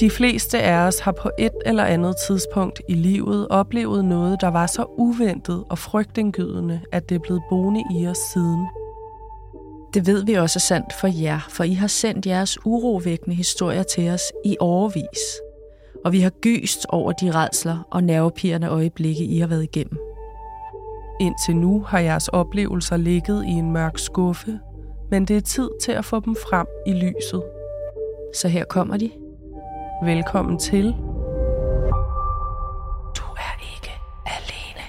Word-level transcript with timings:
De 0.00 0.10
fleste 0.10 0.58
af 0.62 0.86
os 0.86 0.98
har 0.98 1.12
på 1.12 1.30
et 1.38 1.52
eller 1.66 1.84
andet 1.84 2.14
tidspunkt 2.26 2.80
i 2.88 2.94
livet 2.94 3.48
oplevet 3.48 4.04
noget, 4.04 4.40
der 4.40 4.48
var 4.48 4.66
så 4.66 4.84
uventet 4.98 5.64
og 5.70 5.78
frygtindgydende, 5.78 6.80
at 6.92 7.08
det 7.08 7.14
er 7.14 7.18
blevet 7.18 7.42
boende 7.50 7.84
i 7.98 8.06
os 8.06 8.18
siden. 8.18 8.66
Det 9.94 10.06
ved 10.06 10.24
vi 10.24 10.34
også 10.34 10.56
er 10.56 10.60
sandt 10.60 10.92
for 11.00 11.22
jer, 11.22 11.46
for 11.48 11.64
I 11.64 11.72
har 11.72 11.86
sendt 11.86 12.26
jeres 12.26 12.58
urovækkende 12.64 13.36
historier 13.36 13.82
til 13.82 14.10
os 14.10 14.22
i 14.44 14.56
overvis. 14.60 15.40
Og 16.04 16.12
vi 16.12 16.20
har 16.20 16.30
gyst 16.30 16.86
over 16.88 17.12
de 17.12 17.30
redsler 17.30 17.86
og 17.90 18.04
nervepirrende 18.04 18.68
øjeblikke, 18.68 19.24
I 19.24 19.38
har 19.38 19.46
været 19.46 19.62
igennem. 19.62 19.98
Indtil 21.20 21.56
nu 21.56 21.80
har 21.80 21.98
jeres 21.98 22.28
oplevelser 22.28 22.96
ligget 22.96 23.44
i 23.44 23.50
en 23.50 23.72
mørk 23.72 23.98
skuffe, 23.98 24.58
men 25.10 25.24
det 25.24 25.36
er 25.36 25.40
tid 25.40 25.70
til 25.82 25.92
at 25.92 26.04
få 26.04 26.20
dem 26.20 26.36
frem 26.36 26.66
i 26.86 26.92
lyset. 26.92 27.42
Så 28.34 28.48
her 28.48 28.64
kommer 28.64 28.96
de. 28.96 29.10
Velkommen 30.02 30.58
til. 30.58 30.84
Du 33.16 33.24
er 33.36 33.54
ikke 33.74 33.92
alene. 34.26 34.84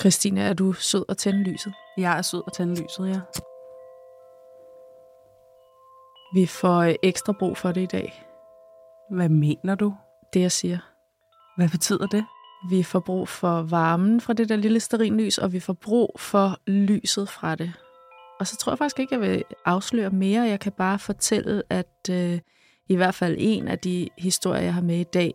Christine, 0.00 0.40
er 0.40 0.52
du 0.52 0.72
sød 0.72 1.04
at 1.08 1.16
tænde 1.16 1.42
lyset? 1.42 1.74
Jeg 1.96 2.18
er 2.18 2.22
sød 2.22 2.42
at 2.46 2.52
tænde 2.52 2.82
lyset, 2.82 3.08
ja. 3.08 3.20
Vi 6.34 6.46
får 6.46 6.78
øh, 6.78 6.94
ekstra 7.02 7.32
brug 7.38 7.56
for 7.56 7.72
det 7.72 7.80
i 7.80 7.86
dag. 7.86 8.24
Hvad 9.10 9.28
mener 9.28 9.74
du? 9.74 9.94
Det, 10.32 10.40
jeg 10.40 10.52
siger. 10.52 10.97
Hvad 11.58 11.68
betyder 11.68 12.06
det? 12.06 12.24
Vi 12.68 12.82
får 12.82 13.00
brug 13.00 13.28
for 13.28 13.62
varmen 13.62 14.20
fra 14.20 14.32
det 14.32 14.48
der 14.48 14.56
lille 14.56 14.80
sterinlys, 14.80 15.38
og 15.38 15.52
vi 15.52 15.60
får 15.60 15.72
brug 15.72 16.16
for 16.18 16.60
lyset 16.66 17.28
fra 17.28 17.54
det. 17.54 17.72
Og 18.40 18.46
så 18.46 18.56
tror 18.56 18.72
jeg 18.72 18.78
faktisk 18.78 18.98
ikke, 18.98 19.14
jeg 19.14 19.20
vil 19.20 19.44
afsløre 19.64 20.10
mere. 20.10 20.42
Jeg 20.42 20.60
kan 20.60 20.72
bare 20.72 20.98
fortælle, 20.98 21.62
at 21.70 22.10
øh, 22.10 22.38
i 22.88 22.96
hvert 22.96 23.14
fald 23.14 23.36
en 23.38 23.68
af 23.68 23.78
de 23.78 24.08
historier, 24.18 24.62
jeg 24.62 24.74
har 24.74 24.80
med 24.80 25.00
i 25.00 25.04
dag, 25.04 25.32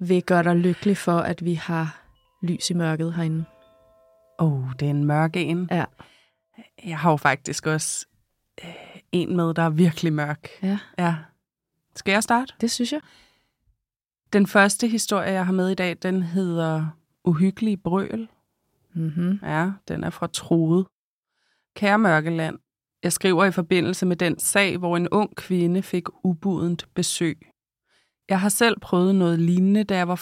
vil 0.00 0.22
gøre 0.22 0.42
dig 0.42 0.56
lykkelig 0.56 0.96
for, 0.96 1.18
at 1.18 1.44
vi 1.44 1.54
har 1.54 2.02
lys 2.42 2.70
i 2.70 2.74
mørket 2.74 3.14
herinde. 3.14 3.44
Åh, 4.38 4.52
oh, 4.52 4.72
det 4.80 4.86
er 4.86 4.90
en 4.90 5.04
mørk 5.04 5.36
en. 5.36 5.68
Ja. 5.70 5.84
Jeg 6.84 6.98
har 6.98 7.10
jo 7.10 7.16
faktisk 7.16 7.66
også 7.66 8.06
øh, 8.64 8.70
en 9.12 9.36
med, 9.36 9.54
der 9.54 9.62
er 9.62 9.70
virkelig 9.70 10.12
mørk. 10.12 10.48
Ja, 10.62 10.78
Ja. 10.98 11.14
Skal 11.96 12.12
jeg 12.12 12.22
starte? 12.22 12.54
det 12.60 12.70
synes 12.70 12.92
jeg. 12.92 13.00
Den 14.32 14.46
første 14.46 14.88
historie, 14.88 15.30
jeg 15.30 15.46
har 15.46 15.52
med 15.52 15.70
i 15.70 15.74
dag, 15.74 15.96
den 16.02 16.22
hedder 16.22 16.86
Uhyggelig 17.24 17.82
Brøl. 17.82 18.28
Mm-hmm. 18.94 19.38
Ja, 19.42 19.70
den 19.88 20.04
er 20.04 20.10
fra 20.10 20.26
Trude. 20.26 20.86
Kære 21.76 21.98
Mørkeland, 21.98 22.58
jeg 23.02 23.12
skriver 23.12 23.44
i 23.44 23.50
forbindelse 23.50 24.06
med 24.06 24.16
den 24.16 24.38
sag, 24.38 24.78
hvor 24.78 24.96
en 24.96 25.08
ung 25.08 25.36
kvinde 25.36 25.82
fik 25.82 26.04
ubudent 26.24 26.88
besøg. 26.94 27.38
Jeg 28.28 28.40
har 28.40 28.48
selv 28.48 28.80
prøvet 28.80 29.14
noget 29.14 29.38
lignende, 29.38 29.84
da 29.84 29.96
jeg 29.96 30.08
var 30.08 30.16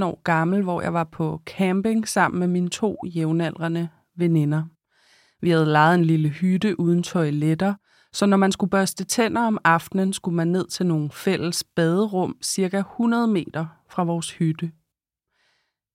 14-15 0.00 0.04
år 0.04 0.22
gammel, 0.22 0.62
hvor 0.62 0.82
jeg 0.82 0.92
var 0.92 1.04
på 1.04 1.42
camping 1.46 2.08
sammen 2.08 2.40
med 2.40 2.48
mine 2.48 2.68
to 2.68 2.96
jævnaldrende 3.06 3.88
veninder. 4.16 4.64
Vi 5.40 5.50
havde 5.50 5.66
lejet 5.66 5.94
en 5.94 6.04
lille 6.04 6.28
hytte 6.28 6.80
uden 6.80 7.02
toiletter, 7.02 7.74
så 8.14 8.26
når 8.26 8.36
man 8.36 8.52
skulle 8.52 8.70
børste 8.70 9.04
tænder 9.04 9.40
om 9.40 9.58
aftenen, 9.64 10.12
skulle 10.12 10.36
man 10.36 10.48
ned 10.48 10.66
til 10.66 10.86
nogle 10.86 11.10
fælles 11.10 11.64
baderum 11.64 12.36
cirka 12.42 12.78
100 12.78 13.26
meter 13.26 13.66
fra 13.90 14.04
vores 14.04 14.30
hytte. 14.30 14.72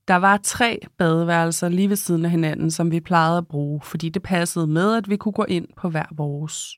Der 0.08 0.16
var 0.16 0.40
tre 0.44 0.80
badeværelser 0.98 1.70
lige 1.70 1.90
ved 1.90 1.96
siden 1.96 2.26
af 2.26 2.32
hinanden, 2.32 2.72
som 2.72 2.92
vi 2.92 3.00
plejede 3.00 3.38
at 3.38 3.48
bruge, 3.48 3.82
fordi 3.82 4.10
det 4.10 4.24
passede 4.24 4.68
med, 4.68 4.94
at 4.96 5.10
vi 5.10 5.18
kunne 5.18 5.32
gå 5.32 5.44
ind 5.44 5.68
på 5.78 5.90
hver 5.90 6.06
vores. 6.12 6.78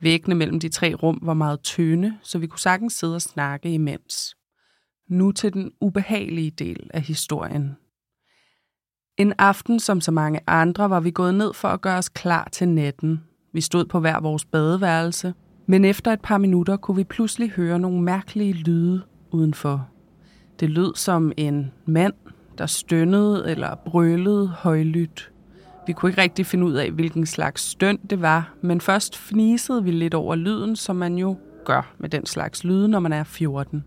Væggene 0.00 0.34
mellem 0.34 0.60
de 0.60 0.68
tre 0.68 0.94
rum 0.94 1.18
var 1.22 1.34
meget 1.34 1.60
tynde, 1.60 2.18
så 2.22 2.38
vi 2.38 2.46
kunne 2.46 2.58
sagtens 2.58 2.92
sidde 2.92 3.14
og 3.14 3.22
snakke 3.22 3.72
imens. 3.72 4.36
Nu 5.08 5.32
til 5.32 5.52
den 5.52 5.72
ubehagelige 5.80 6.50
del 6.50 6.90
af 6.94 7.02
historien. 7.02 7.76
En 9.16 9.32
aften, 9.38 9.80
som 9.80 10.00
så 10.00 10.10
mange 10.10 10.40
andre, 10.46 10.90
var 10.90 11.00
vi 11.00 11.10
gået 11.10 11.34
ned 11.34 11.54
for 11.54 11.68
at 11.68 11.80
gøre 11.80 11.98
os 11.98 12.08
klar 12.08 12.48
til 12.52 12.68
natten. 12.68 13.29
Vi 13.52 13.60
stod 13.60 13.84
på 13.84 14.00
hver 14.00 14.20
vores 14.20 14.44
badeværelse, 14.44 15.34
men 15.66 15.84
efter 15.84 16.12
et 16.12 16.20
par 16.20 16.38
minutter 16.38 16.76
kunne 16.76 16.96
vi 16.96 17.04
pludselig 17.04 17.50
høre 17.50 17.78
nogle 17.78 18.02
mærkelige 18.02 18.52
lyde 18.52 19.02
udenfor. 19.30 19.88
Det 20.60 20.70
lød 20.70 20.94
som 20.94 21.32
en 21.36 21.72
mand, 21.86 22.12
der 22.58 22.66
stønnede 22.66 23.50
eller 23.50 23.74
brølede 23.74 24.48
højlydt. 24.48 25.32
Vi 25.86 25.92
kunne 25.92 26.10
ikke 26.10 26.22
rigtig 26.22 26.46
finde 26.46 26.66
ud 26.66 26.72
af, 26.72 26.90
hvilken 26.90 27.26
slags 27.26 27.62
støn 27.62 27.98
det 28.10 28.22
var, 28.22 28.54
men 28.60 28.80
først 28.80 29.16
fnisede 29.16 29.84
vi 29.84 29.90
lidt 29.90 30.14
over 30.14 30.34
lyden, 30.34 30.76
som 30.76 30.96
man 30.96 31.18
jo 31.18 31.36
gør 31.64 31.92
med 31.98 32.08
den 32.08 32.26
slags 32.26 32.64
lyde, 32.64 32.88
når 32.88 33.00
man 33.00 33.12
er 33.12 33.24
14. 33.24 33.84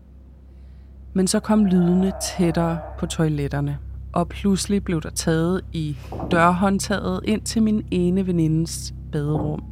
Men 1.14 1.26
så 1.26 1.40
kom 1.40 1.64
lydene 1.64 2.12
tættere 2.36 2.78
på 2.98 3.06
toiletterne, 3.06 3.78
og 4.12 4.28
pludselig 4.28 4.84
blev 4.84 5.00
der 5.00 5.10
taget 5.10 5.60
i 5.72 5.96
dørhåndtaget 6.30 7.20
ind 7.24 7.42
til 7.42 7.62
min 7.62 7.86
ene 7.90 8.26
venindes 8.26 8.94
baderum. 9.14 9.62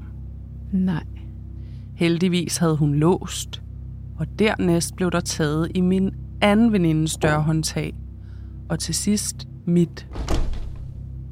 Nej. 0.72 1.04
Heldigvis 1.94 2.56
havde 2.56 2.76
hun 2.76 2.94
låst, 2.94 3.62
og 4.19 4.26
dernæst 4.38 4.97
blev 4.97 5.10
der 5.10 5.20
taget 5.20 5.70
i 5.75 5.80
min 5.80 6.10
anden 6.41 6.72
venindes 6.72 7.16
dørhåndtag, 7.16 7.94
og 8.69 8.78
til 8.78 8.94
sidst 8.94 9.48
mit. 9.64 10.06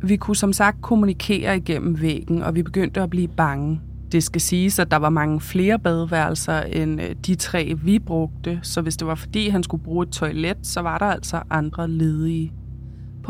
Vi 0.02 0.16
kunne 0.16 0.36
som 0.36 0.52
sagt 0.52 0.82
kommunikere 0.82 1.56
igennem 1.56 2.00
væggen, 2.00 2.42
og 2.42 2.54
vi 2.54 2.62
begyndte 2.62 3.02
at 3.02 3.10
blive 3.10 3.28
bange. 3.28 3.80
Det 4.12 4.22
skal 4.22 4.40
siges, 4.40 4.78
at 4.78 4.90
der 4.90 4.96
var 4.96 5.10
mange 5.10 5.40
flere 5.40 5.78
badeværelser 5.78 6.60
end 6.60 7.00
øh, 7.02 7.14
de 7.26 7.34
tre, 7.34 7.74
vi 7.82 7.98
brugte, 7.98 8.60
så 8.62 8.80
hvis 8.80 8.96
det 8.96 9.06
var 9.06 9.14
fordi, 9.14 9.48
han 9.48 9.62
skulle 9.62 9.84
bruge 9.84 10.02
et 10.02 10.12
toilet, 10.12 10.56
så 10.62 10.80
var 10.80 10.98
der 10.98 11.06
altså 11.06 11.42
andre 11.50 11.88
ledige. 11.88 12.52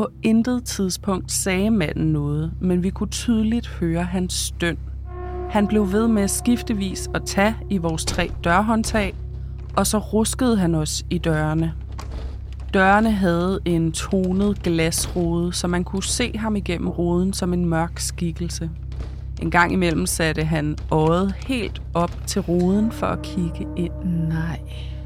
På 0.01 0.07
intet 0.23 0.63
tidspunkt 0.63 1.31
sagde 1.31 1.71
manden 1.71 2.13
noget, 2.13 2.51
men 2.61 2.83
vi 2.83 2.89
kunne 2.89 3.09
tydeligt 3.09 3.67
høre 3.67 4.03
hans 4.03 4.33
støn. 4.33 4.77
Han 5.49 5.67
blev 5.67 5.91
ved 5.91 6.07
med 6.07 6.27
skiftevis 6.27 7.09
at 7.13 7.21
tage 7.25 7.55
i 7.69 7.77
vores 7.77 8.05
tre 8.05 8.31
dørhåndtag, 8.43 9.15
og 9.77 9.87
så 9.87 9.97
ruskede 9.97 10.57
han 10.57 10.75
os 10.75 11.03
i 11.09 11.17
dørene. 11.17 11.73
Dørene 12.73 13.11
havde 13.11 13.59
en 13.65 13.91
tonet 13.91 14.63
glasrude, 14.63 15.53
så 15.53 15.67
man 15.67 15.83
kunne 15.83 16.03
se 16.03 16.37
ham 16.37 16.55
igennem 16.55 16.89
ruden 16.89 17.33
som 17.33 17.53
en 17.53 17.65
mørk 17.65 17.99
skikkelse. 17.99 18.69
En 19.41 19.51
gang 19.51 19.73
imellem 19.73 20.05
satte 20.05 20.43
han 20.43 20.75
øjet 20.91 21.33
helt 21.47 21.81
op 21.93 22.11
til 22.27 22.41
ruden 22.41 22.91
for 22.91 23.07
at 23.07 23.21
kigge 23.21 23.67
ind. 23.77 23.93
Nej. 24.29 24.59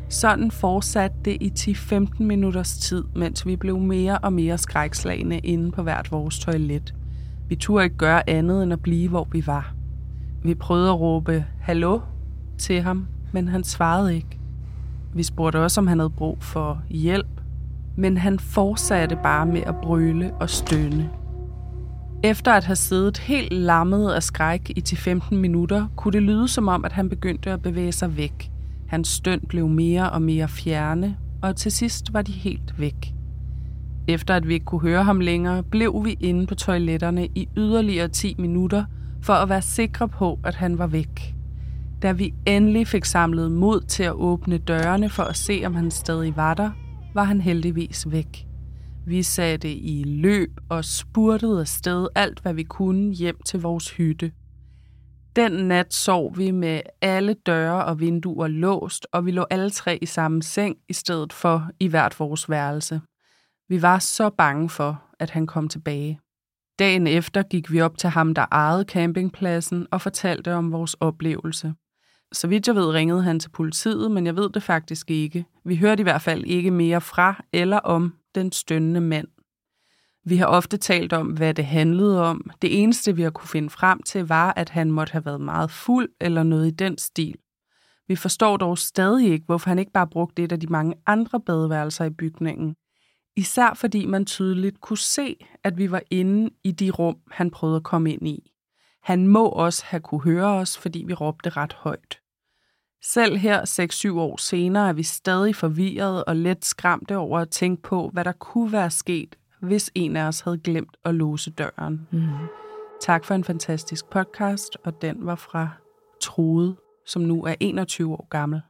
Sådan 0.10 0.52
fortsatte 0.52 1.18
det 1.26 1.38
i 1.42 1.72
10-15 1.72 2.24
minutters 2.24 2.78
tid, 2.78 3.04
mens 3.16 3.46
vi 3.46 3.56
blev 3.56 3.80
mere 3.80 4.18
og 4.18 4.34
mere 4.34 4.58
skrækslagende 4.58 5.38
inde 5.38 5.72
på 5.72 5.84
hvert 5.84 6.12
vores 6.12 6.40
toilet. 6.40 6.94
Vi 7.50 7.56
turde 7.56 7.84
ikke 7.84 7.98
gøre 7.98 8.30
andet 8.30 8.64
end 8.64 8.74
at 8.74 8.82
blive, 8.82 9.10
hvor 9.10 9.28
vi 9.32 9.48
var. 9.48 9.74
Vi 10.44 10.56
prøvede 10.56 10.90
at 10.90 11.00
råbe 11.00 11.46
hallo 11.62 12.00
til 12.58 12.82
ham, 12.82 13.08
men 13.32 13.48
han 13.48 13.64
svarede 13.64 14.16
ikke. 14.16 14.40
Vi 15.14 15.24
spurgte 15.24 15.58
også, 15.58 15.82
om 15.82 15.88
han 15.88 16.00
havde 16.00 16.10
brug 16.10 16.38
for 16.44 16.82
hjælp, 16.90 17.42
men 17.96 18.18
han 18.18 18.40
fortsatte 18.40 19.18
bare 19.24 19.46
med 19.46 19.62
at 19.62 19.76
brøle 19.84 20.34
og 20.34 20.50
stønne. 20.50 21.10
Efter 22.24 22.54
at 22.54 22.64
have 22.64 22.76
siddet 22.76 23.18
helt 23.18 23.54
lammet 23.54 24.12
af 24.12 24.24
skræk 24.24 24.70
i 24.70 24.84
10-15 24.90 25.36
minutter, 25.36 25.88
kunne 25.96 26.12
det 26.12 26.24
lyde 26.24 26.48
som 26.48 26.68
om, 26.68 26.86
at 26.86 26.92
han 26.92 27.10
begyndte 27.10 27.52
at 27.52 27.62
bevæge 27.62 27.92
sig 27.92 28.18
væk. 28.18 28.52
Hans 28.88 29.08
støn 29.08 29.40
blev 29.50 29.68
mere 29.68 30.10
og 30.10 30.22
mere 30.22 30.48
fjerne, 30.48 31.18
og 31.42 31.56
til 31.56 31.72
sidst 31.72 32.14
var 32.14 32.22
de 32.22 32.32
helt 32.32 32.80
væk. 32.80 33.14
Efter 34.08 34.36
at 34.36 34.48
vi 34.48 34.54
ikke 34.54 34.66
kunne 34.66 34.82
høre 34.82 35.04
ham 35.04 35.20
længere, 35.20 35.64
blev 35.64 36.06
vi 36.06 36.18
inde 36.20 36.48
på 36.48 36.56
toiletterne 36.56 37.26
i 37.26 37.48
yderligere 37.58 38.08
10 38.08 38.36
minutter, 38.38 38.86
for 39.22 39.34
at 39.34 39.50
være 39.50 39.62
sikre 39.62 40.10
på, 40.10 40.40
at 40.44 40.56
han 40.56 40.78
var 40.78 40.88
væk. 40.88 41.36
Da 42.02 42.12
vi 42.12 42.34
endelig 42.46 42.88
fik 42.88 43.06
samlet 43.06 43.52
mod 43.52 43.82
til 43.82 44.04
at 44.04 44.14
åbne 44.14 44.58
dørene 44.58 45.10
for 45.10 45.24
at 45.24 45.38
se, 45.38 45.62
om 45.66 45.76
han 45.76 45.92
stadig 45.92 46.36
var 46.36 46.54
der, 46.54 46.72
var 47.14 47.24
han 47.24 47.42
heldigvis 47.42 48.12
væk. 48.12 48.48
Vi 49.08 49.24
satte 49.24 49.76
i 49.76 50.04
løb 50.04 50.60
og 50.70 50.86
spurtede 50.86 51.60
afsted 51.60 52.08
alt, 52.16 52.40
hvad 52.40 52.54
vi 52.54 52.64
kunne 52.64 53.14
hjem 53.14 53.38
til 53.46 53.62
vores 53.62 53.92
hytte. 53.92 54.32
Den 55.36 55.52
nat 55.52 55.94
sov 55.94 56.38
vi 56.38 56.52
med 56.52 56.82
alle 57.02 57.34
døre 57.34 57.86
og 57.86 58.00
vinduer 58.00 58.48
låst, 58.48 59.08
og 59.12 59.26
vi 59.26 59.32
lå 59.32 59.46
alle 59.50 59.70
tre 59.70 60.00
i 60.02 60.06
samme 60.06 60.44
seng 60.44 60.78
i 60.90 60.94
stedet 60.94 61.34
for 61.34 61.70
i 61.80 61.88
hvert 61.88 62.20
vores 62.20 62.50
værelse. 62.50 63.02
Vi 63.70 63.82
var 63.82 64.00
så 64.00 64.30
bange 64.30 64.70
for, 64.70 65.04
at 65.20 65.30
han 65.30 65.48
kom 65.48 65.68
tilbage. 65.68 66.20
Dagen 66.80 67.08
efter 67.08 67.44
gik 67.44 67.72
vi 67.72 67.82
op 67.82 67.98
til 67.98 68.10
ham, 68.10 68.34
der 68.34 68.46
ejede 68.52 68.84
campingpladsen, 68.84 69.88
og 69.92 70.02
fortalte 70.02 70.54
om 70.54 70.72
vores 70.72 70.94
oplevelse. 70.94 71.74
Så 72.32 72.48
vidt 72.48 72.68
jeg 72.68 72.76
ved, 72.76 72.90
ringede 72.90 73.24
han 73.24 73.40
til 73.40 73.50
politiet, 73.50 74.12
men 74.12 74.26
jeg 74.26 74.36
ved 74.36 74.50
det 74.50 74.64
faktisk 74.64 75.12
ikke. 75.12 75.46
Vi 75.66 75.76
hørte 75.76 76.02
i 76.02 76.04
hvert 76.04 76.22
fald 76.22 76.44
ikke 76.44 76.72
mere 76.72 77.02
fra 77.02 77.44
eller 77.54 77.78
om 77.78 78.14
den 78.36 78.52
stønnende 78.52 79.02
mand. 79.02 79.28
Vi 80.28 80.38
har 80.38 80.46
ofte 80.46 80.78
talt 80.78 81.14
om, 81.14 81.28
hvad 81.28 81.54
det 81.54 81.66
handlede 81.66 82.24
om. 82.24 82.50
Det 82.62 82.82
eneste, 82.82 83.16
vi 83.16 83.22
har 83.22 83.30
kunne 83.30 83.48
finde 83.48 83.70
frem 83.70 84.02
til, 84.04 84.28
var, 84.28 84.54
at 84.56 84.70
han 84.70 84.92
måtte 84.92 85.12
have 85.12 85.26
været 85.26 85.42
meget 85.42 85.72
fuld 85.72 86.10
eller 86.22 86.44
noget 86.44 86.68
i 86.68 86.72
den 86.72 86.98
stil. 86.98 87.36
Vi 88.08 88.16
forstår 88.16 88.58
dog 88.58 88.78
stadig 88.78 89.32
ikke, 89.32 89.46
hvorfor 89.46 89.70
han 89.70 89.80
ikke 89.80 89.92
bare 89.92 90.08
brugte 90.08 90.44
et 90.44 90.52
af 90.52 90.60
de 90.60 90.68
mange 90.68 90.96
andre 91.06 91.40
badeværelser 91.40 92.06
i 92.06 92.10
bygningen. 92.10 92.76
Især 93.36 93.74
fordi 93.74 94.06
man 94.06 94.26
tydeligt 94.26 94.82
kunne 94.82 94.98
se, 94.98 95.36
at 95.64 95.78
vi 95.78 95.92
var 95.92 96.02
inde 96.12 96.50
i 96.64 96.72
de 96.72 96.90
rum, 96.90 97.18
han 97.32 97.52
prøvede 97.52 97.78
at 97.78 97.84
komme 97.84 98.14
ind 98.14 98.28
i. 98.28 98.52
Han 99.04 99.28
må 99.28 99.46
også 99.46 99.84
have 99.86 100.02
kunne 100.02 100.24
høre 100.24 100.48
os, 100.48 100.78
fordi 100.78 101.04
vi 101.08 101.14
råbte 101.14 101.50
ret 101.50 101.74
højt. 101.74 102.20
Selv 103.04 103.38
her, 103.38 103.62
6-7 104.16 104.20
år 104.20 104.38
senere, 104.38 104.90
er 104.90 104.94
vi 104.94 105.04
stadig 105.04 105.56
forvirret 105.56 106.26
og 106.26 106.36
let 106.36 106.66
skræmte 106.66 107.18
over 107.18 107.40
at 107.40 107.50
tænke 107.50 107.82
på, 107.82 108.10
hvad 108.14 108.24
der 108.26 108.32
kunne 108.32 108.72
være 108.72 108.92
sket, 108.92 109.36
hvis 109.62 109.92
en 109.96 110.16
af 110.16 110.28
os 110.28 110.40
havde 110.40 110.58
glemt 110.58 110.98
at 111.06 111.16
låse 111.16 111.52
døren. 111.52 112.08
Mm. 112.12 112.28
Tak 113.02 113.26
for 113.26 113.34
en 113.36 113.44
fantastisk 113.44 114.06
podcast, 114.10 114.78
og 114.84 115.02
den 115.02 115.26
var 115.26 115.36
fra 115.36 115.70
Trude, 116.22 116.76
som 117.06 117.22
nu 117.22 117.44
er 117.44 117.56
21 117.60 118.14
år 118.14 118.28
gammel. 118.30 118.62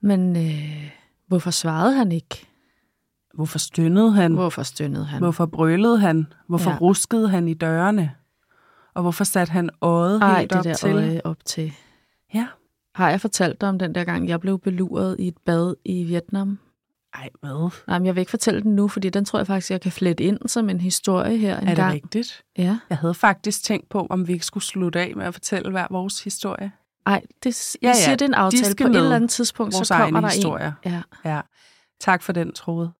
Men 0.00 0.36
øh, 0.36 0.90
hvorfor 1.26 1.50
svarede 1.50 1.94
han 1.94 2.12
ikke? 2.12 2.46
Hvorfor 3.34 3.58
stønnede 3.58 4.12
han? 4.12 4.32
Hvorfor 4.34 4.62
stønnede 4.62 5.04
han? 5.04 5.18
Hvorfor 5.22 5.46
brølede 5.46 5.98
han? 5.98 6.26
Hvorfor 6.48 6.70
Ja. 6.70 6.76
ruskede 6.80 7.28
han 7.28 7.48
i 7.48 7.54
dørene? 7.54 8.10
Og 8.94 9.02
hvorfor 9.02 9.24
satte 9.24 9.50
han 9.52 9.70
øjet 9.80 10.22
Ej, 10.22 10.38
helt 10.38 10.50
det 10.50 10.58
op 10.58 10.64
der 10.64 10.74
til? 10.74 10.94
øje 10.94 11.20
op 11.24 11.36
til. 11.44 11.72
Ja. 12.34 12.46
Har 12.94 13.10
jeg 13.10 13.20
fortalt 13.20 13.60
dig 13.60 13.68
om 13.68 13.78
den 13.78 13.94
der 13.94 14.04
gang, 14.04 14.28
jeg 14.28 14.40
blev 14.40 14.58
beluret 14.58 15.16
i 15.18 15.28
et 15.28 15.36
bad 15.46 15.74
i 15.84 16.04
Vietnam? 16.04 16.58
Ej, 17.14 17.28
hvad? 17.40 17.70
Nej, 17.86 17.98
men 17.98 18.06
jeg 18.06 18.14
vil 18.14 18.20
ikke 18.20 18.30
fortælle 18.30 18.62
den 18.62 18.74
nu, 18.76 18.88
fordi 18.88 19.10
den 19.10 19.24
tror 19.24 19.38
jeg 19.38 19.46
faktisk, 19.46 19.70
jeg 19.70 19.80
kan 19.80 19.92
flette 19.92 20.24
ind 20.24 20.38
som 20.48 20.68
en 20.70 20.80
historie 20.80 21.36
her 21.38 21.58
en 21.58 21.64
er 21.64 21.68
det 21.68 21.76
gang. 21.76 21.92
rigtigt? 21.94 22.42
Ja. 22.58 22.78
Jeg 22.90 22.98
havde 22.98 23.14
faktisk 23.14 23.62
tænkt 23.64 23.88
på, 23.88 24.06
om 24.10 24.28
vi 24.28 24.32
ikke 24.32 24.46
skulle 24.46 24.64
slutte 24.64 25.00
af 25.00 25.12
med 25.16 25.26
at 25.26 25.34
fortælle 25.34 25.70
hver 25.70 25.86
vores 25.90 26.24
historie. 26.24 26.72
Ej, 27.06 27.22
det, 27.42 27.76
Ja, 27.82 27.88
ja, 27.88 27.94
siger, 27.94 28.16
det 28.16 28.22
er 28.24 28.28
en 28.28 28.34
aftale. 28.34 28.64
skal 28.64 28.86
På 28.86 28.92
et 28.92 28.96
eller 28.96 29.16
andet 29.16 29.30
tidspunkt, 29.30 29.74
Vores 29.74 29.88
så 29.88 29.94
kommer 29.94 30.20
der 30.20 30.28
historier. 30.28 30.72
en. 30.84 30.90
Ja. 30.92 31.02
Ja. 31.24 31.40
Tak 32.00 32.22
for 32.22 32.32
den, 32.32 32.52
Trude. 32.52 32.92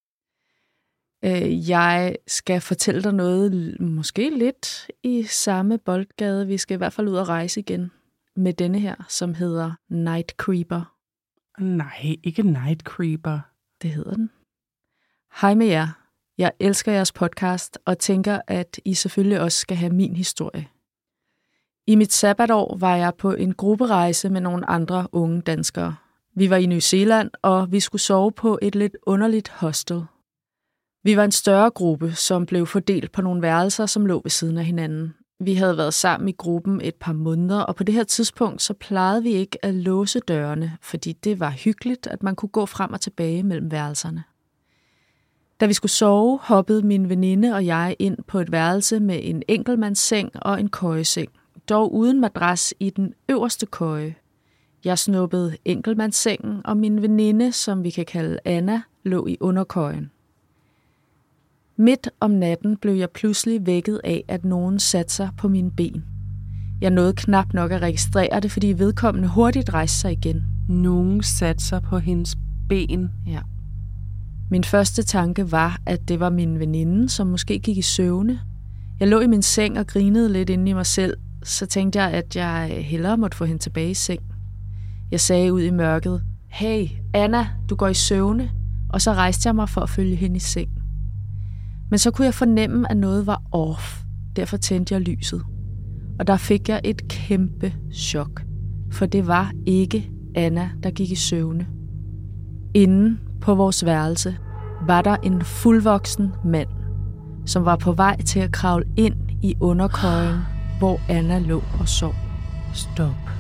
Øh, 1.25 1.71
jeg 1.71 2.17
skal 2.27 2.61
fortælle 2.61 3.03
dig 3.03 3.15
noget, 3.15 3.77
måske 3.81 4.39
lidt 4.39 4.91
i 5.03 5.23
samme 5.23 5.79
boldgade. 5.79 6.47
Vi 6.47 6.59
skal 6.59 6.75
i 6.75 6.79
hvert 6.79 6.93
fald 6.93 7.09
ud 7.09 7.17
og 7.17 7.29
rejse 7.29 7.61
igen 7.61 7.91
med 8.37 8.53
denne 8.53 8.79
her, 8.81 8.95
som 9.09 9.35
hedder 9.35 9.73
Night 9.89 10.31
Creeper. 10.37 10.95
Nej, 11.63 12.17
ikke 12.23 12.43
Night 12.43 12.83
Creeper. 12.83 13.41
Det 13.85 13.93
hedder 13.93 14.15
den. 14.15 14.31
Hej 15.41 15.55
med 15.55 15.67
jer. 15.67 15.89
Jeg 16.39 16.53
elsker 16.61 16.93
jeres 16.93 17.13
podcast 17.13 17.79
og 17.85 17.99
tænker, 17.99 18.41
at 18.47 18.81
I 18.85 18.95
selvfølgelig 18.95 19.41
også 19.41 19.59
skal 19.59 19.77
have 19.77 19.93
min 19.93 20.17
historie. 20.17 20.69
I 21.87 21.95
mit 21.95 22.13
sabbatår 22.13 22.77
var 22.77 22.97
jeg 22.97 23.13
på 23.19 23.33
en 23.33 23.55
grupperejse 23.55 24.31
med 24.31 24.41
nogle 24.41 24.71
andre 24.71 25.09
unge 25.13 25.41
danskere. 25.41 25.97
Vi 26.37 26.51
var 26.51 26.57
i 26.57 26.67
New 26.67 26.79
Zealand, 26.79 27.31
og 27.43 27.73
vi 27.73 27.81
skulle 27.81 28.03
sove 28.03 28.33
på 28.33 28.59
et 28.63 28.75
lidt 28.75 28.97
underligt 29.03 29.49
hostel. 29.49 30.05
Vi 31.03 31.17
var 31.17 31.25
en 31.25 31.33
større 31.33 31.71
gruppe, 31.71 32.13
som 32.13 32.47
blev 32.47 32.67
fordelt 32.67 33.13
på 33.13 33.23
nogle 33.23 33.43
værelser, 33.43 33.87
som 33.87 34.07
lå 34.07 34.21
ved 34.25 34.31
siden 34.31 34.59
af 34.59 34.65
hinanden. 34.65 35.15
Vi 35.39 35.55
havde 35.55 35.77
været 35.77 35.95
sammen 35.95 36.29
i 36.29 36.33
gruppen 36.33 36.81
et 36.81 36.95
par 36.95 37.13
måneder, 37.13 37.61
og 37.61 37.77
på 37.77 37.85
det 37.85 37.95
her 37.95 38.05
tidspunkt 38.05 38.63
så 38.63 38.75
plejede 38.75 39.23
vi 39.23 39.31
ikke 39.31 39.65
at 39.65 39.75
låse 39.75 40.21
dørene, 40.21 40.77
fordi 40.81 41.13
det 41.13 41.41
var 41.41 41.51
hyggeligt, 41.51 42.07
at 42.07 42.23
man 42.23 42.37
kunne 42.37 42.49
gå 42.49 42.67
frem 42.67 42.93
og 42.93 43.01
tilbage 43.01 43.43
mellem 43.43 43.71
værelserne. 43.71 44.25
Da 45.61 45.67
vi 45.67 45.73
skulle 45.73 45.93
sove, 45.93 46.39
hoppede 46.43 46.87
min 46.87 47.09
veninde 47.09 47.55
og 47.55 47.67
jeg 47.67 47.97
ind 47.99 48.19
på 48.27 48.39
et 48.39 48.53
værelse 48.53 49.01
med 49.01 49.21
en 49.23 49.43
enkeltmandsseng 49.49 50.31
og 50.35 50.61
en 50.61 50.69
køjeseng, 50.69 51.29
dog 51.69 51.95
uden 51.95 52.21
madras 52.21 52.75
i 52.81 52.91
den 52.91 53.15
øverste 53.29 53.67
køje. 53.67 54.15
Jeg 54.85 54.99
snuppede 54.99 55.57
enkeltmandssengen, 55.65 56.61
og 56.65 56.77
min 56.77 57.03
veninde, 57.03 57.53
som 57.53 57.85
vi 57.85 57.91
kan 57.91 58.07
kalde 58.07 58.39
Anna, 58.45 58.83
lå 59.03 59.27
i 59.27 59.37
underkøjen. 59.41 60.11
Midt 61.77 62.09
om 62.21 62.31
natten 62.31 62.77
blev 62.77 62.95
jeg 62.95 63.11
pludselig 63.11 63.67
vækket 63.67 64.01
af, 64.05 64.25
at 64.29 64.45
nogen 64.45 64.79
satte 64.79 65.15
sig 65.15 65.31
på 65.39 65.49
mine 65.49 65.71
ben. 65.71 66.05
Jeg 66.81 66.91
nåede 66.91 67.13
knap 67.13 67.55
nok 67.55 67.71
at 67.71 67.83
registrere 67.83 68.41
det, 68.41 68.53
fordi 68.53 68.75
vedkommende 68.79 69.29
hurtigt 69.29 69.75
rejste 69.75 69.99
sig 69.99 70.13
igen. 70.13 70.45
Nogen 70.69 71.23
satte 71.23 71.65
sig 71.65 71.83
på 71.83 71.99
hendes 71.99 72.37
ben. 72.69 73.11
Ja. 73.27 73.41
Min 74.51 74.65
første 74.65 75.03
tanke 75.03 75.53
var, 75.53 75.81
at 75.87 76.09
det 76.09 76.21
var 76.21 76.31
min 76.31 76.59
veninde, 76.59 77.09
som 77.09 77.27
måske 77.27 77.59
gik 77.59 77.79
i 77.79 77.83
søvne. 77.83 78.41
Jeg 79.01 79.09
lå 79.09 79.21
i 79.21 79.27
min 79.27 79.43
seng 79.43 79.79
og 79.79 79.87
grinede 79.87 80.33
lidt 80.33 80.51
inde 80.51 80.71
i 80.71 80.75
mig 80.75 80.87
selv, 80.87 81.17
så 81.43 81.67
tænkte 81.67 82.03
jeg, 82.03 82.11
at 82.11 82.37
jeg 82.37 82.85
hellere 82.85 83.17
måtte 83.17 83.37
få 83.37 83.45
hende 83.45 83.63
tilbage 83.63 83.91
i 83.91 83.95
seng. 83.95 84.23
Jeg 85.11 85.21
sagde 85.21 85.53
ud 85.53 85.63
i 85.63 85.71
mørket, 85.71 86.23
Hey, 86.47 86.89
Anna, 87.15 87.49
du 87.71 87.75
går 87.75 87.89
i 87.89 87.95
søvne, 87.95 88.51
og 88.89 89.03
så 89.03 89.13
rejste 89.13 89.47
jeg 89.47 89.55
mig 89.55 89.69
for 89.69 89.81
at 89.81 89.91
følge 89.91 90.17
hende 90.17 90.37
i 90.37 90.41
seng. 90.41 90.84
Men 91.91 91.99
så 91.99 92.11
kunne 92.11 92.25
jeg 92.25 92.35
fornemme, 92.35 92.91
at 92.91 92.97
noget 92.97 93.27
var 93.27 93.43
off. 93.53 94.03
Derfor 94.37 94.57
tændte 94.57 94.95
jeg 94.95 95.01
lyset. 95.01 95.43
Og 96.19 96.27
der 96.27 96.37
fik 96.37 96.69
jeg 96.69 96.81
et 96.85 97.09
kæmpe 97.09 97.75
chok. 97.93 98.43
For 98.93 99.07
det 99.07 99.27
var 99.27 99.53
ikke 99.67 100.11
Anna, 100.35 100.71
der 100.83 100.91
gik 100.91 101.11
i 101.11 101.15
søvne. 101.15 101.67
Inden 102.75 103.21
på 103.41 103.55
vores 103.55 103.85
værelse 103.85 104.37
var 104.87 105.03
der 105.03 105.17
en 105.17 105.43
fuldvoksen 105.43 106.33
mand, 106.45 106.69
som 107.47 107.65
var 107.65 107.77
på 107.77 107.93
vej 107.93 108.23
til 108.23 108.41
at 108.41 108.53
kravle 108.53 108.85
ind 108.97 109.15
i 109.43 109.55
underkøjen, 109.61 110.41
hvor 110.79 111.01
Anna 111.09 111.39
lå 111.39 111.63
og 111.81 111.89
sov. 111.89 112.15
Stop. 112.75 113.31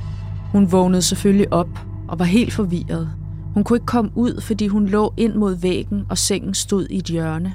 Hun 0.52 0.72
vågnede 0.72 1.02
selvfølgelig 1.02 1.52
op 1.52 1.78
og 2.08 2.18
var 2.18 2.24
helt 2.24 2.52
forvirret. 2.52 3.10
Hun 3.54 3.64
kunne 3.64 3.76
ikke 3.76 3.86
komme 3.86 4.10
ud, 4.14 4.40
fordi 4.40 4.66
hun 4.66 4.86
lå 4.86 5.14
ind 5.16 5.34
mod 5.34 5.54
væggen, 5.54 6.06
og 6.08 6.18
sengen 6.18 6.54
stod 6.54 6.86
i 6.90 6.98
et 6.98 7.04
hjørne. 7.06 7.54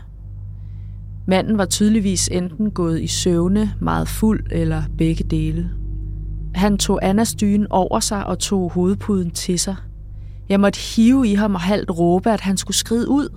Manden 1.29 1.57
var 1.57 1.65
tydeligvis 1.65 2.27
enten 2.27 2.71
gået 2.71 3.01
i 3.01 3.07
søvne, 3.07 3.73
meget 3.81 4.07
fuld 4.07 4.45
eller 4.51 4.83
begge 4.97 5.23
dele. 5.23 5.69
Han 6.55 6.77
tog 6.77 6.99
Annas 7.01 7.35
dyne 7.35 7.71
over 7.71 7.99
sig 7.99 8.25
og 8.25 8.39
tog 8.39 8.71
hovedpuden 8.71 9.31
til 9.31 9.59
sig. 9.59 9.75
Jeg 10.49 10.59
måtte 10.59 10.79
hive 10.95 11.27
i 11.27 11.33
ham 11.33 11.55
og 11.55 11.61
halvt 11.61 11.91
råbe, 11.91 12.31
at 12.31 12.41
han 12.41 12.57
skulle 12.57 12.77
skride 12.77 13.09
ud. 13.09 13.29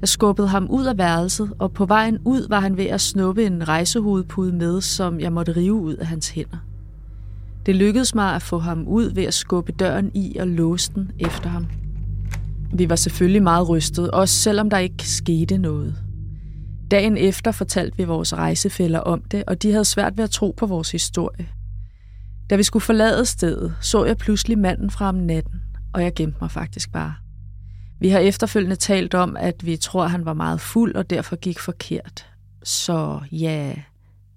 Jeg 0.00 0.08
skubbede 0.08 0.48
ham 0.48 0.66
ud 0.70 0.84
af 0.84 0.98
værelset, 0.98 1.50
og 1.58 1.72
på 1.72 1.86
vejen 1.86 2.18
ud 2.24 2.48
var 2.48 2.60
han 2.60 2.76
ved 2.76 2.86
at 2.86 3.00
snuppe 3.00 3.46
en 3.46 3.68
rejsehovedpude 3.68 4.52
med, 4.52 4.80
som 4.80 5.20
jeg 5.20 5.32
måtte 5.32 5.56
rive 5.56 5.80
ud 5.80 5.94
af 5.94 6.06
hans 6.06 6.28
hænder. 6.28 6.58
Det 7.66 7.76
lykkedes 7.76 8.14
mig 8.14 8.34
at 8.34 8.42
få 8.42 8.58
ham 8.58 8.84
ud 8.86 9.14
ved 9.14 9.24
at 9.24 9.34
skubbe 9.34 9.72
døren 9.72 10.10
i 10.14 10.36
og 10.40 10.48
låse 10.48 10.92
den 10.94 11.10
efter 11.18 11.48
ham. 11.48 11.66
Vi 12.74 12.90
var 12.90 12.96
selvfølgelig 12.96 13.42
meget 13.42 13.68
rystet, 13.68 14.10
også 14.10 14.34
selvom 14.34 14.70
der 14.70 14.78
ikke 14.78 15.08
skete 15.08 15.58
noget. 15.58 16.07
Dagen 16.90 17.16
efter 17.16 17.52
fortalte 17.52 17.96
vi 17.96 18.04
vores 18.04 18.34
rejsefælder 18.34 19.00
om 19.00 19.22
det, 19.22 19.44
og 19.46 19.62
de 19.62 19.70
havde 19.70 19.84
svært 19.84 20.16
ved 20.16 20.24
at 20.24 20.30
tro 20.30 20.54
på 20.56 20.66
vores 20.66 20.90
historie. 20.90 21.48
Da 22.50 22.56
vi 22.56 22.62
skulle 22.62 22.82
forlade 22.82 23.26
stedet, 23.26 23.76
så 23.80 24.04
jeg 24.04 24.16
pludselig 24.16 24.58
manden 24.58 24.90
fra 24.90 25.08
om 25.08 25.14
natten, 25.14 25.60
og 25.94 26.02
jeg 26.02 26.14
gemte 26.14 26.38
mig 26.40 26.50
faktisk 26.50 26.92
bare. 26.92 27.14
Vi 28.00 28.08
har 28.08 28.18
efterfølgende 28.18 28.76
talt 28.76 29.14
om, 29.14 29.36
at 29.36 29.66
vi 29.66 29.76
tror, 29.76 30.06
han 30.06 30.24
var 30.24 30.34
meget 30.34 30.60
fuld 30.60 30.94
og 30.94 31.10
derfor 31.10 31.36
gik 31.36 31.58
forkert. 31.58 32.26
Så 32.62 33.20
ja, 33.32 33.74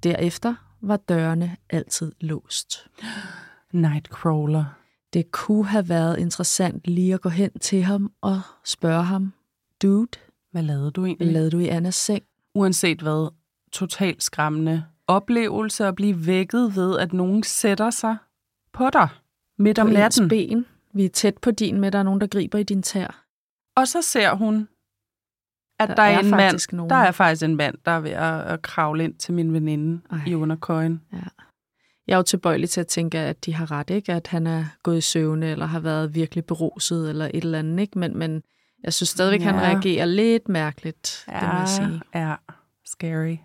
derefter 0.04 0.56
var 0.82 0.98
dørene 0.98 1.56
altid 1.70 2.12
låst. 2.22 2.88
Nightcrawler. 3.74 4.66
Det 5.14 5.32
kunne 5.32 5.66
have 5.66 5.90
været 5.90 6.20
interessant 6.20 6.88
lige 6.88 7.14
at 7.14 7.22
gå 7.22 7.30
hen 7.30 7.52
til 7.60 7.84
ham 7.84 8.12
og 8.22 8.42
spørge 8.66 9.04
ham, 9.04 9.34
Dude, 9.82 10.08
Hvad 10.52 10.64
lavede 10.64 10.92
du 10.92 11.02
hvad 11.02 11.10
egentlig? 11.10 11.34
lavede 11.34 11.52
du 11.52 11.60
i 11.60 11.68
Annas 11.68 11.96
seng? 11.96 12.24
Uanset 12.56 13.02
hvad, 13.02 13.32
totalt 13.72 14.24
skræmmende 14.24 14.86
oplevelse 15.08 15.86
at 15.86 15.96
blive 15.96 16.28
vækket 16.28 16.76
ved, 16.76 17.00
at 17.00 17.14
nogen 17.14 17.44
sætter 17.44 17.90
sig 17.90 18.18
på 18.74 18.90
dig 18.94 19.08
midt 19.58 19.80
om 19.80 19.88
På 19.88 19.94
natten. 19.94 20.28
ben. 20.30 20.66
Vi 20.94 21.06
er 21.06 21.10
tæt 21.10 21.38
på 21.38 21.52
din 21.52 21.80
med, 21.80 21.92
der 21.92 22.00
er 22.00 22.04
nogen, 22.04 22.22
der 22.22 22.28
griber 22.28 22.58
i 22.58 22.64
din 22.64 22.84
tær. 22.84 23.26
Og 23.76 23.88
så 23.88 24.02
ser 24.02 24.36
hun, 24.36 24.68
at 25.80 25.90
der, 25.90 25.96
Der 25.96 26.04
er, 26.04 26.16
er 26.16 26.20
en 26.20 26.30
mand, 26.30 26.74
nogen. 26.74 26.90
der 26.90 26.96
er 26.96 27.12
faktisk 27.12 27.44
en 27.44 27.56
mand, 27.56 27.76
der 27.86 27.92
er 27.92 28.00
ved 28.00 28.12
at, 28.12 28.42
at 28.42 28.62
kravle 28.62 29.04
ind 29.04 29.14
til 29.16 29.34
min 29.34 29.54
veninde 29.54 30.02
Ej. 30.12 30.20
i 30.28 30.36
underkøjen. 30.36 31.02
Jeg 32.08 32.14
er 32.14 32.18
jo 32.18 32.24
tilbøjelig 32.24 32.70
til 32.70 32.82
at 32.82 32.88
tænke, 32.88 33.18
at 33.20 33.46
de 33.46 33.54
har 33.54 33.72
ret, 33.72 33.90
ikke? 33.90 34.14
At 34.14 34.28
han 34.28 34.48
er 34.48 34.66
gået 34.84 34.98
i 34.98 35.02
søvne, 35.02 35.52
eller 35.52 35.66
har 35.66 35.80
været 35.80 36.16
virkelig 36.16 36.46
beruset, 36.46 37.10
eller 37.10 37.26
et 37.26 37.44
eller 37.44 37.60
andet, 37.60 37.80
ikke? 37.80 38.00
Men, 38.00 38.18
men 38.18 38.44
jeg 38.84 38.94
synes 38.94 39.10
stadigvæk, 39.10 39.40
ja. 39.42 39.46
han 39.46 39.56
Ja. 39.56 39.62
reagerer 39.62 40.06
lidt 40.06 40.50
mærkeligt, 40.50 41.26
det 41.28 41.36
må 41.42 41.60
jeg 41.60 41.68
sige. 41.68 42.02
ja, 42.16 42.34
scary. 42.86 43.36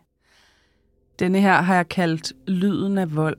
Denne 1.19 1.41
her 1.41 1.63
har 1.63 1.75
jeg 1.75 1.89
kaldt 1.89 2.33
lyden 2.49 2.99
af 2.99 3.17
vold. 3.17 3.37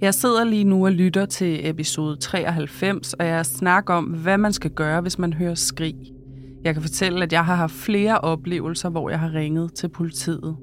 Jeg 0.00 0.14
sidder 0.14 0.44
lige 0.44 0.64
nu 0.64 0.84
og 0.86 0.92
lytter 0.92 1.26
til 1.26 1.68
episode 1.68 2.16
93, 2.16 3.14
og 3.14 3.26
jeg 3.26 3.46
snakker 3.46 3.94
om, 3.94 4.04
hvad 4.04 4.38
man 4.38 4.52
skal 4.52 4.70
gøre, 4.70 5.00
hvis 5.00 5.18
man 5.18 5.32
hører 5.32 5.54
skrig. 5.54 5.96
Jeg 6.64 6.74
kan 6.74 6.82
fortælle, 6.82 7.22
at 7.22 7.32
jeg 7.32 7.44
har 7.44 7.54
haft 7.54 7.72
flere 7.72 8.18
oplevelser, 8.20 8.88
hvor 8.88 9.10
jeg 9.10 9.20
har 9.20 9.32
ringet 9.34 9.74
til 9.74 9.88
politiet. 9.88 10.56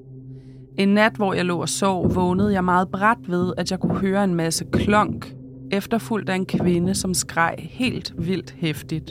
En 0.78 0.88
nat, 0.88 1.12
hvor 1.16 1.34
jeg 1.34 1.44
lå 1.44 1.60
og 1.60 1.68
sov, 1.68 2.14
vågnede 2.14 2.52
jeg 2.52 2.64
meget 2.64 2.88
bræt 2.88 3.16
ved, 3.28 3.52
at 3.56 3.70
jeg 3.70 3.80
kunne 3.80 3.98
høre 3.98 4.24
en 4.24 4.34
masse 4.34 4.64
klonk, 4.72 5.34
efterfulgt 5.70 6.30
af 6.30 6.34
en 6.34 6.46
kvinde, 6.46 6.94
som 6.94 7.14
skreg 7.14 7.54
helt 7.58 8.14
vildt 8.18 8.54
hæftigt. 8.58 9.10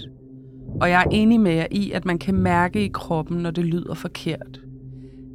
Og 0.82 0.90
jeg 0.90 1.02
er 1.02 1.10
enig 1.12 1.40
med 1.40 1.52
jer 1.52 1.68
i, 1.72 1.92
at 1.92 2.06
man 2.06 2.20
kan 2.20 2.36
mærke 2.36 2.86
i 2.86 2.88
kroppen, 2.94 3.38
når 3.38 3.52
det 3.52 3.66
lyder 3.66 3.94
forkert. 3.94 4.62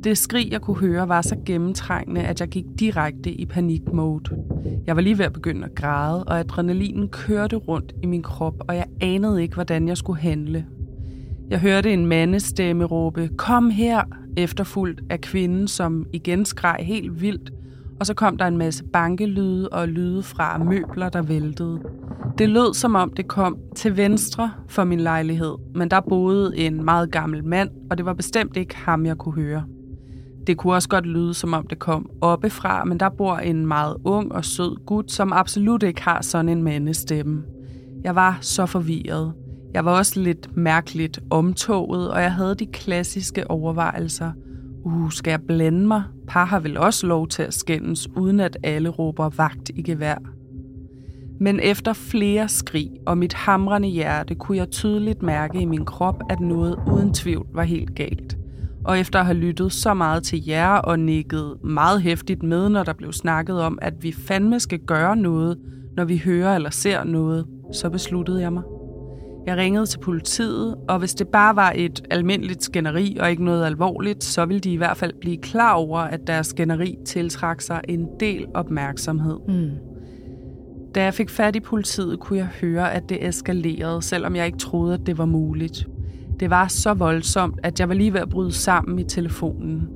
Det 0.05 0.19
skrig, 0.19 0.53
jeg 0.53 0.61
kunne 0.61 0.77
høre, 0.77 1.09
var 1.09 1.23
så 1.23 1.37
gennemtrængende, 1.47 2.21
at 2.21 2.41
jeg 2.41 2.49
gik 2.49 2.65
direkte 2.79 3.33
i 3.33 3.47
panikmode. 3.47 4.45
Jeg 4.87 4.97
var 4.97 5.03
lige 5.03 5.19
ved 5.19 5.25
at 5.25 5.33
begynde 5.33 5.65
at 5.65 5.75
græde, 5.75 6.25
og 6.25 6.39
adrenalinen 6.39 7.09
kørte 7.09 7.57
rundt 7.57 7.95
i 8.03 8.07
min 8.07 8.23
krop, 8.23 8.55
og 8.69 8.77
jeg 8.77 8.87
anede 9.00 9.43
ikke, 9.43 9.55
hvordan 9.55 9.89
jeg 9.89 9.97
skulle 9.97 10.21
handle. 10.21 10.67
Jeg 11.50 11.61
hørte 11.61 11.93
en 11.93 12.07
mandestemme 12.07 12.85
råbe, 12.85 13.31
kom 13.37 13.71
her, 13.71 14.03
efterfulgt 14.37 15.03
af 15.11 15.21
kvinden, 15.21 15.69
som 15.69 16.07
igen 16.12 16.45
skreg 16.45 16.77
helt 16.81 17.23
vildt, 17.23 17.53
og 18.00 18.07
så 18.07 18.14
kom 18.14 18.37
der 18.37 18.47
en 18.47 18.57
masse 18.57 18.85
bankelyde 18.85 19.69
og 19.69 19.88
lyde 19.88 20.23
fra 20.23 20.59
møbler, 20.59 21.09
der 21.09 21.23
væltede. 21.23 21.80
Det 22.38 22.49
lød 22.49 22.75
som 22.75 22.95
om 22.95 23.12
det 23.16 23.28
kom 23.28 23.59
til 23.76 23.97
venstre 23.97 24.50
for 24.69 24.85
min 24.85 25.00
lejlighed, 25.00 25.54
men 25.75 25.90
der 25.90 26.00
boede 26.00 26.57
en 26.57 26.85
meget 26.85 27.11
gammel 27.11 27.45
mand, 27.45 27.71
og 27.90 27.99
det 27.99 28.07
var 28.07 28.14
bestemt 28.14 28.57
ikke 28.57 28.76
ham, 28.76 29.07
jeg 29.07 29.19
kunne 29.19 29.35
høre. 29.35 29.64
Det 30.47 30.57
kunne 30.57 30.75
også 30.75 30.88
godt 30.88 31.07
lyde, 31.07 31.35
som 31.35 31.52
om 31.52 31.66
det 31.66 31.78
kom 31.78 32.11
oppefra, 32.21 32.85
men 32.85 33.00
der 33.00 33.09
bor 33.09 33.37
en 33.37 33.66
meget 33.66 33.97
ung 34.04 34.33
og 34.33 34.45
sød 34.45 34.85
gut, 34.87 35.12
som 35.12 35.33
absolut 35.33 35.83
ikke 35.83 36.02
har 36.02 36.23
sådan 36.23 36.49
en 36.49 36.62
mandestemme. 36.62 37.42
Jeg 38.04 38.14
var 38.14 38.38
så 38.40 38.66
forvirret. 38.66 39.33
Jeg 39.75 39.85
var 39.85 39.99
også 39.99 40.21
lidt 40.21 40.57
mærkeligt 40.57 41.21
omtoget, 41.30 42.11
og 42.11 42.23
jeg 42.23 42.33
havde 42.33 42.54
de 42.54 42.66
klassiske 42.66 43.50
overvejelser. 43.50 44.33
Uh, 44.85 45.11
skal 45.11 45.30
jeg 45.30 45.40
blande 45.49 45.87
mig? 45.87 46.02
Par 46.30 46.44
har 46.44 46.60
vel 46.60 46.76
også 46.76 47.06
lov 47.06 47.28
til 47.28 47.42
at 47.42 47.54
skændes, 47.54 48.08
uden 48.16 48.40
at 48.40 48.56
alle 48.62 48.88
råber 48.88 49.28
vagt 49.28 49.70
i 49.75 49.82
gevær. 49.82 50.16
Men 51.40 51.60
efter 51.60 51.92
flere 51.92 52.49
skrig 52.49 52.90
og 53.06 53.18
mit 53.18 53.32
hamrende 53.32 53.88
hjerte, 53.88 54.34
kunne 54.34 54.58
jeg 54.58 54.70
tydeligt 54.70 55.22
mærke 55.22 55.60
i 55.60 55.64
min 55.64 55.84
krop, 55.84 56.22
at 56.30 56.40
noget 56.40 56.76
uden 56.92 57.14
tvivl 57.14 57.46
var 57.54 57.62
helt 57.62 57.94
galt. 57.94 58.37
Og 58.84 58.99
efter 58.99 59.18
at 59.18 59.26
have 59.26 59.38
lyttet 59.38 59.72
så 59.72 59.94
meget 59.94 60.22
til 60.22 60.46
jer 60.46 60.75
og 60.75 60.99
nikket 60.99 61.56
meget 61.64 62.02
hæftigt 62.02 62.42
med, 62.42 62.68
når 62.68 62.82
der 62.82 62.92
blev 62.92 63.12
snakket 63.12 63.60
om, 63.60 63.78
at 63.82 63.94
vi 64.02 64.12
fandme 64.12 64.60
skal 64.60 64.78
gøre 64.78 65.16
noget, 65.16 65.58
når 65.96 66.04
vi 66.04 66.22
hører 66.25 66.54
eller 66.54 66.70
ser 66.70 67.04
noget, 67.04 67.46
så 67.72 67.90
besluttede 67.90 68.40
jeg 68.40 68.52
mig. 68.52 68.62
Jeg 69.47 69.56
ringede 69.56 69.87
til 69.87 69.99
politiet, 69.99 70.76
og 70.88 70.99
hvis 70.99 71.14
det 71.14 71.28
bare 71.28 71.56
var 71.56 71.73
et 71.76 72.06
almindeligt 72.11 72.64
skænderi 72.64 73.16
og 73.20 73.30
ikke 73.30 73.44
noget 73.44 73.64
alvorligt, 73.64 74.25
så 74.25 74.44
ville 74.44 74.61
de 74.61 74.73
i 74.73 74.76
hvert 74.76 74.97
fald 74.97 75.12
blive 75.20 75.37
klar 75.37 75.73
over, 75.75 75.99
at 75.99 76.20
deres 76.26 76.47
skænderi 76.47 76.97
tiltrak 77.06 77.61
sig 77.61 77.80
en 77.88 78.06
del 78.20 78.47
opmærksomhed. 78.54 79.38
Mm. 79.49 79.70
Da 80.94 81.04
jeg 81.04 81.14
fik 81.14 81.30
fat 81.30 81.56
i 81.56 81.61
politiet, 81.61 82.20
kunne 82.20 82.38
jeg 82.38 82.49
høre, 82.61 82.92
at 82.92 83.09
det 83.09 83.28
eskalerede, 83.28 84.02
selvom 84.02 84.37
jeg 84.37 84.47
ikke 84.47 84.59
troede, 84.59 84.94
at 84.94 85.06
det 85.06 85.18
var 85.18 85.25
muligt. 85.25 85.87
Det 86.40 86.50
var 86.50 86.68
så 86.68 86.94
voldsomt, 86.94 87.61
at 87.62 87.80
jeg 87.80 87.88
var 87.88 87.94
lige 87.94 88.12
ved 88.12 88.20
at 88.20 88.28
bryde 88.28 88.52
sammen 88.52 88.99
i 88.99 89.04
telefonen. 89.04 89.88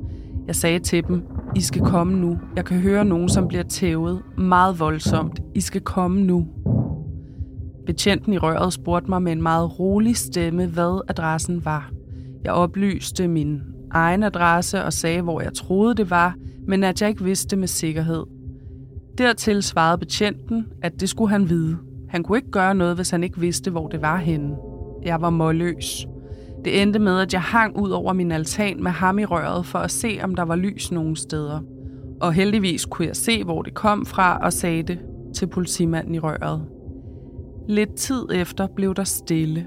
Jeg 0.46 0.56
sagde 0.56 0.78
til 0.78 1.06
dem, 1.06 1.22
I 1.56 1.60
skal 1.60 1.82
komme 1.82 2.18
nu. 2.18 2.38
Jeg 2.56 2.64
kan 2.64 2.80
høre 2.80 3.04
nogen, 3.04 3.28
som 3.28 3.48
bliver 3.48 3.64
tævet 3.64 4.22
meget 4.38 4.80
voldsomt. 4.80 5.40
I 5.54 5.60
skal 5.60 5.80
komme 5.80 6.22
nu. 6.22 6.46
Betjenten 7.86 8.32
i 8.32 8.38
røret 8.38 8.72
spurgte 8.72 9.10
mig 9.10 9.22
med 9.22 9.32
en 9.32 9.42
meget 9.42 9.78
rolig 9.78 10.16
stemme, 10.16 10.66
hvad 10.66 11.00
adressen 11.08 11.64
var. 11.64 11.90
Jeg 12.44 12.52
oplyste 12.52 13.28
min 13.28 13.62
egen 13.90 14.22
adresse 14.22 14.84
og 14.84 14.92
sagde, 14.92 15.22
hvor 15.22 15.40
jeg 15.40 15.54
troede 15.54 15.94
det 15.94 16.10
var, 16.10 16.34
men 16.66 16.84
at 16.84 17.00
jeg 17.00 17.08
ikke 17.08 17.24
vidste 17.24 17.48
det 17.50 17.58
med 17.58 17.68
sikkerhed. 17.68 18.24
Dertil 19.18 19.62
svarede 19.62 19.98
betjenten, 19.98 20.66
at 20.82 21.00
det 21.00 21.08
skulle 21.08 21.30
han 21.30 21.48
vide. 21.48 21.76
Han 22.08 22.22
kunne 22.22 22.38
ikke 22.38 22.50
gøre 22.50 22.74
noget, 22.74 22.96
hvis 22.96 23.10
han 23.10 23.24
ikke 23.24 23.40
vidste, 23.40 23.70
hvor 23.70 23.88
det 23.88 24.02
var 24.02 24.16
henne. 24.16 24.56
Jeg 25.02 25.20
var 25.20 25.30
målløs. 25.30 26.06
Det 26.64 26.82
endte 26.82 26.98
med, 26.98 27.20
at 27.20 27.32
jeg 27.32 27.42
hang 27.42 27.76
ud 27.76 27.90
over 27.90 28.12
min 28.12 28.32
altan 28.32 28.82
med 28.82 28.90
ham 28.90 29.18
i 29.18 29.24
røret 29.24 29.66
for 29.66 29.78
at 29.78 29.90
se, 29.90 30.18
om 30.22 30.34
der 30.34 30.42
var 30.42 30.56
lys 30.56 30.92
nogen 30.92 31.16
steder. 31.16 31.60
Og 32.20 32.32
heldigvis 32.32 32.86
kunne 32.86 33.08
jeg 33.08 33.16
se, 33.16 33.44
hvor 33.44 33.62
det 33.62 33.74
kom 33.74 34.06
fra, 34.06 34.38
og 34.42 34.52
sagde 34.52 34.82
det 34.82 34.98
til 35.34 35.46
politimanden 35.46 36.14
i 36.14 36.18
røret. 36.18 36.66
Lidt 37.68 37.94
tid 37.94 38.26
efter 38.34 38.66
blev 38.76 38.94
der 38.94 39.04
stille. 39.04 39.66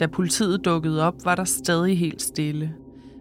Da 0.00 0.06
politiet 0.06 0.64
dukkede 0.64 1.02
op, 1.02 1.14
var 1.24 1.34
der 1.34 1.44
stadig 1.44 1.98
helt 1.98 2.22
stille. 2.22 2.74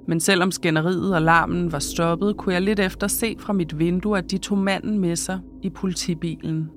Men 0.07 0.19
selvom 0.19 0.51
skænderiet 0.51 1.15
og 1.15 1.21
larmen 1.21 1.71
var 1.71 1.79
stoppet, 1.79 2.37
kunne 2.37 2.53
jeg 2.53 2.61
lidt 2.61 2.79
efter 2.79 3.07
se 3.07 3.35
fra 3.39 3.53
mit 3.53 3.79
vindue, 3.79 4.17
at 4.17 4.31
de 4.31 4.37
tog 4.37 4.57
manden 4.57 4.99
med 4.99 5.15
sig 5.15 5.39
i 5.63 5.69
politibilen. 5.69 6.69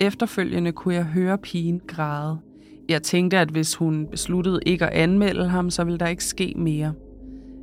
Efterfølgende 0.00 0.72
kunne 0.72 0.94
jeg 0.94 1.04
høre 1.04 1.38
pigen 1.38 1.80
græde. 1.88 2.38
Jeg 2.88 3.02
tænkte, 3.02 3.38
at 3.38 3.48
hvis 3.50 3.74
hun 3.74 4.06
besluttede 4.10 4.60
ikke 4.66 4.86
at 4.86 4.92
anmelde 4.92 5.48
ham, 5.48 5.70
så 5.70 5.84
ville 5.84 5.98
der 5.98 6.06
ikke 6.06 6.24
ske 6.24 6.54
mere. 6.56 6.92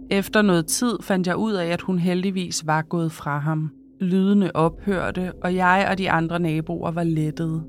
Efter 0.10 0.42
noget 0.42 0.66
tid 0.66 0.98
fandt 1.02 1.28
jeg 1.28 1.36
ud 1.36 1.54
af, 1.54 1.66
at 1.66 1.82
hun 1.82 2.00
heldigvis 2.00 2.68
var 2.68 2.82
gået 2.82 3.12
fra 3.12 3.40
ham. 3.40 3.70
Lydene 4.00 4.56
ophørte, 4.56 5.32
og 5.44 5.56
jeg 5.56 5.88
og 5.92 5.98
de 5.98 6.12
andre 6.12 6.40
naboer 6.40 6.92
var 6.92 7.04
lettede. 7.04 7.64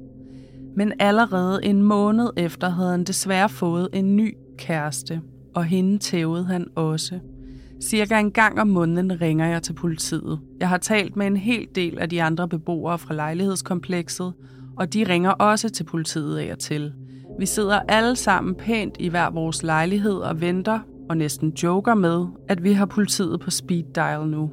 Men 0.79 0.93
allerede 0.99 1.65
en 1.65 1.83
måned 1.83 2.31
efter 2.37 2.69
havde 2.69 2.91
han 2.91 3.05
desværre 3.05 3.49
fået 3.49 3.89
en 3.93 4.17
ny 4.17 4.37
kæreste, 4.59 5.21
og 5.55 5.65
hende 5.65 5.99
tævede 5.99 6.45
han 6.45 6.67
også. 6.75 7.19
Cirka 7.83 8.19
en 8.19 8.31
gang 8.31 8.61
om 8.61 8.69
måneden 8.69 9.21
ringer 9.21 9.47
jeg 9.47 9.63
til 9.63 9.73
politiet. 9.73 10.41
Jeg 10.61 10.69
har 10.69 10.77
talt 10.77 11.17
med 11.17 11.27
en 11.27 11.37
hel 11.37 11.67
del 11.75 11.99
af 11.99 12.09
de 12.09 12.23
andre 12.23 12.49
beboere 12.49 12.99
fra 12.99 13.15
lejlighedskomplekset, 13.15 14.33
og 14.77 14.95
de 14.95 15.05
ringer 15.05 15.31
også 15.31 15.69
til 15.69 15.85
politiet 15.85 16.39
af 16.39 16.53
og 16.53 16.59
til. 16.59 16.93
Vi 17.39 17.47
sidder 17.47 17.81
alle 17.89 18.17
sammen 18.17 18.55
pænt 18.55 18.97
i 18.99 19.09
hver 19.09 19.31
vores 19.31 19.63
lejlighed 19.63 20.17
og 20.17 20.41
venter 20.41 20.79
og 21.09 21.17
næsten 21.17 21.51
joker 21.63 21.95
med, 21.95 22.27
at 22.49 22.65
vi 22.65 22.73
har 22.73 22.87
politiet 22.87 23.41
på 23.41 23.51
speed 23.51 23.85
dial 23.95 24.27
nu. 24.27 24.51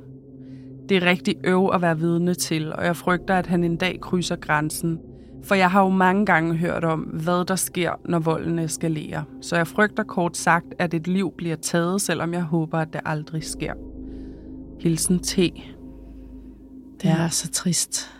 Det 0.89 0.97
er 0.97 1.05
rigtig 1.05 1.35
øv 1.43 1.69
at 1.73 1.81
være 1.81 1.99
vidne 1.99 2.33
til, 2.33 2.73
og 2.73 2.85
jeg 2.85 2.95
frygter, 2.95 3.35
at 3.35 3.47
han 3.47 3.63
en 3.63 3.77
dag 3.77 3.99
krydser 4.01 4.35
grænsen. 4.35 4.99
For 5.43 5.55
jeg 5.55 5.71
har 5.71 5.81
jo 5.83 5.89
mange 5.89 6.25
gange 6.25 6.55
hørt 6.55 6.83
om, 6.83 6.99
hvad 6.99 7.45
der 7.45 7.55
sker, 7.55 7.91
når 8.05 8.19
volden 8.19 8.59
eskalerer. 8.59 9.23
Så 9.41 9.55
jeg 9.55 9.67
frygter 9.67 10.03
kort 10.03 10.37
sagt, 10.37 10.65
at 10.79 10.93
et 10.93 11.07
liv 11.07 11.33
bliver 11.37 11.55
taget, 11.55 12.01
selvom 12.01 12.33
jeg 12.33 12.43
håber, 12.43 12.79
at 12.79 12.93
det 12.93 13.01
aldrig 13.05 13.43
sker. 13.43 13.73
Hilsen 14.79 15.19
T. 15.19 15.35
Det 17.01 17.11
er 17.11 17.27
så 17.27 17.51
trist. 17.51 18.11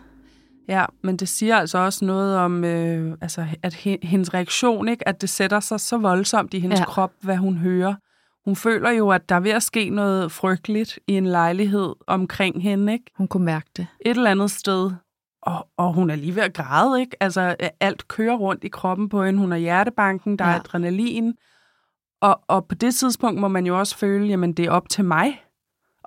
Ja, 0.67 0.86
men 1.03 1.17
det 1.17 1.27
siger 1.27 1.55
altså 1.57 1.77
også 1.77 2.05
noget 2.05 2.38
om, 2.38 2.63
øh, 2.63 3.17
altså, 3.22 3.45
at 3.63 3.74
hendes 4.03 4.34
reaktion, 4.34 4.88
ikke, 4.88 5.07
at 5.07 5.22
det 5.22 5.29
sætter 5.29 5.60
sig 5.60 5.79
så 5.79 5.98
voldsomt 5.98 6.53
i 6.53 6.60
hendes 6.60 6.79
ja. 6.79 6.86
krop, 6.86 7.12
hvad 7.22 7.38
hun 7.38 7.57
hører. 7.57 7.95
Hun 8.45 8.55
føler 8.55 8.91
jo, 8.91 9.10
at 9.10 9.29
der 9.29 9.36
er 9.36 9.39
ved 9.39 9.51
at 9.51 9.63
ske 9.63 9.89
noget 9.89 10.31
frygteligt 10.31 11.00
i 11.07 11.13
en 11.13 11.25
lejlighed 11.25 11.93
omkring 12.07 12.63
hende. 12.63 12.93
Ikke? 12.93 13.05
Hun 13.17 13.27
kunne 13.27 13.45
mærke 13.45 13.69
det. 13.77 13.88
Et 14.05 14.17
eller 14.17 14.31
andet 14.31 14.51
sted. 14.51 14.91
Og, 15.45 15.67
og 15.77 15.93
hun 15.93 16.09
er 16.09 16.15
lige 16.15 16.35
ved 16.35 16.43
at 16.43 16.53
græde, 16.53 16.99
ikke? 17.01 17.17
Altså, 17.19 17.55
alt 17.79 18.07
kører 18.07 18.35
rundt 18.35 18.63
i 18.63 18.67
kroppen 18.67 19.09
på 19.09 19.23
hende. 19.23 19.39
Hun 19.39 19.51
har 19.51 19.57
hjertebanken, 19.57 20.39
der 20.39 20.45
ja. 20.45 20.51
er 20.51 20.55
adrenalin. 20.55 21.33
Og, 22.21 22.41
og 22.47 22.65
på 22.65 22.75
det 22.75 22.95
tidspunkt 22.95 23.39
må 23.39 23.47
man 23.47 23.65
jo 23.65 23.79
også 23.79 23.97
føle, 23.97 24.27
jamen 24.27 24.53
det 24.53 24.65
er 24.65 24.71
op 24.71 24.89
til 24.89 25.05
mig 25.05 25.41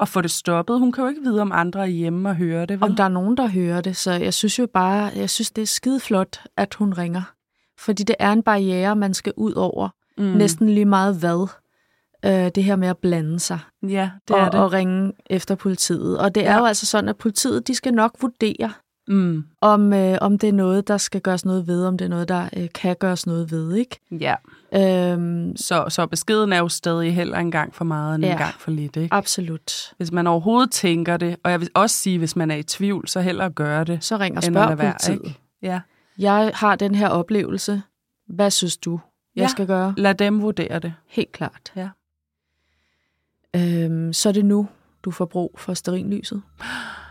at 0.00 0.08
få 0.08 0.20
det 0.20 0.30
stoppet. 0.30 0.78
Hun 0.78 0.92
kan 0.92 1.04
jo 1.04 1.08
ikke 1.08 1.22
vide, 1.22 1.40
om 1.40 1.52
andre 1.52 1.80
er 1.80 1.86
hjemme 1.86 2.28
og 2.28 2.36
hører 2.36 2.66
det. 2.66 2.80
Vel? 2.80 2.90
Om 2.90 2.96
der 2.96 3.04
er 3.04 3.08
nogen, 3.08 3.36
der 3.36 3.48
hører 3.48 3.80
det. 3.80 3.96
Så 3.96 4.12
jeg 4.12 4.34
synes 4.34 4.58
jo 4.58 4.66
bare, 4.74 5.10
jeg 5.16 5.30
synes, 5.30 5.50
det 5.50 5.62
er 5.62 5.66
skide 5.66 6.00
flot, 6.00 6.40
at 6.56 6.74
hun 6.74 6.92
ringer. 6.92 7.22
Fordi 7.78 8.02
det 8.02 8.16
er 8.18 8.32
en 8.32 8.42
barriere, 8.42 8.96
man 8.96 9.14
skal 9.14 9.32
ud 9.36 9.52
over. 9.52 9.88
Mm. 10.18 10.24
Næsten 10.24 10.68
lige 10.68 10.84
meget 10.84 11.16
hvad. 11.16 11.48
Øh, 12.24 12.50
det 12.54 12.64
her 12.64 12.76
med 12.76 12.88
at 12.88 12.98
blande 12.98 13.40
sig. 13.40 13.58
Ja, 13.82 14.10
det 14.28 14.36
og, 14.36 14.42
er 14.42 14.50
det. 14.50 14.60
Og 14.60 14.72
ringe 14.72 15.12
efter 15.30 15.54
politiet. 15.54 16.18
Og 16.18 16.34
det 16.34 16.40
ja. 16.40 16.46
er 16.46 16.58
jo 16.58 16.64
altså 16.64 16.86
sådan, 16.86 17.08
at 17.08 17.16
politiet, 17.16 17.68
de 17.68 17.74
skal 17.74 17.94
nok 17.94 18.16
vurdere, 18.20 18.72
mm. 19.08 19.44
om, 19.60 19.92
øh, 19.92 20.18
om 20.20 20.38
det 20.38 20.48
er 20.48 20.52
noget, 20.52 20.88
der 20.88 20.96
skal 20.96 21.20
gøres 21.20 21.44
noget 21.44 21.66
ved, 21.66 21.86
om 21.86 21.98
det 21.98 22.04
er 22.04 22.08
noget, 22.08 22.28
der 22.28 22.48
øh, 22.56 22.68
kan 22.74 22.96
gøres 22.96 23.26
noget 23.26 23.50
ved, 23.50 23.74
ikke? 23.74 24.00
Ja. 24.10 24.34
Øhm, 24.74 25.56
så, 25.56 25.84
så 25.88 26.06
beskeden 26.06 26.52
er 26.52 26.58
jo 26.58 26.68
stadig 26.68 27.14
heller 27.14 27.38
en 27.38 27.50
gang 27.50 27.74
for 27.74 27.84
meget 27.84 28.14
end 28.14 28.24
ja, 28.24 28.32
en 28.32 28.38
gang 28.38 28.54
for 28.54 28.70
lidt, 28.70 28.96
ikke? 28.96 29.14
absolut. 29.14 29.92
Hvis 29.96 30.12
man 30.12 30.26
overhovedet 30.26 30.70
tænker 30.70 31.16
det, 31.16 31.36
og 31.42 31.50
jeg 31.50 31.60
vil 31.60 31.70
også 31.74 31.96
sige, 31.96 32.18
hvis 32.18 32.36
man 32.36 32.50
er 32.50 32.56
i 32.56 32.62
tvivl, 32.62 33.08
så 33.08 33.20
hellere 33.20 33.50
gøre 33.50 33.84
det. 33.84 34.04
Så 34.04 34.16
ring 34.16 34.36
og 34.36 34.42
spørg 34.42 34.78
politiet. 34.78 35.20
Ikke? 35.24 35.38
Ja. 35.62 35.80
Jeg 36.18 36.52
har 36.54 36.76
den 36.76 36.94
her 36.94 37.08
oplevelse. 37.08 37.82
Hvad 38.26 38.50
synes 38.50 38.76
du, 38.76 39.00
jeg 39.36 39.42
ja. 39.42 39.48
skal 39.48 39.66
gøre? 39.66 39.94
Lad 39.96 40.14
dem 40.14 40.42
vurdere 40.42 40.78
det. 40.78 40.94
Helt 41.06 41.32
klart. 41.32 41.72
Ja. 41.76 41.88
Øhm, 43.56 44.12
så 44.12 44.28
er 44.28 44.32
det 44.32 44.44
nu, 44.44 44.68
du 45.04 45.10
får 45.10 45.24
brug 45.24 45.54
for 45.58 45.74
sterinlyset. 45.74 46.42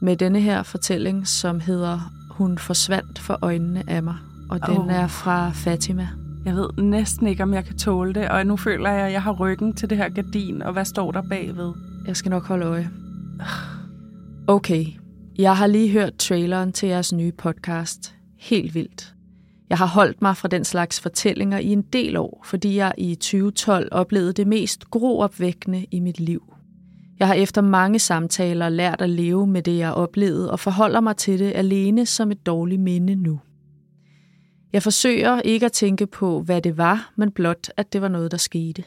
med 0.00 0.16
denne 0.16 0.40
her 0.40 0.62
fortælling, 0.62 1.26
som 1.26 1.60
hedder 1.60 2.12
Hun 2.30 2.58
forsvandt 2.58 3.18
for 3.18 3.38
øjnene 3.42 3.82
af 3.86 4.02
mig. 4.02 4.16
Og 4.50 4.66
den 4.66 4.76
Åh. 4.76 4.92
er 4.92 5.06
fra 5.06 5.50
Fatima. 5.50 6.08
Jeg 6.44 6.54
ved 6.54 6.68
næsten 6.78 7.26
ikke, 7.26 7.42
om 7.42 7.54
jeg 7.54 7.64
kan 7.64 7.76
tåle 7.76 8.12
det, 8.12 8.28
og 8.28 8.46
nu 8.46 8.56
føler 8.56 8.90
jeg, 8.90 9.06
at 9.06 9.12
jeg 9.12 9.22
har 9.22 9.32
ryggen 9.32 9.72
til 9.72 9.90
det 9.90 9.98
her 9.98 10.08
gardin, 10.08 10.62
og 10.62 10.72
hvad 10.72 10.84
står 10.84 11.12
der 11.12 11.22
bagved? 11.22 11.72
Jeg 12.06 12.16
skal 12.16 12.30
nok 12.30 12.46
holde 12.46 12.66
øje. 12.66 12.90
Okay, 14.46 14.86
jeg 15.38 15.56
har 15.56 15.66
lige 15.66 15.90
hørt 15.90 16.16
traileren 16.16 16.72
til 16.72 16.88
jeres 16.88 17.12
nye 17.12 17.32
podcast. 17.32 18.14
Helt 18.38 18.74
vildt. 18.74 19.14
Jeg 19.70 19.78
har 19.78 19.86
holdt 19.86 20.22
mig 20.22 20.36
fra 20.36 20.48
den 20.48 20.64
slags 20.64 21.00
fortællinger 21.00 21.58
i 21.58 21.66
en 21.66 21.82
del 21.82 22.16
år, 22.16 22.42
fordi 22.44 22.76
jeg 22.76 22.92
i 22.98 23.14
2012 23.14 23.88
oplevede 23.92 24.32
det 24.32 24.46
mest 24.46 24.90
groopvækkende 24.90 25.86
i 25.90 26.00
mit 26.00 26.20
liv. 26.20 26.55
Jeg 27.18 27.26
har 27.26 27.34
efter 27.34 27.60
mange 27.60 27.98
samtaler 27.98 28.68
lært 28.68 29.02
at 29.02 29.10
leve 29.10 29.46
med 29.46 29.62
det, 29.62 29.78
jeg 29.78 29.92
oplevede, 29.92 30.50
og 30.50 30.60
forholder 30.60 31.00
mig 31.00 31.16
til 31.16 31.38
det 31.38 31.52
alene 31.54 32.06
som 32.06 32.30
et 32.30 32.46
dårligt 32.46 32.80
minde 32.80 33.14
nu. 33.14 33.40
Jeg 34.72 34.82
forsøger 34.82 35.40
ikke 35.40 35.66
at 35.66 35.72
tænke 35.72 36.06
på, 36.06 36.42
hvad 36.42 36.62
det 36.62 36.78
var, 36.78 37.12
men 37.16 37.30
blot, 37.30 37.68
at 37.76 37.92
det 37.92 38.02
var 38.02 38.08
noget, 38.08 38.30
der 38.30 38.36
skete. 38.36 38.84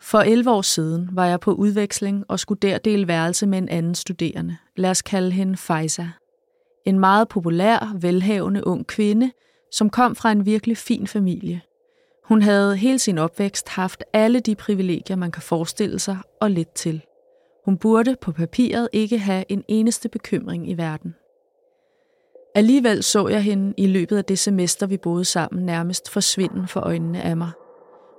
For 0.00 0.18
11 0.18 0.50
år 0.50 0.62
siden 0.62 1.08
var 1.12 1.26
jeg 1.26 1.40
på 1.40 1.52
udveksling 1.52 2.24
og 2.28 2.40
skulle 2.40 2.58
der 2.60 2.78
dele 2.78 3.08
værelse 3.08 3.46
med 3.46 3.58
en 3.58 3.68
anden 3.68 3.94
studerende. 3.94 4.56
Lad 4.76 4.90
os 4.90 5.02
kalde 5.02 5.30
hende 5.30 5.56
Faisa. 5.56 6.06
En 6.86 6.98
meget 6.98 7.28
populær, 7.28 7.96
velhavende 8.00 8.66
ung 8.66 8.86
kvinde, 8.86 9.30
som 9.72 9.90
kom 9.90 10.16
fra 10.16 10.32
en 10.32 10.46
virkelig 10.46 10.76
fin 10.76 11.06
familie. 11.06 11.60
Hun 12.24 12.42
havde 12.42 12.76
hele 12.76 12.98
sin 12.98 13.18
opvækst 13.18 13.68
haft 13.68 14.04
alle 14.12 14.40
de 14.40 14.54
privilegier, 14.54 15.16
man 15.16 15.30
kan 15.30 15.42
forestille 15.42 15.98
sig, 15.98 16.18
og 16.40 16.50
lidt 16.50 16.74
til. 16.74 17.04
Hun 17.64 17.78
burde 17.78 18.16
på 18.20 18.32
papiret 18.32 18.88
ikke 18.92 19.18
have 19.18 19.44
en 19.48 19.64
eneste 19.68 20.08
bekymring 20.08 20.70
i 20.70 20.74
verden. 20.74 21.14
Alligevel 22.54 23.02
så 23.02 23.28
jeg 23.28 23.42
hende 23.42 23.74
i 23.76 23.86
løbet 23.86 24.16
af 24.16 24.24
det 24.24 24.38
semester, 24.38 24.86
vi 24.86 24.96
boede 24.96 25.24
sammen, 25.24 25.66
nærmest 25.66 26.10
forsvinde 26.10 26.68
for 26.68 26.80
øjnene 26.80 27.22
af 27.22 27.36
mig. 27.36 27.50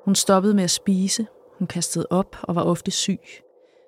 Hun 0.06 0.16
stoppede 0.16 0.54
med 0.54 0.64
at 0.64 0.72
spise, 0.72 1.28
hun 1.58 1.68
kastede 1.68 2.08
op 2.10 2.38
og 2.42 2.56
var 2.56 2.64
ofte 2.64 2.92
syg. 2.92 3.20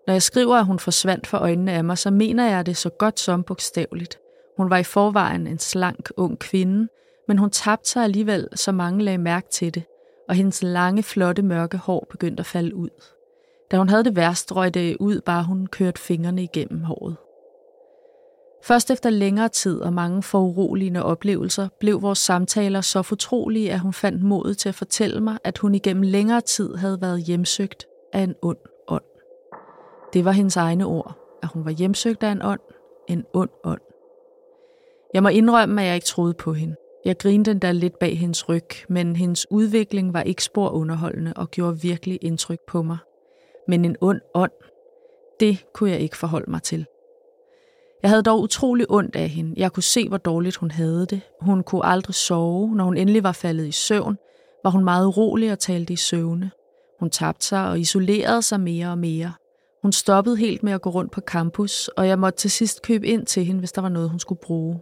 Når 0.08 0.14
jeg 0.14 0.22
skriver, 0.22 0.56
at 0.56 0.66
hun 0.66 0.80
forsvandt 0.80 1.28
for 1.28 1.38
øjnene 1.38 1.72
af 1.72 1.84
mig, 1.84 1.98
så 1.98 2.12
mener 2.12 2.50
jeg 2.50 2.66
det 2.66 2.78
så 2.78 2.90
godt 2.90 3.20
som 3.20 3.44
bogstaveligt. 3.44 4.20
Hun 4.58 4.70
var 4.70 4.78
i 4.78 4.84
forvejen 4.84 5.48
en 5.48 5.60
slank, 5.60 6.10
ung 6.18 6.40
kvinde, 6.40 6.88
men 7.28 7.38
hun 7.38 7.50
tabte 7.50 7.90
sig 7.90 8.04
alligevel, 8.04 8.48
så 8.56 8.72
mange 8.72 9.04
lagde 9.04 9.18
mærke 9.18 9.48
til 9.50 9.76
det, 9.76 9.84
og 10.30 10.36
hendes 10.36 10.64
lange, 10.64 11.04
flotte, 11.04 11.42
mørke 11.42 11.78
hår 11.78 12.08
begyndte 12.10 12.42
at 12.42 12.46
falde 12.46 12.76
ud. 12.76 12.90
Da 13.72 13.78
hun 13.78 13.90
havde 13.90 14.04
det 14.04 14.16
værst, 14.16 14.56
røg 14.56 14.74
det 14.74 14.98
ud, 15.00 15.22
bare 15.22 15.44
hun 15.44 15.68
kørte 15.68 16.02
fingrene 16.02 16.44
igennem 16.44 16.84
håret. 16.84 17.16
Først 18.64 18.92
efter 18.92 19.10
længere 19.10 19.50
tid 19.50 19.82
og 19.82 19.94
mange 19.94 20.24
foruroligende 20.24 21.04
oplevelser, 21.04 21.68
blev 21.80 22.02
vores 22.02 22.20
samtaler 22.20 22.82
så 22.82 23.02
fortrolige, 23.02 23.72
at 23.72 23.80
hun 23.80 23.94
fandt 23.94 24.24
modet 24.24 24.58
til 24.58 24.70
at 24.70 24.76
fortælle 24.76 25.22
mig, 25.22 25.38
at 25.44 25.58
hun 25.58 25.76
igennem 25.76 26.04
længere 26.04 26.42
tid 26.42 26.76
havde 26.76 27.02
været 27.02 27.22
hjemsøgt 27.22 27.86
af 28.14 28.20
en 28.20 28.36
ond 28.42 28.58
ånd. 28.88 29.04
Det 30.14 30.26
var 30.26 30.32
hendes 30.32 30.56
egne 30.56 30.86
ord, 30.86 31.18
at 31.44 31.50
hun 31.54 31.66
var 31.66 31.72
hjemsøgt 31.72 32.24
af 32.24 32.32
en 32.32 32.42
ånd, 32.42 32.60
en 33.08 33.26
ond 33.34 33.50
ånd. 33.64 33.82
Jeg 35.14 35.24
må 35.24 35.30
indrømme, 35.30 35.82
at 35.82 35.88
jeg 35.88 35.96
ikke 35.96 36.08
troede 36.08 36.34
på 36.34 36.54
hende. 36.54 36.76
Jeg 37.08 37.18
grinede 37.18 37.52
endda 37.52 37.72
lidt 37.72 38.00
bag 38.00 38.18
hendes 38.18 38.50
ryg, 38.50 38.68
men 38.90 39.16
hendes 39.16 39.52
udvikling 39.52 40.14
var 40.14 40.22
ikke 40.22 40.44
spor 40.44 40.70
underholdende 40.70 41.34
og 41.36 41.52
gjorde 41.52 41.82
virkelig 41.82 42.20
indtryk 42.22 42.60
på 42.68 42.82
mig. 42.82 42.98
Men 43.68 43.86
en 43.86 43.96
ond 44.02 44.22
ånd, 44.34 44.52
det 45.40 45.66
kunne 45.74 45.92
jeg 45.92 46.00
ikke 46.00 46.18
forholde 46.18 46.52
mig 46.52 46.64
til. 46.64 46.86
Jeg 48.02 48.10
havde 48.10 48.24
dog 48.24 48.42
utrolig 48.42 48.86
ondt 48.90 49.16
af 49.16 49.30
hende. 49.30 49.54
Jeg 49.58 49.74
kunne 49.74 49.84
se, 49.84 50.10
hvor 50.10 50.18
dårligt 50.18 50.56
hun 50.56 50.72
havde 50.72 51.06
det. 51.06 51.22
Hun 51.42 51.64
kunne 51.64 51.86
aldrig 51.86 52.16
sove. 52.16 52.76
Når 52.76 52.84
hun 52.84 52.98
endelig 52.98 53.24
var 53.24 53.32
faldet 53.32 53.68
i 53.68 53.72
søvn, 53.72 54.18
var 54.64 54.70
hun 54.70 54.84
meget 54.84 55.06
urolig 55.08 55.52
og 55.52 55.60
talte 55.60 55.94
i 55.94 55.96
søvne. 55.96 56.52
Hun 57.00 57.10
tabte 57.10 57.46
sig 57.46 57.70
og 57.70 57.80
isolerede 57.80 58.42
sig 58.42 58.60
mere 58.60 58.88
og 58.92 58.98
mere. 58.98 59.34
Hun 59.82 59.92
stoppede 59.92 60.38
helt 60.38 60.64
med 60.64 60.74
at 60.74 60.82
gå 60.82 60.90
rundt 60.90 61.12
på 61.12 61.22
campus, 61.22 61.88
og 61.88 62.08
jeg 62.08 62.20
måtte 62.20 62.40
til 62.40 62.52
sidst 62.52 62.82
købe 62.82 63.08
ind 63.08 63.26
til 63.26 63.46
hende, 63.46 63.60
hvis 63.60 63.72
der 63.72 63.82
var 63.82 63.90
noget, 63.90 64.10
hun 64.10 64.20
skulle 64.20 64.42
bruge. 64.42 64.82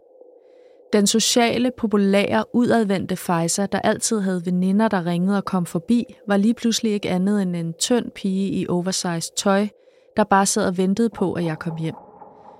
Den 0.95 1.08
sociale, 1.08 1.71
populære, 1.77 2.45
udadvendte 2.53 3.15
Fejser, 3.15 3.65
der 3.65 3.79
altid 3.79 4.19
havde 4.19 4.45
veninder, 4.45 4.88
der 4.88 5.05
ringede 5.05 5.38
og 5.38 5.45
kom 5.45 5.65
forbi, 5.65 6.05
var 6.27 6.38
lige 6.38 6.53
pludselig 6.53 6.91
ikke 6.91 7.10
andet 7.10 7.41
end 7.41 7.55
en 7.55 7.73
tynd 7.73 8.12
pige 8.12 8.49
i 8.49 8.67
oversized 8.67 9.36
tøj, 9.38 9.67
der 10.17 10.23
bare 10.23 10.45
sad 10.45 10.67
og 10.67 10.77
ventede 10.77 11.10
på, 11.10 11.34
at 11.34 11.45
jeg 11.45 11.60
kom 11.60 11.77
hjem. 11.77 11.95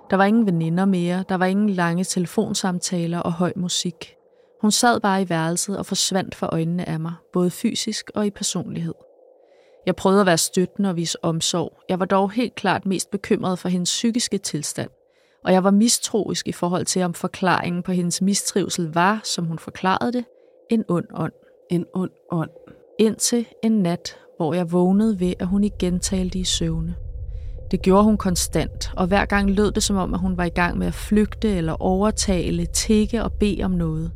Der 0.09 0.17
var 0.17 0.25
ingen 0.25 0.45
veninder 0.45 0.85
mere, 0.85 1.23
der 1.29 1.35
var 1.35 1.45
ingen 1.45 1.69
lange 1.69 2.03
telefonsamtaler 2.03 3.19
og 3.19 3.33
høj 3.33 3.53
musik. 3.55 4.15
Hun 4.61 4.71
sad 4.71 4.99
bare 4.99 5.21
i 5.21 5.29
værelset 5.29 5.77
og 5.77 5.85
forsvandt 5.85 6.35
for 6.35 6.49
øjnene 6.51 6.89
af 6.89 6.99
mig, 6.99 7.13
både 7.33 7.51
fysisk 7.51 8.11
og 8.15 8.25
i 8.25 8.29
personlighed. 8.29 8.95
Jeg 9.85 9.95
prøvede 9.95 10.21
at 10.21 10.27
være 10.27 10.37
støttende 10.37 10.89
og 10.89 10.95
vise 10.95 11.23
omsorg. 11.23 11.77
Jeg 11.89 11.99
var 11.99 12.05
dog 12.05 12.31
helt 12.31 12.55
klart 12.55 12.85
mest 12.85 13.11
bekymret 13.11 13.59
for 13.59 13.69
hendes 13.69 13.89
psykiske 13.89 14.37
tilstand. 14.37 14.89
Og 15.45 15.53
jeg 15.53 15.63
var 15.63 15.71
mistroisk 15.71 16.47
i 16.47 16.51
forhold 16.51 16.86
til, 16.86 17.01
om 17.01 17.13
forklaringen 17.13 17.84
på 17.84 17.91
hendes 17.91 18.21
mistrivsel 18.21 18.93
var, 18.93 19.21
som 19.23 19.45
hun 19.45 19.60
forklarede 19.60 20.13
det, 20.13 20.25
en 20.69 20.84
ond 20.88 21.05
ånd. 21.13 21.34
En 21.69 21.86
ond 21.93 22.12
ånd. 22.31 22.49
Indtil 22.99 23.45
en 23.63 23.71
nat, 23.71 24.17
hvor 24.38 24.53
jeg 24.53 24.71
vågnede 24.71 25.19
ved, 25.19 25.34
at 25.39 25.47
hun 25.47 25.63
igen 25.63 25.99
talte 25.99 26.39
i 26.39 26.43
søvne. 26.43 26.95
Det 27.71 27.81
gjorde 27.81 28.03
hun 28.03 28.17
konstant, 28.17 28.91
og 28.97 29.08
hver 29.08 29.25
gang 29.25 29.51
lød 29.51 29.71
det 29.71 29.84
som 29.84 29.95
om, 29.95 30.13
at 30.13 30.19
hun 30.19 30.38
var 30.38 30.43
i 30.43 30.49
gang 30.49 30.77
med 30.77 30.88
at 30.88 30.93
flygte 30.93 31.55
eller 31.55 31.81
overtale, 31.81 32.65
tikke 32.65 33.23
og 33.23 33.34
bede 33.34 33.63
om 33.63 33.71
noget. 33.71 34.12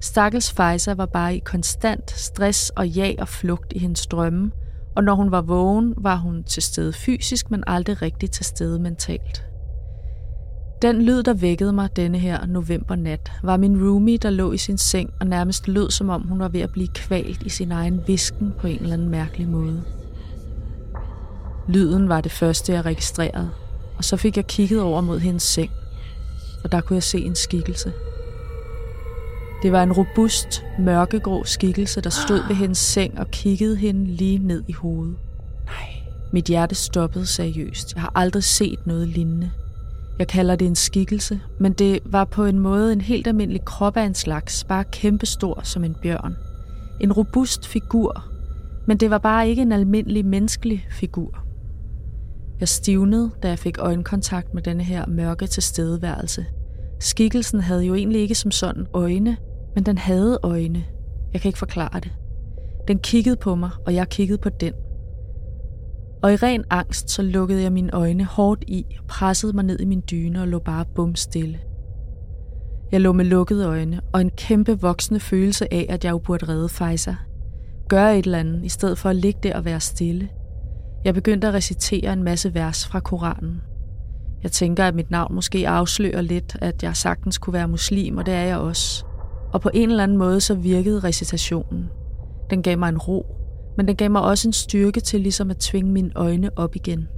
Stakkels 0.00 0.52
Fejser 0.52 0.94
var 0.94 1.06
bare 1.06 1.36
i 1.36 1.38
konstant 1.38 2.10
stress 2.10 2.70
og 2.70 2.88
jag 2.88 3.16
og 3.18 3.28
flugt 3.28 3.72
i 3.72 3.78
hendes 3.78 4.06
drømme, 4.06 4.50
og 4.96 5.04
når 5.04 5.14
hun 5.14 5.30
var 5.30 5.42
vågen, 5.42 5.94
var 5.96 6.16
hun 6.16 6.44
til 6.44 6.62
stede 6.62 6.92
fysisk, 6.92 7.50
men 7.50 7.64
aldrig 7.66 8.02
rigtig 8.02 8.30
til 8.30 8.44
stede 8.44 8.78
mentalt. 8.78 9.53
Den 10.84 11.02
lyd, 11.02 11.22
der 11.22 11.34
vækkede 11.34 11.72
mig 11.72 11.96
denne 11.96 12.18
her 12.18 12.46
novembernat, 12.46 13.32
var 13.42 13.56
min 13.56 13.84
roomie, 13.84 14.18
der 14.18 14.30
lå 14.30 14.52
i 14.52 14.58
sin 14.58 14.78
seng 14.78 15.10
og 15.20 15.26
nærmest 15.26 15.68
lød, 15.68 15.90
som 15.90 16.08
om 16.08 16.22
hun 16.22 16.38
var 16.38 16.48
ved 16.48 16.60
at 16.60 16.70
blive 16.70 16.88
kvalt 16.88 17.42
i 17.42 17.48
sin 17.48 17.72
egen 17.72 18.00
visken 18.06 18.52
på 18.58 18.66
en 18.66 18.78
eller 18.78 18.92
anden 18.92 19.08
mærkelig 19.08 19.48
måde. 19.48 19.82
Lyden 21.68 22.08
var 22.08 22.20
det 22.20 22.32
første, 22.32 22.72
jeg 22.72 22.84
registrerede, 22.84 23.50
og 23.96 24.04
så 24.04 24.16
fik 24.16 24.36
jeg 24.36 24.46
kigget 24.46 24.82
over 24.82 25.00
mod 25.00 25.18
hendes 25.18 25.42
seng, 25.42 25.70
og 26.64 26.72
der 26.72 26.80
kunne 26.80 26.94
jeg 26.94 27.02
se 27.02 27.18
en 27.18 27.34
skikkelse. 27.34 27.92
Det 29.62 29.72
var 29.72 29.82
en 29.82 29.92
robust, 29.92 30.64
mørkegrå 30.78 31.44
skikkelse, 31.44 32.00
der 32.00 32.10
stod 32.10 32.48
ved 32.48 32.56
hendes 32.56 32.78
seng 32.78 33.18
og 33.18 33.30
kiggede 33.30 33.76
hende 33.76 34.06
lige 34.06 34.38
ned 34.38 34.62
i 34.68 34.72
hovedet. 34.72 35.16
Nej. 35.66 36.02
Mit 36.32 36.44
hjerte 36.44 36.74
stoppede 36.74 37.26
seriøst. 37.26 37.94
Jeg 37.94 38.02
har 38.02 38.12
aldrig 38.14 38.44
set 38.44 38.86
noget 38.86 39.08
lignende. 39.08 39.50
Jeg 40.18 40.28
kalder 40.28 40.56
det 40.56 40.66
en 40.66 40.74
skikkelse, 40.74 41.40
men 41.60 41.72
det 41.72 41.98
var 42.04 42.24
på 42.24 42.44
en 42.44 42.58
måde 42.58 42.92
en 42.92 43.00
helt 43.00 43.26
almindelig 43.26 43.64
krop 43.64 43.96
af 43.96 44.02
en 44.02 44.14
slags, 44.14 44.64
bare 44.64 44.84
kæmpestor 44.84 45.60
som 45.62 45.84
en 45.84 45.96
bjørn. 46.02 46.36
En 47.00 47.12
robust 47.12 47.66
figur, 47.66 48.24
men 48.86 48.96
det 48.96 49.10
var 49.10 49.18
bare 49.18 49.48
ikke 49.48 49.62
en 49.62 49.72
almindelig 49.72 50.26
menneskelig 50.26 50.86
figur. 50.90 51.38
Jeg 52.60 52.68
stivnede, 52.68 53.30
da 53.42 53.48
jeg 53.48 53.58
fik 53.58 53.78
øjenkontakt 53.78 54.54
med 54.54 54.62
denne 54.62 54.82
her 54.82 55.06
mørke 55.06 55.46
tilstedeværelse. 55.46 56.46
Skikkelsen 57.00 57.60
havde 57.60 57.84
jo 57.84 57.94
egentlig 57.94 58.20
ikke 58.20 58.34
som 58.34 58.50
sådan 58.50 58.86
øjne, 58.92 59.36
men 59.74 59.86
den 59.86 59.98
havde 59.98 60.38
øjne. 60.42 60.84
Jeg 61.32 61.40
kan 61.40 61.48
ikke 61.48 61.58
forklare 61.58 62.00
det. 62.00 62.12
Den 62.88 62.98
kiggede 62.98 63.36
på 63.36 63.54
mig, 63.54 63.70
og 63.86 63.94
jeg 63.94 64.08
kiggede 64.08 64.38
på 64.38 64.48
den. 64.48 64.72
Og 66.24 66.32
i 66.32 66.36
ren 66.36 66.64
angst, 66.70 67.10
så 67.10 67.22
lukkede 67.22 67.62
jeg 67.62 67.72
mine 67.72 67.94
øjne 67.94 68.24
hårdt 68.24 68.64
i 68.66 68.86
pressede 69.08 69.52
mig 69.52 69.64
ned 69.64 69.80
i 69.80 69.84
min 69.84 70.02
dyne 70.10 70.40
og 70.40 70.48
lå 70.48 70.58
bare 70.58 70.84
bum 70.94 71.14
stille. 71.14 71.58
Jeg 72.92 73.00
lå 73.00 73.12
med 73.12 73.24
lukkede 73.24 73.66
øjne 73.66 74.00
og 74.12 74.20
en 74.20 74.30
kæmpe 74.30 74.80
voksende 74.80 75.20
følelse 75.20 75.74
af, 75.74 75.86
at 75.88 76.04
jeg 76.04 76.10
jo 76.10 76.18
burde 76.18 76.48
redde 76.48 76.68
Fejser. 76.68 77.14
Gøre 77.88 78.18
et 78.18 78.24
eller 78.24 78.38
andet, 78.38 78.64
i 78.64 78.68
stedet 78.68 78.98
for 78.98 79.08
at 79.08 79.16
ligge 79.16 79.40
der 79.42 79.56
og 79.56 79.64
være 79.64 79.80
stille. 79.80 80.28
Jeg 81.04 81.14
begyndte 81.14 81.48
at 81.48 81.54
recitere 81.54 82.12
en 82.12 82.22
masse 82.22 82.54
vers 82.54 82.86
fra 82.86 83.00
Koranen. 83.00 83.62
Jeg 84.42 84.52
tænker, 84.52 84.84
at 84.84 84.94
mit 84.94 85.10
navn 85.10 85.34
måske 85.34 85.68
afslører 85.68 86.20
lidt, 86.20 86.56
at 86.60 86.82
jeg 86.82 86.96
sagtens 86.96 87.38
kunne 87.38 87.54
være 87.54 87.68
muslim, 87.68 88.16
og 88.16 88.26
det 88.26 88.34
er 88.34 88.44
jeg 88.44 88.58
også. 88.58 89.04
Og 89.52 89.60
på 89.60 89.70
en 89.74 89.90
eller 89.90 90.02
anden 90.02 90.18
måde 90.18 90.40
så 90.40 90.54
virkede 90.54 91.00
recitationen. 91.00 91.90
Den 92.50 92.62
gav 92.62 92.78
mig 92.78 92.88
en 92.88 92.98
ro, 92.98 93.43
men 93.76 93.88
den 93.88 93.96
gav 93.96 94.10
mig 94.10 94.22
også 94.22 94.48
en 94.48 94.52
styrke 94.52 95.00
til 95.00 95.20
ligesom 95.20 95.50
at 95.50 95.56
tvinge 95.56 95.92
mine 95.92 96.10
øjne 96.14 96.58
op 96.58 96.76
igen. 96.76 97.08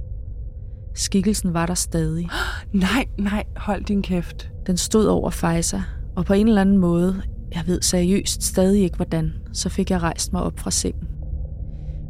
Skikkelsen 0.95 1.53
var 1.53 1.65
der 1.65 1.73
stadig. 1.73 2.29
Nej, 2.73 3.05
nej, 3.19 3.43
hold 3.57 3.83
din 3.83 4.01
kæft. 4.01 4.49
Den 4.67 4.77
stod 4.77 5.05
over 5.05 5.29
Fejser, 5.29 5.81
og 6.15 6.25
på 6.25 6.33
en 6.33 6.47
eller 6.47 6.61
anden 6.61 6.77
måde, 6.77 7.21
jeg 7.55 7.63
ved 7.67 7.81
seriøst 7.81 8.43
stadig 8.43 8.83
ikke 8.83 8.95
hvordan, 8.95 9.33
så 9.53 9.69
fik 9.69 9.91
jeg 9.91 10.01
rejst 10.01 10.33
mig 10.33 10.43
op 10.43 10.59
fra 10.59 10.71
sengen. 10.71 11.07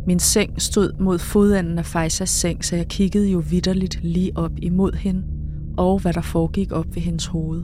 Min 0.07 0.19
seng 0.19 0.61
stod 0.61 0.91
mod 0.99 1.19
fodenden 1.19 1.77
af 1.77 1.85
Fejsers 1.85 2.29
seng, 2.29 2.65
så 2.65 2.75
jeg 2.75 2.87
kiggede 2.87 3.29
jo 3.29 3.43
vidderligt 3.49 4.03
lige 4.03 4.31
op 4.35 4.51
imod 4.57 4.93
hende, 4.93 5.23
og 5.77 5.99
hvad 5.99 6.13
der 6.13 6.21
foregik 6.21 6.71
op 6.71 6.95
ved 6.95 7.01
hendes 7.01 7.25
hoved. 7.25 7.63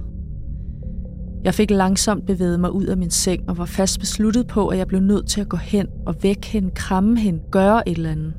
Jeg 1.43 1.53
fik 1.53 1.71
langsomt 1.71 2.25
bevæget 2.25 2.59
mig 2.59 2.71
ud 2.71 2.85
af 2.85 2.97
min 2.97 3.09
seng 3.09 3.49
og 3.49 3.57
var 3.57 3.65
fast 3.65 3.99
besluttet 3.99 4.47
på, 4.47 4.67
at 4.67 4.77
jeg 4.77 4.87
blev 4.87 5.01
nødt 5.01 5.27
til 5.27 5.41
at 5.41 5.49
gå 5.49 5.57
hen 5.57 5.87
og 6.05 6.15
vække 6.23 6.47
hende, 6.47 6.71
kramme 6.75 7.19
hende, 7.19 7.39
gøre 7.51 7.89
et 7.89 7.97
eller 7.97 8.11
andet. 8.11 8.33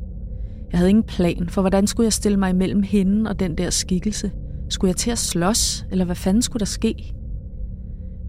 Jeg 0.73 0.79
havde 0.79 0.91
ingen 0.91 1.05
plan, 1.05 1.49
for 1.49 1.61
hvordan 1.61 1.87
skulle 1.87 2.05
jeg 2.05 2.13
stille 2.13 2.39
mig 2.39 2.51
imellem 2.51 2.83
hende 2.83 3.31
og 3.31 3.41
den 3.41 3.59
der 3.59 3.71
skikkelse? 3.71 4.31
Skulle 4.69 4.89
jeg 4.89 4.97
til 4.97 5.11
at 5.11 5.19
slås, 5.19 5.87
eller 5.91 6.05
hvad 6.05 6.17
fanden 6.17 6.43
skulle 6.43 6.61
der 6.61 6.67
ske? 6.67 7.15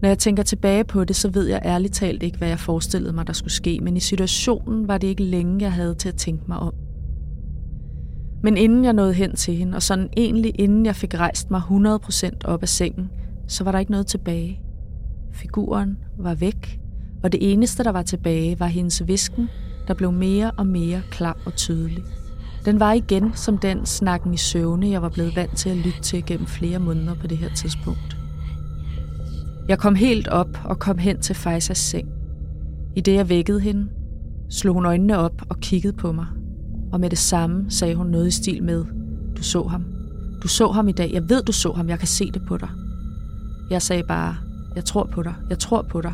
Når 0.02 0.08
jeg 0.08 0.18
tænker 0.18 0.42
tilbage 0.42 0.84
på 0.84 1.04
det, 1.04 1.16
så 1.16 1.30
ved 1.30 1.46
jeg 1.46 1.62
ærligt 1.64 1.94
talt 1.94 2.22
ikke, 2.22 2.38
hvad 2.38 2.48
jeg 2.48 2.58
forestillede 2.58 3.12
mig, 3.12 3.26
der 3.26 3.32
skulle 3.32 3.52
ske, 3.52 3.78
men 3.82 3.96
i 3.96 4.00
situationen 4.00 4.88
var 4.88 4.98
det 4.98 5.06
ikke 5.06 5.22
længe, 5.22 5.62
jeg 5.62 5.72
havde 5.72 5.94
til 5.94 6.08
at 6.08 6.16
tænke 6.16 6.44
mig 6.48 6.58
om. 6.58 6.74
Men 8.42 8.56
inden 8.56 8.84
jeg 8.84 8.92
nåede 8.92 9.12
hen 9.12 9.36
til 9.36 9.54
hende, 9.54 9.76
og 9.76 9.82
sådan 9.82 10.08
egentlig 10.16 10.60
inden 10.60 10.86
jeg 10.86 10.96
fik 10.96 11.14
rejst 11.14 11.50
mig 11.50 11.60
100% 11.60 12.30
op 12.44 12.62
af 12.62 12.68
sengen, 12.68 13.10
så 13.48 13.64
var 13.64 13.72
der 13.72 13.78
ikke 13.78 13.90
noget 13.90 14.06
tilbage. 14.06 14.65
Figuren 15.36 15.98
var 16.18 16.34
væk, 16.34 16.80
og 17.22 17.32
det 17.32 17.52
eneste, 17.52 17.84
der 17.84 17.90
var 17.90 18.02
tilbage, 18.02 18.60
var 18.60 18.66
hendes 18.66 19.06
visken, 19.06 19.48
der 19.88 19.94
blev 19.94 20.12
mere 20.12 20.50
og 20.50 20.66
mere 20.66 21.02
klar 21.10 21.36
og 21.46 21.54
tydelig. 21.54 22.02
Den 22.64 22.80
var 22.80 22.92
igen 22.92 23.30
som 23.34 23.58
den 23.58 23.86
snakken 23.86 24.34
i 24.34 24.36
søvne, 24.36 24.90
jeg 24.90 25.02
var 25.02 25.08
blevet 25.08 25.36
vant 25.36 25.56
til 25.56 25.70
at 25.70 25.76
lytte 25.76 26.00
til 26.00 26.26
gennem 26.26 26.46
flere 26.46 26.78
måneder 26.78 27.14
på 27.14 27.26
det 27.26 27.38
her 27.38 27.54
tidspunkt. 27.54 28.16
Jeg 29.68 29.78
kom 29.78 29.94
helt 29.94 30.28
op 30.28 30.58
og 30.64 30.78
kom 30.78 30.98
hen 30.98 31.20
til 31.20 31.34
Faisas 31.34 31.78
seng. 31.78 32.08
I 32.96 33.00
det 33.00 33.14
jeg 33.14 33.28
vækkede 33.28 33.60
hende, 33.60 33.88
slog 34.50 34.74
hun 34.74 34.86
øjnene 34.86 35.18
op 35.18 35.42
og 35.48 35.60
kiggede 35.60 35.92
på 35.92 36.12
mig. 36.12 36.26
Og 36.92 37.00
med 37.00 37.10
det 37.10 37.18
samme 37.18 37.70
sagde 37.70 37.94
hun 37.94 38.06
noget 38.06 38.26
i 38.26 38.30
stil 38.30 38.62
med, 38.62 38.84
du 39.36 39.42
så 39.42 39.62
ham. 39.62 39.84
Du 40.42 40.48
så 40.48 40.72
ham 40.72 40.88
i 40.88 40.92
dag. 40.92 41.10
Jeg 41.12 41.28
ved, 41.28 41.42
du 41.42 41.52
så 41.52 41.72
ham. 41.72 41.88
Jeg 41.88 41.98
kan 41.98 42.08
se 42.08 42.32
det 42.32 42.42
på 42.48 42.56
dig. 42.56 42.68
Jeg 43.70 43.82
sagde 43.82 44.02
bare, 44.08 44.36
jeg 44.76 44.84
tror 44.84 45.04
på 45.04 45.22
dig. 45.22 45.34
Jeg 45.50 45.58
tror 45.58 45.82
på 45.82 46.00
dig. 46.00 46.12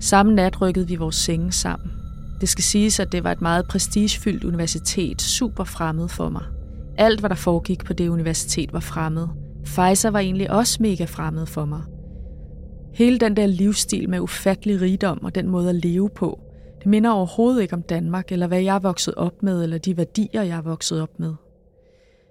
Samme 0.00 0.34
nat 0.34 0.60
rykkede 0.60 0.88
vi 0.88 0.96
vores 0.96 1.16
senge 1.16 1.52
sammen. 1.52 1.90
Det 2.40 2.48
skal 2.48 2.64
siges, 2.64 3.00
at 3.00 3.12
det 3.12 3.24
var 3.24 3.32
et 3.32 3.40
meget 3.40 3.68
prestigefyldt 3.68 4.44
universitet, 4.44 5.22
super 5.22 5.64
fremmed 5.64 6.08
for 6.08 6.28
mig. 6.28 6.42
Alt, 6.96 7.20
hvad 7.20 7.30
der 7.30 7.36
foregik 7.36 7.84
på 7.84 7.92
det 7.92 8.08
universitet, 8.08 8.72
var 8.72 8.80
fremmed. 8.80 9.28
Pfizer 9.64 10.10
var 10.10 10.18
egentlig 10.18 10.50
også 10.50 10.82
mega 10.82 11.04
fremmed 11.04 11.46
for 11.46 11.64
mig. 11.64 11.82
Hele 12.94 13.18
den 13.18 13.36
der 13.36 13.46
livsstil 13.46 14.10
med 14.10 14.20
ufattelig 14.20 14.80
rigdom 14.80 15.24
og 15.24 15.34
den 15.34 15.48
måde 15.48 15.68
at 15.68 15.74
leve 15.74 16.10
på, 16.10 16.40
det 16.78 16.86
minder 16.86 17.10
overhovedet 17.10 17.62
ikke 17.62 17.74
om 17.74 17.82
Danmark, 17.82 18.32
eller 18.32 18.46
hvad 18.46 18.60
jeg 18.60 18.74
er 18.74 18.80
vokset 18.80 19.14
op 19.14 19.42
med, 19.42 19.62
eller 19.62 19.78
de 19.78 19.96
værdier, 19.96 20.42
jeg 20.42 20.56
er 20.56 20.62
vokset 20.62 21.02
op 21.02 21.20
med. 21.20 21.34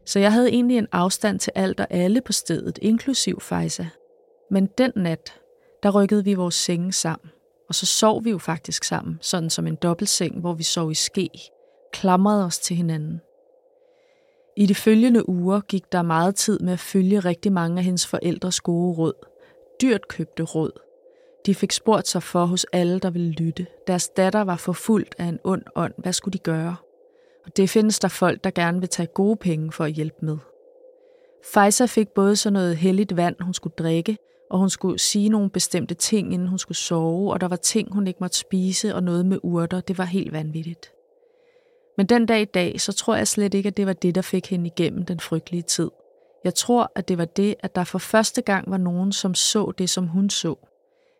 Så 0.06 0.20
jeg 0.20 0.34
havde 0.34 0.50
egentlig 0.50 0.78
en 0.78 0.88
afstand 0.92 1.40
til 1.40 1.52
alt 1.56 1.80
og 1.80 1.88
alle 1.90 2.22
på 2.26 2.32
stedet, 2.32 2.80
inklusiv 2.82 3.40
Pfizer. 3.40 3.86
Men 4.52 4.70
den 4.78 4.92
nat, 4.96 5.40
der 5.84 5.92
rykkede 5.92 6.24
vi 6.24 6.34
vores 6.34 6.56
senge 6.56 6.94
sammen. 6.94 7.30
Og 7.70 7.76
så 7.76 7.86
sov 7.86 8.26
vi 8.26 8.30
jo 8.30 8.38
faktisk 8.38 8.84
sammen, 8.84 9.18
sådan 9.22 9.50
som 9.50 9.68
en 9.68 9.76
dobbeltseng, 9.76 10.40
hvor 10.40 10.54
vi 10.54 10.64
sov 10.64 10.92
i 10.92 10.96
ske, 10.96 11.30
klamrede 11.94 12.46
os 12.46 12.60
til 12.60 12.76
hinanden. 12.76 13.22
I 14.58 14.66
de 14.66 14.76
følgende 14.76 15.30
uger 15.30 15.60
gik 15.60 15.92
der 15.92 16.02
meget 16.02 16.36
tid 16.36 16.60
med 16.60 16.74
at 16.74 16.80
følge 16.80 17.20
rigtig 17.20 17.52
mange 17.52 17.78
af 17.78 17.84
hendes 17.84 18.08
forældres 18.08 18.62
gode 18.62 18.98
råd. 18.98 19.14
Dyrt 19.82 20.08
købte 20.08 20.44
råd. 20.44 20.72
De 21.46 21.56
fik 21.56 21.72
spurgt 21.72 22.08
sig 22.08 22.24
for 22.24 22.46
hos 22.46 22.66
alle, 22.74 23.00
der 23.00 23.10
ville 23.10 23.32
lytte. 23.32 23.68
Deres 23.88 24.10
datter 24.10 24.42
var 24.42 24.56
forfulgt 24.56 25.16
af 25.18 25.26
en 25.26 25.40
ond 25.44 25.64
ånd. 25.76 25.94
Hvad 25.98 26.14
skulle 26.14 26.34
de 26.34 26.40
gøre? 26.40 26.76
Og 27.46 27.58
det 27.58 27.70
findes 27.70 28.00
der 28.00 28.08
folk, 28.08 28.44
der 28.44 28.52
gerne 28.52 28.80
vil 28.80 28.90
tage 28.90 29.08
gode 29.08 29.36
penge 29.36 29.72
for 29.72 29.84
at 29.84 29.92
hjælpe 29.92 30.26
med. 30.26 30.38
Fejsa 31.54 31.86
fik 31.86 32.08
både 32.08 32.36
sådan 32.36 32.54
noget 32.54 32.78
helligt 32.78 33.18
vand, 33.18 33.36
hun 33.42 33.54
skulle 33.54 33.76
drikke, 33.78 34.18
og 34.50 34.60
hun 34.60 34.70
skulle 34.70 35.00
sige 35.00 35.30
nogle 35.30 35.50
bestemte 35.50 35.96
ting, 35.96 36.34
inden 36.34 36.48
hun 36.48 36.60
skulle 36.60 36.78
sove, 36.78 37.34
og 37.34 37.42
der 37.42 37.48
var 37.48 37.56
ting, 37.56 37.94
hun 37.94 38.08
ikke 38.08 38.18
måtte 38.22 38.38
spise, 38.38 38.96
og 38.96 39.04
noget 39.04 39.26
med 39.26 39.40
urter. 39.44 39.82
Det 39.82 39.98
var 39.98 40.04
helt 40.04 40.34
vanvittigt. 40.34 40.92
Men 41.98 42.06
den 42.06 42.26
dag 42.26 42.42
i 42.42 42.46
dag, 42.46 42.82
så 42.82 42.94
tror 42.94 43.16
jeg 43.16 43.28
slet 43.28 43.54
ikke, 43.54 43.68
at 43.68 43.78
det 43.78 43.88
var 43.88 43.94
det, 43.94 44.16
der 44.16 44.22
fik 44.22 44.50
hende 44.50 44.68
igennem 44.68 45.06
den 45.06 45.20
frygtelige 45.20 45.62
tid. 45.62 45.92
Jeg 46.44 46.56
tror, 46.56 46.92
at 46.96 47.08
det 47.08 47.18
var 47.18 47.26
det, 47.26 47.56
at 47.60 47.76
der 47.76 47.84
for 47.84 48.00
første 48.00 48.42
gang 48.42 48.72
var 48.72 48.78
nogen, 48.78 49.12
som 49.12 49.34
så 49.34 49.72
det, 49.78 49.90
som 49.90 50.08
hun 50.08 50.30
så. 50.30 50.56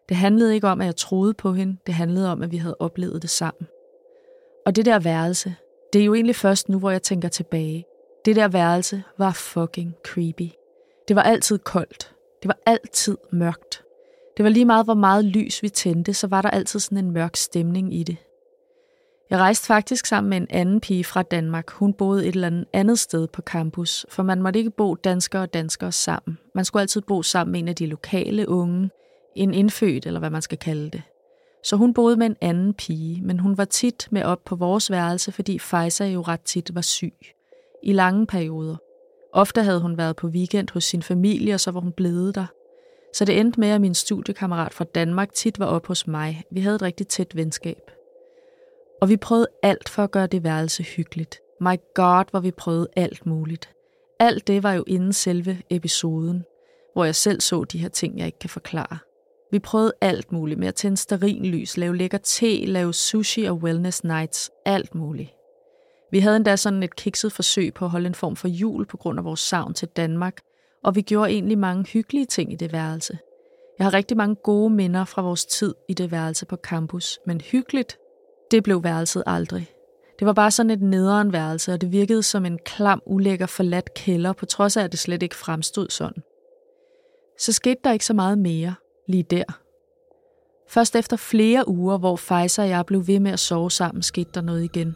Det 0.10 0.18
handlede 0.18 0.56
ikke 0.56 0.68
om, 0.68 0.82
at 0.82 0.86
jeg 0.86 0.96
troede 0.96 1.34
på 1.34 1.54
hende. 1.54 1.78
Det 1.86 1.94
handlede 1.94 2.32
om, 2.32 2.42
at 2.42 2.52
vi 2.52 2.58
havde 2.58 2.76
oplevet 2.80 3.22
det 3.22 3.30
sammen. 3.30 3.68
Og 4.66 4.76
det 4.76 4.86
der 4.86 5.00
værelse, 5.00 5.56
det 5.94 6.02
er 6.02 6.06
jo 6.06 6.14
egentlig 6.14 6.36
først 6.36 6.70
nu, 6.70 6.80
hvor 6.80 6.92
jeg 6.92 7.02
tænker 7.02 7.30
tilbage. 7.30 7.86
Det 8.26 8.36
der 8.36 8.48
værelse 8.48 9.04
var 9.18 9.32
fucking 9.32 9.96
creepy. 10.06 10.50
Det 11.08 11.16
var 11.16 11.22
altid 11.22 11.58
koldt. 11.58 12.17
Det 12.42 12.48
var 12.48 12.58
altid 12.66 13.18
mørkt. 13.32 13.84
Det 14.38 14.44
var 14.44 14.50
lige 14.50 14.66
meget, 14.66 14.86
hvor 14.86 14.94
meget 14.94 15.26
lys 15.26 15.64
vi 15.64 15.70
tændte, 15.70 16.14
så 16.14 16.28
var 16.28 16.42
der 16.42 16.50
altid 16.50 16.80
sådan 16.80 16.98
en 16.98 17.12
mørk 17.12 17.36
stemning 17.36 17.94
i 17.94 18.04
det. 18.04 18.18
Jeg 19.30 19.40
rejste 19.40 19.66
faktisk 19.66 20.06
sammen 20.06 20.30
med 20.30 20.38
en 20.38 20.48
anden 20.50 20.82
pige 20.82 21.04
fra 21.04 21.22
Danmark. 21.22 21.72
Hun 21.72 21.94
boede 21.94 22.28
et 22.28 22.36
eller 22.36 22.64
andet 22.74 23.00
sted 23.00 23.28
på 23.28 23.42
campus, 23.42 24.06
for 24.10 24.24
man 24.24 24.42
måtte 24.42 24.60
ikke 24.60 24.72
bo 24.72 24.96
danskere 24.96 25.42
og 25.42 25.54
danskere 25.54 25.92
sammen. 25.92 26.38
Man 26.56 26.66
skulle 26.66 26.82
altid 26.82 27.02
bo 27.02 27.22
sammen 27.22 27.52
med 27.52 27.60
en 27.60 27.68
af 27.68 27.76
de 27.76 27.86
lokale 27.86 28.50
unge, 28.50 28.90
en 29.36 29.54
indfødt 29.54 30.06
eller 30.06 30.20
hvad 30.20 30.30
man 30.30 30.42
skal 30.42 30.58
kalde 30.58 30.90
det. 30.90 31.02
Så 31.64 31.76
hun 31.76 31.94
boede 31.94 32.18
med 32.18 32.26
en 32.26 32.36
anden 32.42 32.74
pige, 32.74 33.22
men 33.22 33.40
hun 33.40 33.58
var 33.58 33.66
tit 33.66 34.08
med 34.12 34.24
op 34.24 34.44
på 34.46 34.56
vores 34.56 34.92
værelse, 34.92 35.32
fordi 35.32 35.60
Fejsa 35.60 36.06
jo 36.06 36.22
ret 36.22 36.42
tit 36.42 36.76
var 36.76 36.82
syg. 36.82 37.16
I 37.84 37.94
lange 37.94 38.28
perioder. 38.28 38.76
Ofte 39.38 39.64
havde 39.64 39.82
hun 39.82 39.98
været 39.98 40.16
på 40.16 40.28
weekend 40.28 40.68
hos 40.74 40.84
sin 40.84 41.04
familie, 41.04 41.54
og 41.54 41.60
så 41.60 41.72
var 41.72 41.80
hun 41.80 41.92
blevet 41.92 42.36
der. 42.36 42.46
Så 43.14 43.26
det 43.26 43.40
endte 43.40 43.60
med, 43.60 43.70
at 43.70 43.82
min 43.82 43.94
studiekammerat 43.94 44.74
fra 44.74 44.86
Danmark 44.96 45.34
tit 45.34 45.60
var 45.60 45.66
op 45.66 45.88
hos 45.88 46.08
mig. 46.08 46.44
Vi 46.52 46.62
havde 46.62 46.76
et 46.76 46.82
rigtig 46.82 47.08
tæt 47.08 47.36
venskab. 47.36 47.92
Og 49.02 49.10
vi 49.10 49.18
prøvede 49.18 49.48
alt 49.64 49.90
for 49.90 50.04
at 50.04 50.12
gøre 50.12 50.28
det 50.28 50.44
værelse 50.44 50.84
hyggeligt. 50.84 51.40
My 51.62 51.76
God, 51.96 52.26
hvor 52.32 52.40
vi 52.40 52.52
prøvede 52.52 52.88
alt 52.96 53.26
muligt. 53.26 53.70
Alt 54.20 54.48
det 54.48 54.64
var 54.64 54.74
jo 54.74 54.84
inden 54.88 55.14
selve 55.14 55.62
episoden, 55.70 56.44
hvor 56.94 57.06
jeg 57.06 57.16
selv 57.16 57.42
så 57.42 57.64
de 57.64 57.78
her 57.78 57.90
ting, 57.90 58.18
jeg 58.18 58.26
ikke 58.26 58.40
kan 58.40 58.50
forklare. 58.50 58.98
Vi 59.52 59.60
prøvede 59.60 59.94
alt 60.02 60.32
muligt 60.32 60.60
med 60.60 60.68
at 60.68 60.76
tænde 60.76 61.48
lys, 61.48 61.78
lave 61.78 61.98
lækker 61.98 62.18
te, 62.18 62.66
lave 62.66 62.94
sushi 62.94 63.44
og 63.44 63.56
wellness 63.56 64.04
nights, 64.04 64.52
alt 64.66 64.96
muligt. 64.96 65.37
Vi 66.12 66.20
havde 66.20 66.36
endda 66.36 66.56
sådan 66.56 66.84
et 66.84 66.96
kikset 66.96 67.32
forsøg 67.32 67.74
på 67.74 67.86
at 67.86 67.92
holde 67.92 68.08
en 68.08 68.16
form 68.16 68.36
for 68.36 68.48
jul 68.48 68.86
på 68.86 68.98
grund 68.98 69.20
af 69.20 69.26
vores 69.26 69.40
savn 69.40 69.74
til 69.74 69.88
Danmark, 69.88 70.38
og 70.84 70.96
vi 70.96 71.02
gjorde 71.02 71.32
egentlig 71.32 71.58
mange 71.58 71.86
hyggelige 71.86 72.26
ting 72.26 72.54
i 72.54 72.56
det 72.56 72.74
værelse. 72.74 73.18
Jeg 73.80 73.86
har 73.86 73.94
rigtig 73.94 74.18
mange 74.18 74.36
gode 74.36 74.70
minder 74.70 75.06
fra 75.06 75.22
vores 75.22 75.46
tid 75.46 75.76
i 75.90 75.94
det 75.94 76.12
værelse 76.12 76.46
på 76.46 76.56
campus, 76.56 77.20
men 77.26 77.42
hyggeligt, 77.42 77.98
det 78.52 78.64
blev 78.64 78.84
værelset 78.84 79.24
aldrig. 79.26 79.68
Det 80.20 80.26
var 80.26 80.34
bare 80.34 80.52
sådan 80.52 80.70
et 80.70 80.82
nederen 80.82 81.34
værelse, 81.34 81.74
og 81.74 81.82
det 81.82 81.92
virkede 81.92 82.24
som 82.24 82.46
en 82.46 82.60
klam, 82.66 83.02
ulækker, 83.06 83.46
forladt 83.46 83.94
kælder, 83.94 84.34
på 84.34 84.46
trods 84.46 84.78
af, 84.78 84.84
at 84.84 84.92
det 84.92 85.00
slet 85.00 85.24
ikke 85.24 85.36
fremstod 85.36 85.90
sådan. 85.90 86.24
Så 87.40 87.54
skete 87.54 87.80
der 87.84 87.92
ikke 87.92 88.06
så 88.06 88.14
meget 88.14 88.38
mere 88.38 88.76
lige 89.08 89.24
der. 89.24 89.44
Først 90.70 90.96
efter 90.96 91.18
flere 91.18 91.68
uger, 91.68 91.98
hvor 91.98 92.16
Pfizer 92.16 92.64
og 92.64 92.70
jeg 92.70 92.86
blev 92.86 93.08
ved 93.08 93.20
med 93.20 93.32
at 93.32 93.40
sove 93.40 93.72
sammen, 93.72 94.04
skete 94.04 94.30
der 94.34 94.42
noget 94.42 94.64
igen. 94.64 94.96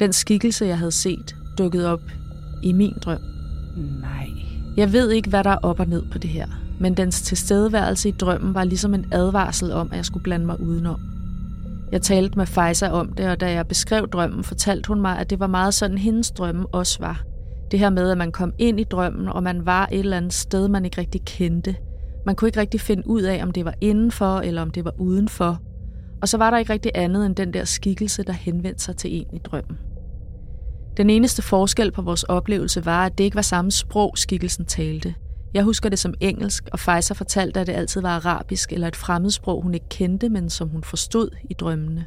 Den 0.00 0.12
skikkelse, 0.12 0.66
jeg 0.66 0.78
havde 0.78 0.92
set, 0.92 1.36
dukkede 1.58 1.92
op 1.92 2.02
i 2.62 2.72
min 2.72 2.94
drøm. 3.04 3.20
Nej. 4.00 4.28
Jeg 4.76 4.92
ved 4.92 5.10
ikke, 5.10 5.28
hvad 5.30 5.44
der 5.44 5.50
er 5.50 5.58
op 5.62 5.80
og 5.80 5.86
ned 5.86 6.02
på 6.12 6.18
det 6.18 6.30
her, 6.30 6.46
men 6.80 6.94
dens 6.94 7.22
tilstedeværelse 7.22 8.08
i 8.08 8.12
drømmen 8.12 8.54
var 8.54 8.64
ligesom 8.64 8.94
en 8.94 9.06
advarsel 9.12 9.72
om, 9.72 9.88
at 9.90 9.96
jeg 9.96 10.04
skulle 10.04 10.22
blande 10.22 10.46
mig 10.46 10.60
udenom. 10.60 11.00
Jeg 11.92 12.02
talte 12.02 12.38
med 12.38 12.46
Pfizer 12.46 12.88
om 12.88 13.12
det, 13.12 13.28
og 13.28 13.40
da 13.40 13.52
jeg 13.52 13.66
beskrev 13.66 14.08
drømmen, 14.08 14.44
fortalte 14.44 14.88
hun 14.88 15.00
mig, 15.00 15.18
at 15.18 15.30
det 15.30 15.40
var 15.40 15.46
meget 15.46 15.74
sådan, 15.74 15.98
hendes 15.98 16.30
drømme 16.30 16.66
også 16.66 16.98
var. 17.00 17.22
Det 17.70 17.78
her 17.78 17.90
med, 17.90 18.10
at 18.10 18.18
man 18.18 18.32
kom 18.32 18.52
ind 18.58 18.80
i 18.80 18.84
drømmen, 18.84 19.28
og 19.28 19.42
man 19.42 19.66
var 19.66 19.88
et 19.92 19.98
eller 19.98 20.16
andet 20.16 20.32
sted, 20.32 20.68
man 20.68 20.84
ikke 20.84 21.00
rigtig 21.00 21.24
kendte. 21.24 21.76
Man 22.26 22.34
kunne 22.34 22.48
ikke 22.48 22.60
rigtig 22.60 22.80
finde 22.80 23.02
ud 23.06 23.22
af, 23.22 23.42
om 23.42 23.50
det 23.50 23.64
var 23.64 23.74
indenfor, 23.80 24.38
eller 24.38 24.62
om 24.62 24.70
det 24.70 24.84
var 24.84 24.94
udenfor. 25.00 25.60
Og 26.22 26.28
så 26.28 26.38
var 26.38 26.50
der 26.50 26.58
ikke 26.58 26.72
rigtig 26.72 26.92
andet 26.94 27.26
end 27.26 27.36
den 27.36 27.54
der 27.54 27.64
skikkelse, 27.64 28.22
der 28.22 28.32
henvendte 28.32 28.82
sig 28.82 28.96
til 28.96 29.16
en 29.16 29.26
i 29.32 29.38
drømmen. 29.38 29.78
Den 30.96 31.10
eneste 31.10 31.42
forskel 31.42 31.92
på 31.92 32.02
vores 32.02 32.22
oplevelse 32.22 32.84
var, 32.84 33.06
at 33.06 33.18
det 33.18 33.24
ikke 33.24 33.34
var 33.34 33.42
samme 33.42 33.70
sprog, 33.70 34.18
skikkelsen 34.18 34.64
talte. 34.64 35.14
Jeg 35.54 35.64
husker 35.64 35.88
det 35.88 35.98
som 35.98 36.14
engelsk, 36.20 36.68
og 36.72 36.78
Pfizer 36.78 37.14
fortalte, 37.14 37.60
at 37.60 37.66
det 37.66 37.72
altid 37.72 38.00
var 38.00 38.16
arabisk 38.16 38.72
eller 38.72 38.88
et 38.88 38.96
fremmedsprog, 38.96 39.62
hun 39.62 39.74
ikke 39.74 39.88
kendte, 39.88 40.28
men 40.28 40.50
som 40.50 40.68
hun 40.68 40.84
forstod 40.84 41.30
i 41.50 41.54
drømmene. 41.54 42.06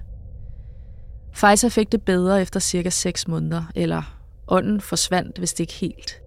Pfizer 1.34 1.70
fik 1.70 1.92
det 1.92 2.02
bedre 2.02 2.42
efter 2.42 2.60
cirka 2.60 2.90
6 2.90 3.28
måneder, 3.28 3.64
eller 3.76 4.20
ånden 4.48 4.82
forsvandt, 4.82 5.38
hvis 5.38 5.54
det 5.54 5.60
ikke 5.60 5.74
helt. 5.74 6.22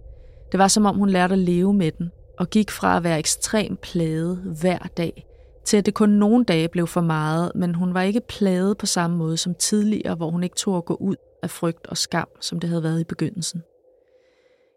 Det 0.53 0.59
var 0.59 0.69
som 0.69 0.87
om 0.87 0.97
hun 0.97 1.11
lærte 1.11 1.33
at 1.33 1.39
leve 1.39 1.75
med 1.75 1.93
den, 1.99 2.11
og 2.39 2.51
gik 2.51 2.71
fra 2.71 2.97
at 2.97 3.05
være 3.05 3.19
ekstremt 3.19 3.81
plaget 3.81 4.37
hver 4.61 4.79
dag, 4.79 5.27
til 5.65 5.77
at 5.77 5.87
det 5.87 5.95
kun 5.95 6.09
nogle 6.09 6.45
dage 6.45 6.69
blev 6.69 6.87
for 6.87 7.01
meget, 7.01 7.53
men 7.55 7.75
hun 7.75 7.95
var 7.95 8.03
ikke 8.03 8.21
plaget 8.29 8.79
på 8.79 8.87
samme 8.87 9.17
måde 9.17 9.37
som 9.37 9.55
tidligere, 9.55 10.15
hvor 10.15 10.31
hun 10.31 10.43
ikke 10.43 10.57
tog 10.57 10.77
at 10.77 10.85
gå 10.85 10.95
ud 10.95 11.17
af 11.47 11.51
frygt 11.51 11.87
og 11.87 11.97
skam, 11.97 12.29
som 12.41 12.61
det 12.61 12.69
havde 12.69 12.83
været 12.83 13.01
i 13.01 13.05
begyndelsen. 13.05 13.63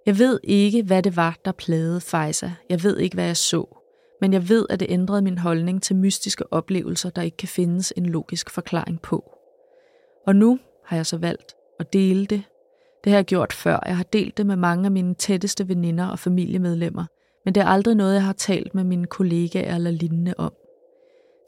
Jeg 0.05 0.19
ved 0.19 0.39
ikke, 0.43 0.84
hvad 0.84 1.03
det 1.03 1.15
var, 1.15 1.38
der 1.45 1.51
plagede 1.51 2.01
Fejsa. 2.01 2.49
Jeg 2.69 2.84
ved 2.84 2.97
ikke, 2.97 3.15
hvad 3.15 3.25
jeg 3.25 3.38
så. 3.38 3.75
Men 4.21 4.34
jeg 4.34 4.49
ved, 4.49 4.65
at 4.69 4.79
det 4.79 4.88
ændrede 4.89 5.21
min 5.21 5.38
holdning 5.38 5.84
til 5.84 5.95
mystiske 5.95 6.53
oplevelser, 6.53 7.10
der 7.10 7.21
ikke 7.21 7.38
kan 7.38 7.47
findes 7.47 7.93
en 7.97 8.05
logisk 8.05 8.49
forklaring 8.49 9.01
på. 9.01 9.32
Og 10.27 10.36
nu 10.36 10.60
har 10.86 10.95
jeg 10.95 11.05
så 11.05 11.17
valgt 11.17 11.53
at 11.79 11.93
dele 11.93 12.25
det. 12.25 12.43
Det 13.03 13.12
har 13.12 13.17
jeg 13.17 13.25
gjort 13.25 13.53
før. 13.53 13.79
Jeg 13.86 13.97
har 13.97 14.03
delt 14.03 14.38
det 14.38 14.45
med 14.45 14.55
mange 14.55 14.86
af 14.86 14.91
mine 14.91 15.13
tætteste 15.15 15.67
veninder 15.67 16.08
og 16.08 16.19
familiemedlemmer, 16.19 17.05
men 17.45 17.55
det 17.55 17.62
er 17.62 17.67
aldrig 17.67 17.95
noget, 17.95 18.13
jeg 18.13 18.23
har 18.23 18.34
talt 18.34 18.75
med 18.75 18.84
mine 18.84 19.08
kollegaer 19.08 19.75
eller 19.75 19.91
lignende 19.91 20.34
om. 20.38 20.53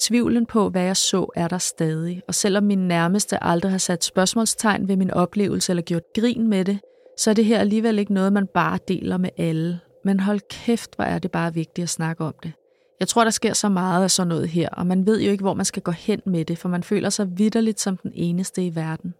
Tvivlen 0.01 0.45
på, 0.45 0.69
hvad 0.69 0.83
jeg 0.83 0.97
så, 0.97 1.31
er 1.35 1.47
der 1.47 1.57
stadig, 1.57 2.21
og 2.27 2.35
selvom 2.35 2.63
min 2.63 2.87
nærmeste 2.87 3.43
aldrig 3.43 3.71
har 3.71 3.77
sat 3.77 4.03
spørgsmålstegn 4.03 4.87
ved 4.87 4.95
min 4.95 5.11
oplevelse 5.11 5.71
eller 5.71 5.83
gjort 5.83 6.13
grin 6.15 6.47
med 6.47 6.65
det, 6.65 6.79
så 7.17 7.29
er 7.29 7.33
det 7.33 7.45
her 7.45 7.59
alligevel 7.59 7.99
ikke 7.99 8.13
noget, 8.13 8.33
man 8.33 8.47
bare 8.47 8.79
deler 8.87 9.17
med 9.17 9.29
alle. 9.37 9.79
Men 10.05 10.19
hold 10.19 10.39
kæft, 10.49 10.95
hvor 10.95 11.05
er 11.05 11.19
det 11.19 11.31
bare 11.31 11.53
vigtigt 11.53 11.83
at 11.83 11.89
snakke 11.89 12.23
om 12.23 12.33
det. 12.43 12.51
Jeg 12.99 13.07
tror, 13.07 13.23
der 13.23 13.31
sker 13.31 13.53
så 13.53 13.69
meget 13.69 14.03
af 14.03 14.11
sådan 14.11 14.27
noget 14.27 14.49
her, 14.49 14.69
og 14.69 14.87
man 14.87 15.05
ved 15.05 15.21
jo 15.21 15.31
ikke, 15.31 15.41
hvor 15.41 15.53
man 15.53 15.65
skal 15.65 15.81
gå 15.81 15.91
hen 15.91 16.21
med 16.25 16.45
det, 16.45 16.57
for 16.57 16.69
man 16.69 16.83
føler 16.83 17.09
sig 17.09 17.37
vidderligt 17.37 17.79
som 17.79 17.97
den 17.97 18.11
eneste 18.15 18.65
i 18.65 18.75
verden. 18.75 19.13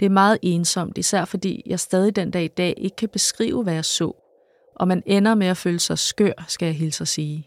Det 0.00 0.06
er 0.06 0.10
meget 0.10 0.38
ensomt, 0.42 0.98
især 0.98 1.24
fordi 1.24 1.62
jeg 1.66 1.80
stadig 1.80 2.16
den 2.16 2.30
dag 2.30 2.44
i 2.44 2.48
dag 2.48 2.74
ikke 2.76 2.96
kan 2.96 3.08
beskrive, 3.08 3.62
hvad 3.62 3.74
jeg 3.74 3.84
så. 3.84 4.12
Og 4.76 4.88
man 4.88 5.02
ender 5.06 5.34
med 5.34 5.46
at 5.46 5.56
føle 5.56 5.80
sig 5.80 5.98
skør, 5.98 6.44
skal 6.48 6.66
jeg 6.66 6.74
hilse 6.74 7.02
at 7.02 7.08
sige. 7.08 7.46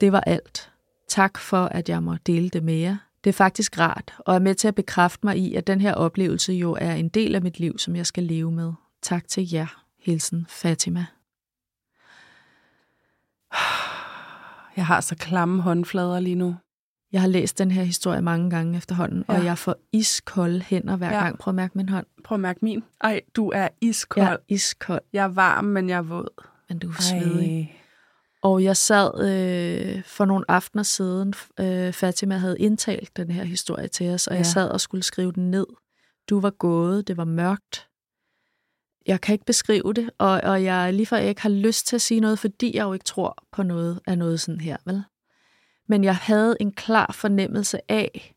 Det 0.00 0.12
var 0.12 0.20
alt. 0.20 0.71
Tak 1.12 1.38
for, 1.38 1.64
at 1.64 1.88
jeg 1.88 2.02
må 2.02 2.16
dele 2.26 2.48
det 2.48 2.62
med 2.62 2.74
jer. 2.74 2.96
Det 3.24 3.30
er 3.30 3.34
faktisk 3.34 3.78
rart, 3.78 4.14
og 4.18 4.34
er 4.34 4.38
med 4.38 4.54
til 4.54 4.68
at 4.68 4.74
bekræfte 4.74 5.26
mig 5.26 5.38
i, 5.38 5.54
at 5.54 5.66
den 5.66 5.80
her 5.80 5.94
oplevelse 5.94 6.52
jo 6.52 6.76
er 6.80 6.92
en 6.92 7.08
del 7.08 7.34
af 7.34 7.42
mit 7.42 7.60
liv, 7.60 7.78
som 7.78 7.96
jeg 7.96 8.06
skal 8.06 8.24
leve 8.24 8.52
med. 8.52 8.72
Tak 9.02 9.28
til 9.28 9.52
jer. 9.52 9.84
Hilsen 9.98 10.46
Fatima. 10.48 11.06
Jeg 14.76 14.86
har 14.86 15.00
så 15.00 15.16
klamme 15.16 15.62
håndflader 15.62 16.20
lige 16.20 16.34
nu. 16.34 16.56
Jeg 17.12 17.20
har 17.20 17.28
læst 17.28 17.58
den 17.58 17.70
her 17.70 17.82
historie 17.82 18.22
mange 18.22 18.50
gange 18.50 18.76
efterhånden, 18.76 19.24
ja. 19.28 19.34
og 19.34 19.44
jeg 19.44 19.58
får 19.58 19.76
iskolde 19.92 20.60
hænder 20.60 20.96
hver 20.96 21.12
ja. 21.12 21.22
gang. 21.22 21.38
Prøv 21.38 21.52
at 21.52 21.56
mærke 21.56 21.78
min 21.78 21.88
hånd. 21.88 22.06
Prøv 22.24 22.36
at 22.36 22.40
mærke 22.40 22.58
min. 22.62 22.84
Ej, 23.00 23.20
du 23.36 23.50
er 23.54 23.68
iskold. 23.80 24.26
Jeg 24.26 24.32
er 24.32 24.36
iskold. 24.48 25.02
Jeg 25.12 25.24
er 25.24 25.28
varm, 25.28 25.64
men 25.64 25.88
jeg 25.88 25.96
er 25.96 26.02
våd. 26.02 26.44
Men 26.68 26.78
du 26.78 26.88
er 26.88 27.00
svedig. 27.00 27.81
Og 28.42 28.64
jeg 28.64 28.76
sad 28.76 29.10
øh, 29.20 30.04
for 30.04 30.24
nogle 30.24 30.44
aftener 30.48 30.82
siden, 30.82 31.34
øh, 31.60 31.92
Fatima 31.92 32.36
havde 32.36 32.58
indtalt 32.58 33.16
den 33.16 33.30
her 33.30 33.44
historie 33.44 33.88
til 33.88 34.10
os, 34.10 34.26
og 34.26 34.32
ja. 34.32 34.38
jeg 34.38 34.46
sad 34.46 34.70
og 34.70 34.80
skulle 34.80 35.02
skrive 35.02 35.32
den 35.32 35.50
ned. 35.50 35.66
Du 36.30 36.40
var 36.40 36.50
gået, 36.50 37.08
det 37.08 37.16
var 37.16 37.24
mørkt. 37.24 37.88
Jeg 39.06 39.20
kan 39.20 39.32
ikke 39.32 39.44
beskrive 39.44 39.92
det, 39.92 40.10
og, 40.18 40.40
og 40.44 40.64
jeg 40.64 40.92
lige 40.94 41.06
for 41.06 41.16
jeg 41.16 41.28
ikke 41.28 41.42
har 41.42 41.48
lyst 41.48 41.86
til 41.86 41.96
at 41.96 42.02
sige 42.02 42.20
noget, 42.20 42.38
fordi 42.38 42.76
jeg 42.76 42.84
jo 42.84 42.92
ikke 42.92 43.04
tror 43.04 43.44
på 43.52 43.62
noget 43.62 44.00
af 44.06 44.18
noget 44.18 44.40
sådan 44.40 44.60
her, 44.60 44.76
vel? 44.84 45.02
Men 45.88 46.04
jeg 46.04 46.16
havde 46.16 46.56
en 46.60 46.72
klar 46.72 47.12
fornemmelse 47.12 47.90
af, 47.90 48.34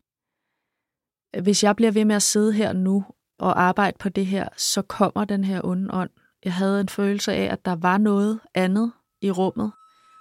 hvis 1.42 1.64
jeg 1.64 1.76
bliver 1.76 1.92
ved 1.92 2.04
med 2.04 2.16
at 2.16 2.22
sidde 2.22 2.52
her 2.52 2.72
nu 2.72 3.04
og 3.38 3.62
arbejde 3.62 3.96
på 4.00 4.08
det 4.08 4.26
her, 4.26 4.48
så 4.56 4.82
kommer 4.82 5.24
den 5.24 5.44
her 5.44 5.60
onde 5.64 5.94
ånd. 5.94 6.10
Jeg 6.44 6.54
havde 6.54 6.80
en 6.80 6.88
følelse 6.88 7.32
af, 7.32 7.52
at 7.52 7.64
der 7.64 7.76
var 7.76 7.98
noget 7.98 8.40
andet 8.54 8.92
i 9.20 9.30
rummet, 9.30 9.72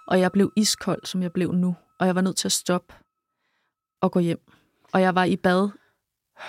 og 0.08 0.20
jeg 0.20 0.32
blev 0.32 0.52
iskold, 0.56 1.06
som 1.06 1.22
jeg 1.22 1.32
blev 1.32 1.52
nu. 1.52 1.76
Og 2.00 2.08
jeg 2.08 2.16
var 2.16 2.22
nødt 2.22 2.38
til 2.38 2.48
at 2.48 2.52
stoppe 2.52 2.94
og 4.02 4.12
gå 4.12 4.20
hjem. 4.20 4.52
Og 4.94 5.02
jeg 5.02 5.16
var 5.16 5.24
i 5.24 5.36
bad, 5.36 5.70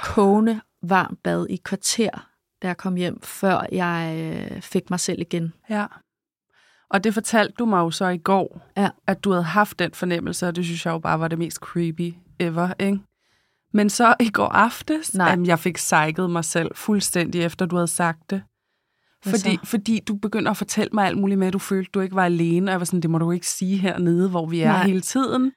kogende 0.02 0.60
varmt 0.82 1.22
bad 1.22 1.46
i 1.50 1.56
kvarter, 1.56 2.30
da 2.62 2.66
jeg 2.66 2.76
kom 2.76 2.94
hjem, 2.94 3.20
før 3.22 3.66
jeg 3.72 4.16
øh, 4.18 4.62
fik 4.62 4.90
mig 4.90 5.00
selv 5.00 5.20
igen. 5.20 5.52
Ja. 5.70 5.86
Og 6.90 7.04
det 7.04 7.14
fortalte 7.14 7.54
du 7.58 7.64
mig 7.64 7.78
jo 7.78 7.90
så 7.90 8.06
i 8.08 8.18
går, 8.18 8.60
ja. 8.76 8.90
at 9.06 9.24
du 9.24 9.30
havde 9.30 9.44
haft 9.44 9.78
den 9.78 9.92
fornemmelse, 9.94 10.48
og 10.48 10.56
det 10.56 10.64
synes 10.64 10.86
jeg 10.86 10.92
jo 10.92 10.98
bare 10.98 11.20
var 11.20 11.28
det 11.28 11.38
mest 11.38 11.56
creepy 11.56 12.14
ever, 12.38 12.72
ikke? 12.80 13.00
Men 13.72 13.90
så 13.90 14.14
i 14.20 14.30
går 14.30 14.48
aftes, 14.48 15.14
Nej. 15.14 15.28
Jamen, 15.28 15.46
jeg 15.46 15.58
fik 15.58 15.78
sejket 15.78 16.30
mig 16.30 16.44
selv 16.44 16.70
fuldstændig 16.74 17.42
efter, 17.42 17.66
du 17.66 17.76
havde 17.76 17.88
sagt 17.88 18.30
det. 18.30 18.42
Fordi, 19.30 19.58
fordi 19.64 20.00
du 20.08 20.14
begynder 20.14 20.50
at 20.50 20.56
fortælle 20.56 20.90
mig 20.92 21.06
alt 21.06 21.18
muligt 21.18 21.38
med, 21.38 21.46
at 21.46 21.52
du 21.52 21.58
følte, 21.58 21.88
at 21.88 21.94
du 21.94 22.00
ikke 22.00 22.14
var 22.14 22.24
alene, 22.24 22.70
og 22.70 22.72
jeg 22.72 22.80
var 22.80 22.84
sådan, 22.84 23.00
det 23.00 23.10
må 23.10 23.18
du 23.18 23.30
ikke 23.30 23.46
sige 23.46 23.76
hernede, 23.78 24.28
hvor 24.30 24.46
vi 24.46 24.60
er 24.60 24.72
Nej. 24.72 24.86
hele 24.86 25.00
tiden. 25.00 25.52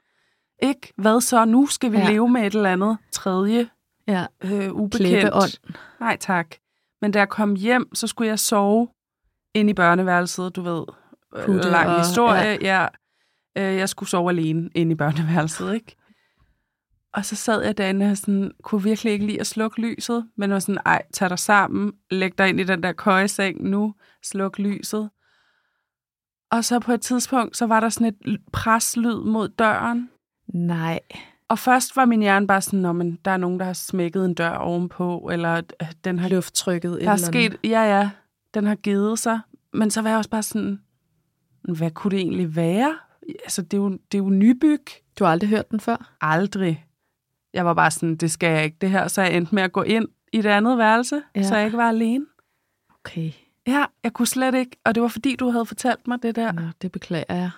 Ikke? 0.62 0.94
Hvad 0.98 1.22
så? 1.22 1.46
Nu 1.46 1.68
skal 1.68 1.92
vi 1.92 1.98
ja. 1.98 2.10
leve 2.12 2.30
med 2.30 2.48
et 2.48 2.56
eller 2.56 2.72
andet 2.72 2.98
tredje 3.12 3.70
ja. 4.08 4.26
øh, 4.44 4.74
ubekendt. 4.74 5.60
Nej, 6.00 6.18
tak. 6.18 6.56
Men 7.02 7.12
da 7.12 7.20
jeg 7.20 7.30
kom 7.30 7.56
hjem, 7.56 7.96
så 7.96 8.08
skulle 8.08 8.28
jeg 8.28 8.40
sove 8.40 8.88
ind 9.56 9.70
i 9.70 9.74
børneværelset, 9.74 10.56
du 10.56 10.62
ved. 10.62 10.84
Øh, 11.38 11.46
Putte 11.46 11.70
lang 11.70 11.98
historie, 12.00 12.58
ja. 12.62 12.88
ja. 13.58 13.68
Øh, 13.72 13.78
jeg 13.78 13.90
skulle 13.90 14.10
sove 14.10 14.30
alene 14.30 14.70
inde 14.76 14.92
i 14.92 14.96
børneværelset, 14.96 15.74
ikke? 15.74 15.96
Og 17.20 17.26
så 17.26 17.36
sad 17.36 17.64
jeg 17.64 17.78
derinde 17.78 18.12
og 18.12 18.18
sådan, 18.18 18.52
kunne 18.64 18.84
virkelig 18.84 19.14
ikke 19.14 19.26
lide 19.26 19.40
at 19.40 19.48
slukke 19.48 19.82
lyset, 19.82 20.30
men 20.36 20.52
var 20.52 20.60
sådan, 20.60 20.82
ej, 20.86 21.02
tag 21.14 21.30
dig 21.30 21.40
sammen, 21.40 21.94
læg 22.12 22.38
dig 22.38 22.50
ind 22.50 22.60
i 22.60 22.64
den 22.64 22.84
der 22.84 22.92
køjeseng 22.92 23.64
nu, 23.64 23.94
sluk 24.24 24.60
lyset. 24.60 25.10
Og 26.52 26.66
så 26.66 26.80
på 26.80 26.92
et 26.92 27.02
tidspunkt, 27.02 27.58
så 27.58 27.66
var 27.66 27.80
der 27.80 27.90
sådan 27.90 28.08
et 28.26 28.40
preslyd 28.54 29.16
mod 29.16 29.50
døren. 29.50 30.10
Nej. 30.54 31.00
Og 31.50 31.60
først 31.60 31.96
var 31.96 32.06
min 32.06 32.22
hjerne 32.22 32.48
bare 32.48 32.62
sådan, 32.62 32.96
men 32.96 33.20
der 33.26 33.32
er 33.32 33.38
nogen, 33.38 33.60
der 33.60 33.66
har 33.66 33.74
smækket 33.74 34.26
en 34.26 34.34
dør 34.34 34.56
ovenpå, 34.56 35.30
eller 35.32 35.62
øh, 35.82 35.92
den 36.04 36.20
har... 36.20 36.30
Lufttrykket. 36.30 37.02
Der 37.02 37.12
er 37.12 37.16
sket, 37.16 37.58
ja, 37.64 37.98
ja, 37.98 38.10
den 38.54 38.66
har 38.66 38.76
givet 38.76 39.20
sig. 39.20 39.40
Men 39.74 39.92
så 39.92 40.02
var 40.02 40.10
jeg 40.10 40.18
også 40.18 40.30
bare 40.30 40.44
sådan, 40.44 40.80
hvad 41.62 41.92
kunne 41.92 42.12
det 42.12 42.20
egentlig 42.20 42.56
være? 42.56 42.98
Altså, 43.44 43.62
det 43.62 43.74
er 43.74 43.82
jo, 43.82 43.90
det 43.90 44.18
er 44.18 44.24
jo 44.24 44.30
nybyg. 44.30 44.86
Du 45.20 45.24
har 45.24 45.32
aldrig 45.32 45.50
hørt 45.50 45.72
den 45.72 45.80
før? 45.80 46.16
Aldrig. 46.22 46.86
Jeg 47.54 47.66
var 47.66 47.74
bare 47.74 47.92
sådan, 47.92 48.16
det 48.16 48.32
skal 48.32 48.52
jeg 48.54 48.64
ikke 48.64 48.78
det 48.82 48.90
her. 48.90 49.08
Så 49.08 49.22
jeg 49.22 49.38
endte 49.38 49.56
med 49.56 49.64
at 49.64 49.72
gå 49.72 49.82
ind 49.82 50.08
i 50.34 50.42
det 50.42 50.50
andet 50.50 50.78
værelse, 50.78 51.22
ja. 51.36 51.44
så 51.44 51.56
jeg 51.56 51.66
ikke 51.66 51.78
var 51.78 51.90
alene. 51.90 52.26
Okay. 53.00 53.32
Ja, 53.68 53.86
jeg 54.04 54.14
kunne 54.14 54.28
slet 54.28 54.56
ikke. 54.56 54.78
Og 54.86 54.96
det 54.96 55.04
var 55.04 55.10
fordi, 55.10 55.36
du 55.36 55.50
havde 55.50 55.66
fortalt 55.66 56.08
mig 56.08 56.24
det 56.24 56.36
der. 56.36 56.52
Nå, 56.52 56.62
det 56.82 56.92
beklager 56.92 57.36
jeg. 57.36 57.50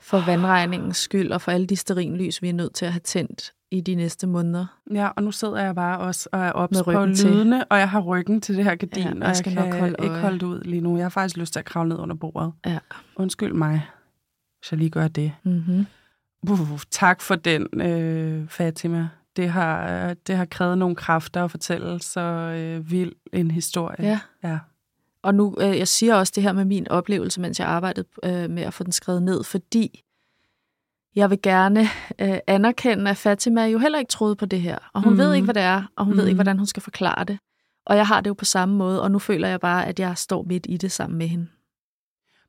For 0.00 0.20
vandregningens 0.26 0.96
skyld 0.96 1.32
og 1.32 1.40
for 1.40 1.52
alle 1.52 1.66
de 1.66 1.76
sterinlys, 1.76 2.42
vi 2.42 2.48
er 2.48 2.52
nødt 2.52 2.74
til 2.74 2.86
at 2.86 2.92
have 2.92 3.00
tændt 3.00 3.52
i 3.70 3.80
de 3.80 3.94
næste 3.94 4.26
måneder. 4.26 4.66
Ja, 4.94 5.08
og 5.08 5.22
nu 5.22 5.32
sidder 5.32 5.58
jeg 5.62 5.74
bare 5.74 5.98
også 5.98 6.28
og 6.32 6.40
er 6.40 6.52
ops 6.52 6.82
på 6.82 6.90
lydene, 6.92 7.56
til. 7.58 7.64
og 7.70 7.78
jeg 7.78 7.90
har 7.90 8.00
ryggen 8.00 8.40
til 8.40 8.56
det 8.56 8.64
her 8.64 8.74
gardin, 8.74 9.02
ja, 9.02 9.12
og 9.12 9.26
jeg 9.26 9.36
skal 9.36 9.52
kan 9.52 9.64
nok 9.64 9.74
holde 9.74 9.96
ikke 10.02 10.14
holde 10.14 10.38
det 10.38 10.46
ud 10.46 10.60
lige 10.60 10.80
nu. 10.80 10.96
Jeg 10.96 11.04
har 11.04 11.10
faktisk 11.10 11.36
lyst 11.36 11.52
til 11.52 11.60
at 11.60 11.64
kravle 11.64 11.88
ned 11.88 11.98
under 11.98 12.16
bordet. 12.16 12.52
Ja. 12.66 12.78
Undskyld 13.16 13.52
mig, 13.52 13.86
hvis 14.60 14.72
jeg 14.72 14.78
lige 14.78 14.90
gør 14.90 15.08
det. 15.08 15.32
Mm-hmm. 15.42 15.86
Uh, 16.42 16.80
tak 16.90 17.20
for 17.20 17.34
den, 17.34 17.80
øh, 17.80 18.48
Fatima. 18.48 19.08
Det 19.36 19.50
har, 19.50 20.14
det 20.14 20.36
har 20.36 20.44
krævet 20.44 20.78
nogle 20.78 20.96
kræfter 20.96 21.44
at 21.44 21.50
fortælle 21.50 22.02
så 22.02 22.20
øh, 22.20 22.90
vild 22.90 23.12
en 23.32 23.50
historie. 23.50 23.96
Ja. 23.98 24.20
ja. 24.44 24.58
Og 25.22 25.34
nu, 25.34 25.56
øh, 25.60 25.78
jeg 25.78 25.88
siger 25.88 26.14
også 26.14 26.32
det 26.36 26.42
her 26.42 26.52
med 26.52 26.64
min 26.64 26.88
oplevelse, 26.88 27.40
mens 27.40 27.60
jeg 27.60 27.68
arbejdede 27.68 28.06
øh, 28.24 28.50
med 28.50 28.62
at 28.62 28.74
få 28.74 28.84
den 28.84 28.92
skrevet 28.92 29.22
ned, 29.22 29.44
fordi 29.44 30.02
jeg 31.14 31.30
vil 31.30 31.42
gerne 31.42 31.80
øh, 32.18 32.38
anerkende, 32.46 33.10
at 33.10 33.16
Fatima 33.16 33.66
jo 33.66 33.78
heller 33.78 33.98
ikke 33.98 34.10
troede 34.10 34.36
på 34.36 34.46
det 34.46 34.60
her. 34.60 34.78
Og 34.94 35.02
hun 35.02 35.12
mm. 35.12 35.18
ved 35.18 35.34
ikke, 35.34 35.44
hvad 35.44 35.54
det 35.54 35.62
er, 35.62 35.82
og 35.96 36.04
hun 36.04 36.14
mm. 36.14 36.18
ved 36.18 36.26
ikke, 36.26 36.34
mhm. 36.34 36.36
hvordan 36.36 36.58
hun 36.58 36.66
skal 36.66 36.82
forklare 36.82 37.24
det. 37.24 37.38
Og 37.86 37.96
jeg 37.96 38.06
har 38.06 38.20
det 38.20 38.28
jo 38.28 38.34
på 38.34 38.44
samme 38.44 38.76
måde, 38.76 39.02
og 39.02 39.10
nu 39.10 39.18
føler 39.18 39.48
jeg 39.48 39.60
bare, 39.60 39.86
at 39.86 40.00
jeg 40.00 40.18
står 40.18 40.42
midt 40.42 40.66
i 40.68 40.76
det 40.76 40.92
sammen 40.92 41.18
med 41.18 41.28
hende. 41.28 41.46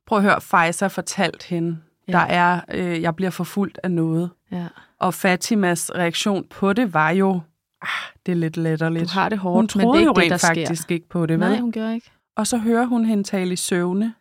Prøv 0.06 0.18
at 0.18 0.24
høre, 0.24 0.40
Pfizer 0.40 0.88
fortalt 0.88 1.42
hende, 1.42 1.78
ja. 2.12 2.18
der 2.18 2.24
er, 2.24 2.60
øh, 2.74 3.02
jeg 3.02 3.16
bliver 3.16 3.30
forfulgt 3.30 3.78
af 3.82 3.90
noget. 3.90 4.30
Ja. 4.50 4.66
Og 4.98 5.14
Fatimas 5.14 5.90
reaktion 5.94 6.44
på 6.50 6.72
det 6.72 6.94
var 6.94 7.10
jo, 7.10 7.40
ah, 7.82 7.88
det 8.26 8.32
er 8.32 8.36
lidt 8.36 8.56
letterligt. 8.56 9.04
Du 9.04 9.14
har 9.14 9.28
det 9.28 9.38
hårdt, 9.38 9.56
hun 9.56 9.68
troede 9.68 9.86
men 9.86 9.94
det 9.94 10.00
er 10.00 10.04
jo 10.04 10.12
rent 10.12 10.32
det, 10.32 10.40
faktisk 10.40 10.82
sker. 10.82 10.94
ikke 10.94 11.08
på 11.08 11.26
det, 11.26 11.38
Nej, 11.38 11.48
vel? 11.48 11.60
hun 11.60 11.72
gør 11.72 11.90
ikke. 11.90 12.10
Og 12.36 12.46
så 12.46 12.58
hører 12.58 12.84
hun 12.86 13.04
hende 13.04 13.24
tale 13.24 13.52
i 13.52 13.56
søvne, 13.56 14.14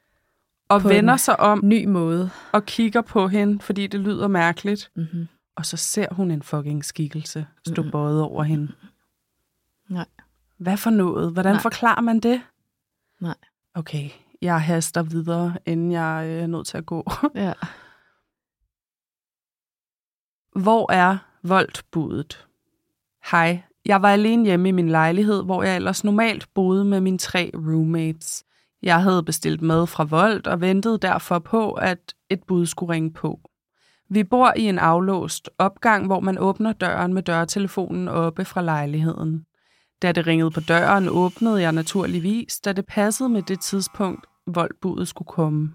og 0.70 0.82
På 0.82 0.88
vender 0.88 1.14
en 1.14 1.20
sig 1.20 1.40
om 1.40 1.60
Ny 1.64 1.86
måde. 1.86 2.30
og 2.52 2.66
kigger 2.66 3.02
på 3.02 3.28
hende, 3.28 3.60
fordi 3.60 3.88
det 3.88 4.00
lyder 4.00 4.28
mærkeligt. 4.28 4.92
Mm-hmm. 4.96 5.28
Og 5.56 5.66
så 5.66 5.78
ser 5.78 6.08
hun 6.12 6.32
en 6.32 6.42
fucking 6.44 6.86
skikkelse 6.86 7.46
stå 7.68 7.82
Mhm. 7.82 7.92
bøjet 7.92 8.22
over 8.22 8.44
hende. 8.44 8.72
Nej. 9.90 10.06
Hvad 10.58 10.78
for 10.78 10.90
noget? 10.90 11.32
Hvordan 11.34 11.54
Nej. 11.54 11.62
forklarer 11.62 12.02
man 12.02 12.20
det? 12.20 12.42
Nej. 13.22 13.36
Okay, 13.76 14.10
jeg 14.42 14.62
haster 14.62 15.04
videre, 15.04 15.54
inden 15.66 15.92
jeg 15.92 16.26
øh, 16.28 16.44
er 16.44 16.48
nødt 16.48 16.68
til 16.68 16.78
at 16.78 16.86
gå. 16.86 17.12
Ja. 17.36 17.54
Hvor 20.56 20.92
er 20.92 21.18
voldbudet? 21.44 22.46
Hej, 23.32 23.62
jeg 23.86 24.02
var 24.02 24.10
alene 24.10 24.46
hjemme 24.46 24.70
i 24.70 24.72
min 24.72 24.90
lejlighed, 24.90 25.44
hvor 25.44 25.64
jeg 25.64 25.76
ellers 25.76 26.04
normalt 26.04 26.48
boede 26.54 26.86
med 26.86 27.02
mine 27.02 27.18
tre 27.18 27.52
roommates. 27.54 28.44
Jeg 28.84 29.04
havde 29.04 29.24
bestilt 29.24 29.62
mad 29.62 29.88
fra 29.88 30.04
Volt 30.04 30.48
og 30.48 30.62
ventede 30.62 30.98
derfor 30.98 31.40
på, 31.40 31.72
at 31.72 32.14
et 32.30 32.44
bud 32.44 32.66
skulle 32.66 32.94
ringe 32.94 33.14
på. 33.14 33.40
Vi 34.10 34.24
bor 34.24 34.54
i 34.58 34.62
en 34.62 34.80
aflåst 34.80 35.50
opgang, 35.58 36.06
hvor 36.06 36.20
man 36.20 36.38
åbner 36.38 36.74
døren 36.74 37.14
med 37.14 37.24
dørtelefonen 37.24 38.08
oppe 38.08 38.46
fra 38.46 38.62
lejligheden. 38.62 39.46
Da 40.02 40.12
det 40.12 40.28
ringede 40.28 40.52
på 40.52 40.60
døren, 40.60 41.10
åbnede 41.10 41.62
jeg 41.62 41.72
naturligvis, 41.72 42.60
da 42.60 42.74
det 42.74 42.86
passede 42.86 43.30
med 43.30 43.42
det 43.42 43.60
tidspunkt, 43.60 44.26
voldbudet 44.48 45.08
skulle 45.08 45.28
komme. 45.28 45.74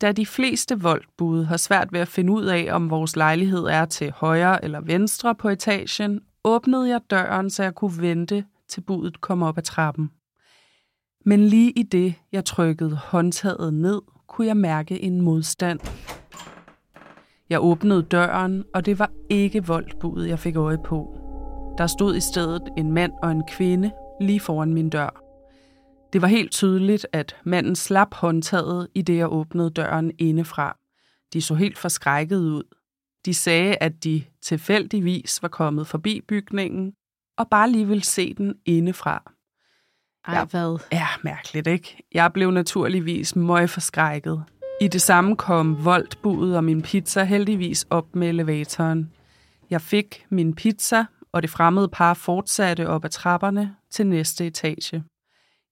Da 0.00 0.12
de 0.12 0.26
fleste 0.26 0.80
voldbude 0.80 1.44
har 1.44 1.56
svært 1.56 1.92
ved 1.92 2.00
at 2.00 2.08
finde 2.08 2.32
ud 2.32 2.44
af, 2.44 2.68
om 2.72 2.90
vores 2.90 3.16
lejlighed 3.16 3.64
er 3.64 3.84
til 3.84 4.10
højre 4.10 4.64
eller 4.64 4.80
venstre 4.80 5.34
på 5.34 5.48
etagen, 5.48 6.20
åbnede 6.44 6.88
jeg 6.88 7.00
døren, 7.10 7.50
så 7.50 7.62
jeg 7.62 7.74
kunne 7.74 8.00
vente, 8.00 8.44
til 8.68 8.80
budet 8.80 9.20
kom 9.20 9.42
op 9.42 9.58
ad 9.58 9.62
trappen. 9.62 10.10
Men 11.24 11.40
lige 11.44 11.70
i 11.70 11.82
det, 11.82 12.14
jeg 12.32 12.44
trykkede 12.44 12.96
håndtaget 12.96 13.74
ned, 13.74 14.02
kunne 14.28 14.46
jeg 14.46 14.56
mærke 14.56 15.02
en 15.02 15.20
modstand. 15.20 15.80
Jeg 17.50 17.62
åbnede 17.62 18.02
døren, 18.02 18.64
og 18.74 18.86
det 18.86 18.98
var 18.98 19.10
ikke 19.30 19.66
voldbudet, 19.66 20.28
jeg 20.28 20.38
fik 20.38 20.56
øje 20.56 20.78
på. 20.84 21.18
Der 21.78 21.86
stod 21.86 22.16
i 22.16 22.20
stedet 22.20 22.62
en 22.76 22.92
mand 22.92 23.12
og 23.22 23.32
en 23.32 23.42
kvinde 23.48 23.90
lige 24.20 24.40
foran 24.40 24.74
min 24.74 24.90
dør. 24.90 25.25
Det 26.12 26.22
var 26.22 26.28
helt 26.28 26.52
tydeligt, 26.52 27.06
at 27.12 27.36
manden 27.44 27.76
slap 27.76 28.14
håndtaget 28.14 28.88
i 28.94 29.02
det, 29.02 29.16
jeg 29.16 29.32
åbnede 29.32 29.70
døren 29.70 30.12
indefra. 30.18 30.76
De 31.32 31.42
så 31.42 31.54
helt 31.54 31.78
forskrækket 31.78 32.38
ud. 32.38 32.62
De 33.24 33.34
sagde, 33.34 33.76
at 33.80 34.04
de 34.04 34.22
tilfældigvis 34.42 35.42
var 35.42 35.48
kommet 35.48 35.86
forbi 35.86 36.20
bygningen, 36.28 36.92
og 37.38 37.48
bare 37.50 37.70
lige 37.70 37.88
ville 37.88 38.04
se 38.04 38.34
den 38.34 38.54
indefra. 38.64 39.32
Ej, 40.28 40.34
ja, 40.34 40.44
hvad? 40.44 40.78
Ja, 40.92 41.06
mærkeligt, 41.24 41.66
ikke? 41.66 42.02
Jeg 42.14 42.32
blev 42.32 42.50
naturligvis 42.50 43.36
møg 43.36 43.70
forskrækket. 43.70 44.44
I 44.80 44.88
det 44.88 45.02
samme 45.02 45.36
kom 45.36 45.84
voldbudet 45.84 46.56
og 46.56 46.64
min 46.64 46.82
pizza 46.82 47.24
heldigvis 47.24 47.86
op 47.90 48.16
med 48.16 48.28
elevatoren. 48.28 49.12
Jeg 49.70 49.80
fik 49.80 50.26
min 50.30 50.54
pizza, 50.54 51.04
og 51.32 51.42
det 51.42 51.50
fremmede 51.50 51.88
par 51.88 52.14
fortsatte 52.14 52.88
op 52.88 53.04
ad 53.04 53.10
trapperne 53.10 53.76
til 53.90 54.06
næste 54.06 54.46
etage. 54.46 55.04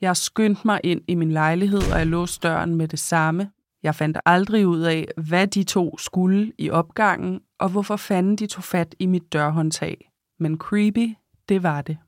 Jeg 0.01 0.17
skyndte 0.17 0.63
mig 0.65 0.81
ind 0.85 1.01
i 1.09 1.15
min 1.15 1.33
lejlighed, 1.33 1.93
og 1.93 1.99
jeg 1.99 2.07
låste 2.07 2.49
døren 2.49 2.75
med 2.75 2.89
det 2.89 2.99
samme. 2.99 3.51
Jeg 3.83 3.95
fandt 3.95 4.19
aldrig 4.27 4.67
ud 4.67 4.81
af, 4.81 5.09
hvad 5.17 5.47
de 5.47 5.65
to 5.65 5.99
skulle 5.99 6.53
i 6.59 6.71
opgangen, 6.71 7.41
og 7.59 7.69
hvorfor 7.69 7.97
fanden 7.97 8.37
de 8.37 8.47
tog 8.47 8.65
fat 8.65 8.95
i 8.99 9.07
mit 9.07 9.33
dørhåndtag. 9.33 10.11
Men 10.39 10.59
creepy, 10.59 11.15
det 11.49 11.63
var 11.63 11.83
det. 11.83 11.99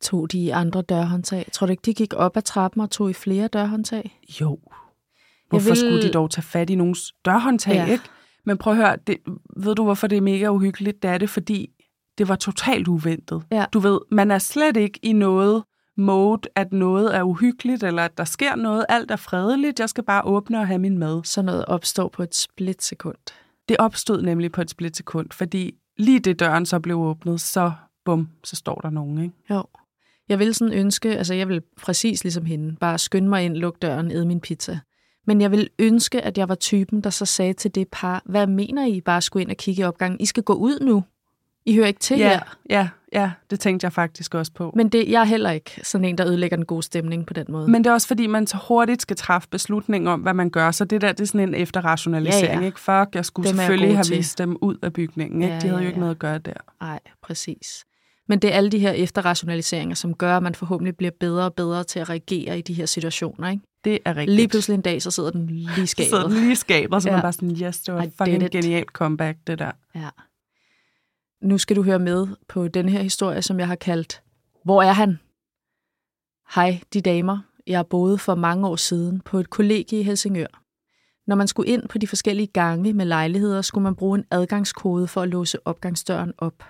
Tog 0.00 0.32
de 0.32 0.54
andre 0.54 0.82
dørhåndtag? 0.82 1.46
Tror 1.52 1.66
du 1.66 1.70
ikke, 1.70 1.82
de 1.86 1.94
gik 1.94 2.14
op 2.14 2.36
ad 2.36 2.42
trappen 2.42 2.82
og 2.82 2.90
tog 2.90 3.10
i 3.10 3.12
flere 3.12 3.48
dørhåndtag? 3.48 4.20
Jo. 4.40 4.58
Hvorfor 5.48 5.70
vil... 5.70 5.76
skulle 5.76 6.02
de 6.02 6.12
dog 6.12 6.30
tage 6.30 6.42
fat 6.42 6.70
i 6.70 6.74
nogens 6.74 7.14
dørhåndtag, 7.24 7.74
ja. 7.74 7.86
ikke? 7.86 8.04
Men 8.44 8.58
prøv 8.58 8.72
at 8.72 8.76
høre, 8.76 8.96
det, 9.06 9.16
ved 9.56 9.74
du, 9.74 9.84
hvorfor 9.84 10.06
det 10.06 10.18
er 10.18 10.22
mega 10.22 10.48
uhyggeligt? 10.48 11.02
Det 11.02 11.10
er 11.10 11.18
det, 11.18 11.30
fordi 11.30 11.70
det 12.18 12.28
var 12.28 12.36
totalt 12.36 12.88
uventet. 12.88 13.42
Ja. 13.50 13.64
Du 13.72 13.78
ved, 13.78 14.00
man 14.10 14.30
er 14.30 14.38
slet 14.38 14.76
ikke 14.76 15.00
i 15.02 15.12
noget 15.12 15.64
mode, 15.96 16.48
at 16.54 16.72
noget 16.72 17.16
er 17.16 17.22
uhyggeligt, 17.22 17.82
eller 17.82 18.04
at 18.04 18.18
der 18.18 18.24
sker 18.24 18.54
noget. 18.54 18.86
Alt 18.88 19.10
er 19.10 19.16
fredeligt. 19.16 19.80
Jeg 19.80 19.88
skal 19.88 20.04
bare 20.04 20.24
åbne 20.24 20.58
og 20.58 20.66
have 20.66 20.78
min 20.78 20.98
mad. 20.98 21.24
Så 21.24 21.42
noget 21.42 21.64
opstår 21.64 22.08
på 22.08 22.22
et 22.22 22.34
splitsekund. 22.34 23.16
Det 23.68 23.76
opstod 23.78 24.22
nemlig 24.22 24.52
på 24.52 24.60
et 24.60 24.70
splitsekund, 24.70 25.30
fordi 25.32 25.74
lige 25.98 26.20
det 26.20 26.40
døren 26.40 26.66
så 26.66 26.80
blev 26.80 26.98
åbnet, 26.98 27.40
så 27.40 27.72
bum, 28.04 28.28
så 28.44 28.56
står 28.56 28.74
der 28.74 28.90
nogen, 28.90 29.18
ikke? 29.22 29.34
Jo. 29.50 29.64
Jeg 30.28 30.38
vil 30.38 30.54
sådan 30.54 30.74
ønske, 30.74 31.16
altså 31.16 31.34
jeg 31.34 31.48
vil 31.48 31.62
præcis 31.82 32.24
ligesom 32.24 32.44
hende, 32.44 32.76
bare 32.80 32.98
skynde 32.98 33.28
mig 33.28 33.44
ind, 33.44 33.56
lukke 33.56 33.78
døren, 33.82 34.10
æde 34.10 34.26
min 34.26 34.40
pizza. 34.40 34.78
Men 35.26 35.40
jeg 35.40 35.50
vil 35.50 35.70
ønske, 35.78 36.22
at 36.22 36.38
jeg 36.38 36.48
var 36.48 36.54
typen, 36.54 37.00
der 37.00 37.10
så 37.10 37.24
sagde 37.24 37.52
til 37.52 37.74
det 37.74 37.88
par, 37.92 38.22
hvad 38.24 38.46
mener 38.46 38.86
I 38.86 39.00
bare 39.00 39.22
skulle 39.22 39.42
ind 39.42 39.50
og 39.50 39.56
kigge 39.56 39.80
i 39.80 39.84
opgangen? 39.84 40.20
I 40.20 40.26
skal 40.26 40.42
gå 40.42 40.52
ud 40.52 40.80
nu. 40.80 41.04
I 41.66 41.74
hører 41.74 41.86
ikke 41.86 42.00
til 42.00 42.18
ja, 42.18 42.28
her. 42.28 42.56
Ja, 42.70 42.88
ja, 43.12 43.30
det 43.50 43.60
tænkte 43.60 43.84
jeg 43.84 43.92
faktisk 43.92 44.34
også 44.34 44.52
på. 44.52 44.72
Men 44.76 44.88
det, 44.88 45.08
jeg 45.08 45.20
er 45.20 45.24
heller 45.24 45.50
ikke 45.50 45.80
sådan 45.82 46.04
en, 46.04 46.18
der 46.18 46.26
ødelægger 46.26 46.56
den 46.56 46.66
gode 46.66 46.82
stemning 46.82 47.26
på 47.26 47.34
den 47.34 47.46
måde. 47.48 47.70
Men 47.70 47.84
det 47.84 47.90
er 47.90 47.94
også 47.94 48.08
fordi, 48.08 48.26
man 48.26 48.46
så 48.46 48.58
hurtigt 48.68 49.02
skal 49.02 49.16
træffe 49.16 49.48
beslutning 49.48 50.08
om, 50.08 50.20
hvad 50.20 50.34
man 50.34 50.50
gør. 50.50 50.70
Så 50.70 50.84
det 50.84 51.00
der, 51.00 51.12
det 51.12 51.20
er 51.20 51.26
sådan 51.26 51.48
en 51.48 51.54
efterrationalisering. 51.54 52.54
Ja, 52.54 52.60
ja. 52.60 52.66
Ikke? 52.66 52.80
Fuck, 52.80 53.14
jeg 53.14 53.24
skulle 53.24 53.48
dem 53.48 53.56
selvfølgelig 53.56 53.96
have 53.96 54.04
til. 54.04 54.16
vist 54.16 54.38
dem 54.38 54.56
ud 54.60 54.76
af 54.82 54.92
bygningen. 54.92 55.42
Ikke? 55.42 55.54
Ja, 55.54 55.60
De 55.60 55.66
havde 55.66 55.76
ja, 55.76 55.82
jo 55.82 55.88
ikke 55.88 55.96
ja. 55.96 56.00
noget 56.00 56.14
at 56.14 56.18
gøre 56.18 56.38
der. 56.38 56.54
Nej, 56.80 57.00
præcis. 57.22 57.84
Men 58.28 58.38
det 58.38 58.52
er 58.52 58.56
alle 58.56 58.70
de 58.70 58.78
her 58.78 58.90
efterrationaliseringer, 58.90 59.94
som 59.94 60.14
gør, 60.14 60.36
at 60.36 60.42
man 60.42 60.54
forhåbentlig 60.54 60.96
bliver 60.96 61.12
bedre 61.20 61.44
og 61.44 61.54
bedre 61.54 61.84
til 61.84 61.98
at 61.98 62.10
reagere 62.10 62.58
i 62.58 62.62
de 62.62 62.74
her 62.74 62.86
situationer. 62.86 63.50
Ikke? 63.50 63.62
Det 63.84 63.98
er 64.04 64.16
rigtigt. 64.16 64.36
Lige 64.36 64.48
pludselig 64.48 64.74
en 64.74 64.80
dag, 64.80 65.02
så 65.02 65.10
sidder 65.10 65.30
den 65.30 65.46
lige 65.46 65.86
skabet. 65.86 66.06
Så 66.10 66.16
sidder 66.16 66.28
den 66.28 66.36
lige 66.36 66.56
skabet, 66.56 67.02
så 67.02 67.08
ja. 67.08 67.14
man 67.14 67.22
bare 67.22 67.32
sådan, 67.32 67.56
yes, 67.62 67.78
det 67.78 67.94
var 67.94 68.02
et 68.02 68.12
fucking 68.18 68.50
genialt 68.50 68.88
comeback, 68.88 69.38
det 69.46 69.58
der. 69.58 69.70
Ja. 69.94 70.08
Nu 71.40 71.58
skal 71.58 71.76
du 71.76 71.82
høre 71.82 71.98
med 71.98 72.26
på 72.48 72.68
den 72.68 72.88
her 72.88 73.02
historie, 73.02 73.42
som 73.42 73.58
jeg 73.58 73.66
har 73.66 73.74
kaldt 73.74 74.22
Hvor 74.64 74.82
er 74.82 74.92
han? 74.92 75.18
Hej, 76.54 76.80
de 76.92 77.00
damer. 77.00 77.38
Jeg 77.66 77.86
boede 77.86 78.18
for 78.18 78.34
mange 78.34 78.68
år 78.68 78.76
siden 78.76 79.20
på 79.20 79.38
et 79.38 79.50
kollegie 79.50 80.00
i 80.00 80.02
Helsingør. 80.02 80.62
Når 81.26 81.36
man 81.36 81.48
skulle 81.48 81.68
ind 81.68 81.88
på 81.88 81.98
de 81.98 82.06
forskellige 82.06 82.46
gange 82.46 82.92
med 82.92 83.06
lejligheder, 83.06 83.62
skulle 83.62 83.82
man 83.82 83.94
bruge 83.94 84.18
en 84.18 84.24
adgangskode 84.30 85.08
for 85.08 85.22
at 85.22 85.28
låse 85.28 85.66
opgangsdøren 85.66 86.32
op. 86.38 86.64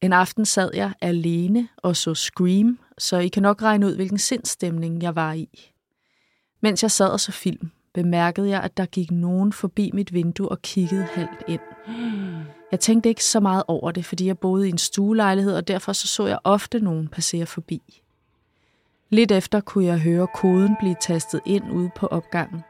En 0.00 0.12
aften 0.12 0.44
sad 0.44 0.70
jeg 0.74 0.92
alene 1.00 1.68
og 1.76 1.96
så 1.96 2.14
Scream, 2.14 2.78
så 2.98 3.18
I 3.18 3.28
kan 3.28 3.42
nok 3.42 3.62
regne 3.62 3.86
ud, 3.86 3.94
hvilken 3.94 4.18
sindstemning 4.18 5.02
jeg 5.02 5.14
var 5.14 5.32
i. 5.32 5.72
Mens 6.60 6.82
jeg 6.82 6.90
sad 6.90 7.08
og 7.08 7.20
så 7.20 7.32
film, 7.32 7.70
bemærkede 7.96 8.48
jeg, 8.48 8.62
at 8.62 8.76
der 8.76 8.86
gik 8.86 9.10
nogen 9.10 9.52
forbi 9.52 9.90
mit 9.94 10.14
vindue 10.14 10.48
og 10.48 10.62
kiggede 10.62 11.06
halvt 11.14 11.42
ind. 11.48 11.60
Jeg 12.70 12.80
tænkte 12.80 13.08
ikke 13.08 13.24
så 13.24 13.40
meget 13.40 13.62
over 13.68 13.90
det, 13.90 14.04
fordi 14.04 14.26
jeg 14.26 14.38
boede 14.38 14.66
i 14.66 14.70
en 14.70 14.78
stuelejlighed, 14.78 15.56
og 15.56 15.68
derfor 15.68 15.92
så, 15.92 16.08
så 16.08 16.26
jeg 16.26 16.38
ofte 16.44 16.80
nogen 16.80 17.08
passere 17.08 17.46
forbi. 17.46 18.02
Lidt 19.10 19.32
efter 19.32 19.60
kunne 19.60 19.84
jeg 19.84 19.98
høre 19.98 20.26
koden 20.34 20.76
blive 20.80 20.96
tastet 21.00 21.40
ind 21.46 21.64
ude 21.72 21.90
på 21.96 22.06
opgangen. 22.06 22.62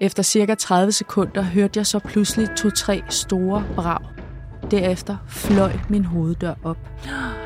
Efter 0.00 0.22
cirka 0.22 0.54
30 0.54 0.92
sekunder 0.92 1.42
hørte 1.42 1.78
jeg 1.78 1.86
så 1.86 1.98
pludselig 1.98 2.48
to-tre 2.56 3.02
store 3.08 3.64
brag. 3.74 4.00
Derefter 4.70 5.16
fløj 5.28 5.72
min 5.88 6.04
hoveddør 6.04 6.54
op. 6.64 6.78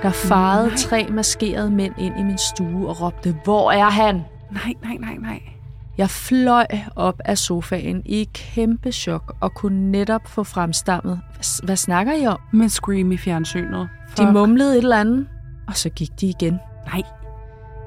Der 0.02 0.10
farede 0.10 0.76
tre 0.88 1.06
maskerede 1.10 1.70
mænd 1.70 1.94
ind 1.98 2.18
i 2.18 2.22
min 2.22 2.38
stue 2.38 2.88
og 2.88 3.00
råbte, 3.00 3.36
Hvor 3.44 3.72
er 3.72 3.90
han? 3.90 4.14
Nej, 4.50 4.74
nej, 4.82 4.96
nej, 4.96 5.16
nej. 5.16 5.59
Jeg 6.00 6.10
fløj 6.10 6.66
op 6.96 7.20
af 7.24 7.38
sofaen 7.38 8.02
i 8.04 8.28
kæmpe 8.34 8.92
chok 8.92 9.36
og 9.40 9.54
kunne 9.54 9.90
netop 9.90 10.20
få 10.26 10.42
fremstammet. 10.42 11.20
Hvad, 11.34 11.64
hvad 11.64 11.76
snakker 11.76 12.12
I 12.12 12.26
om? 12.26 12.38
Med 12.52 12.68
Scream 12.68 13.12
i 13.12 13.16
fjernsynet. 13.16 13.88
Fuck. 14.08 14.18
De 14.18 14.32
mumlede 14.32 14.72
et 14.72 14.78
eller 14.78 14.96
andet, 14.96 15.28
og 15.68 15.76
så 15.76 15.88
gik 15.88 16.20
de 16.20 16.26
igen. 16.26 16.58
Nej. 16.86 17.02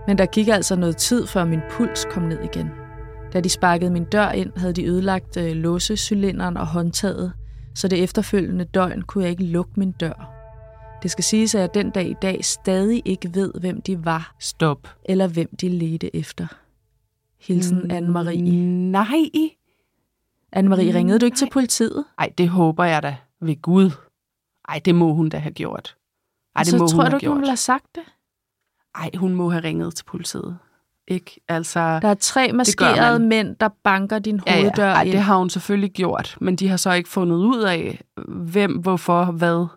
Men 0.07 0.17
der 0.17 0.25
gik 0.25 0.47
altså 0.47 0.75
noget 0.75 0.97
tid, 0.97 1.27
før 1.27 1.45
min 1.45 1.59
puls 1.71 2.05
kom 2.11 2.23
ned 2.23 2.39
igen. 2.43 2.69
Da 3.33 3.39
de 3.39 3.49
sparkede 3.49 3.91
min 3.91 4.05
dør 4.05 4.29
ind, 4.29 4.51
havde 4.57 4.73
de 4.73 4.85
ødelagt 4.85 5.37
øh, 5.37 5.51
låsecylinderen 5.51 6.57
og 6.57 6.67
håndtaget, 6.67 7.33
så 7.75 7.87
det 7.87 8.03
efterfølgende 8.03 8.65
døgn 8.65 9.01
kunne 9.01 9.23
jeg 9.23 9.31
ikke 9.31 9.45
lukke 9.45 9.71
min 9.75 9.91
dør. 9.91 10.29
Det 11.03 11.11
skal 11.11 11.23
siges, 11.23 11.55
at 11.55 11.61
jeg 11.61 11.73
den 11.73 11.89
dag 11.89 12.09
i 12.09 12.15
dag 12.21 12.45
stadig 12.45 13.01
ikke 13.05 13.29
ved, 13.33 13.51
hvem 13.59 13.81
de 13.81 14.05
var. 14.05 14.35
Stop. 14.39 14.87
Eller 15.05 15.27
hvem 15.27 15.49
de 15.61 15.69
ledte 15.69 16.15
efter. 16.15 16.47
Hilsen 17.43 17.77
mm, 17.77 17.91
Anne-Marie. 17.91 18.41
Nej. 18.91 19.31
Anne-Marie, 20.55 20.91
mm, 20.91 20.95
ringede 20.95 21.19
du 21.19 21.25
ikke 21.25 21.35
nej. 21.35 21.39
til 21.39 21.49
politiet? 21.51 22.05
Nej, 22.19 22.33
det 22.37 22.49
håber 22.49 22.83
jeg 22.83 23.03
da. 23.03 23.15
Ved 23.41 23.61
Gud. 23.61 23.91
Ej, 24.69 24.81
det 24.85 24.95
må 24.95 25.13
hun 25.13 25.29
da 25.29 25.37
have 25.37 25.53
gjort. 25.53 25.95
Ej, 26.55 26.63
det 26.63 26.71
så 26.71 26.77
må 26.77 26.87
tror 26.87 27.03
hun 27.03 27.11
du 27.11 27.17
ikke, 27.17 27.27
hun 27.27 27.37
ville 27.37 27.49
have 27.49 27.57
sagt 27.57 27.85
det? 27.95 28.03
Ej, 28.95 29.09
hun 29.17 29.35
må 29.35 29.49
have 29.49 29.63
ringet 29.63 29.95
til 29.95 30.03
politiet. 30.03 30.57
Ikke? 31.07 31.41
Altså, 31.47 31.79
der 31.79 32.07
er 32.07 32.13
tre 32.13 32.51
maskerede 32.51 33.19
mænd, 33.19 33.55
der 33.55 33.67
banker 33.83 34.19
din 34.19 34.39
hoveddør 34.39 34.83
ja, 34.83 34.89
ja. 34.89 34.95
Ej, 34.95 35.03
det 35.03 35.19
har 35.19 35.37
hun 35.37 35.49
selvfølgelig 35.49 35.91
gjort, 35.91 36.37
men 36.41 36.55
de 36.55 36.67
har 36.67 36.77
så 36.77 36.91
ikke 36.91 37.09
fundet 37.09 37.35
ud 37.35 37.61
af, 37.61 38.01
hvem, 38.27 38.71
hvorfor, 38.77 39.25
hvad. 39.25 39.67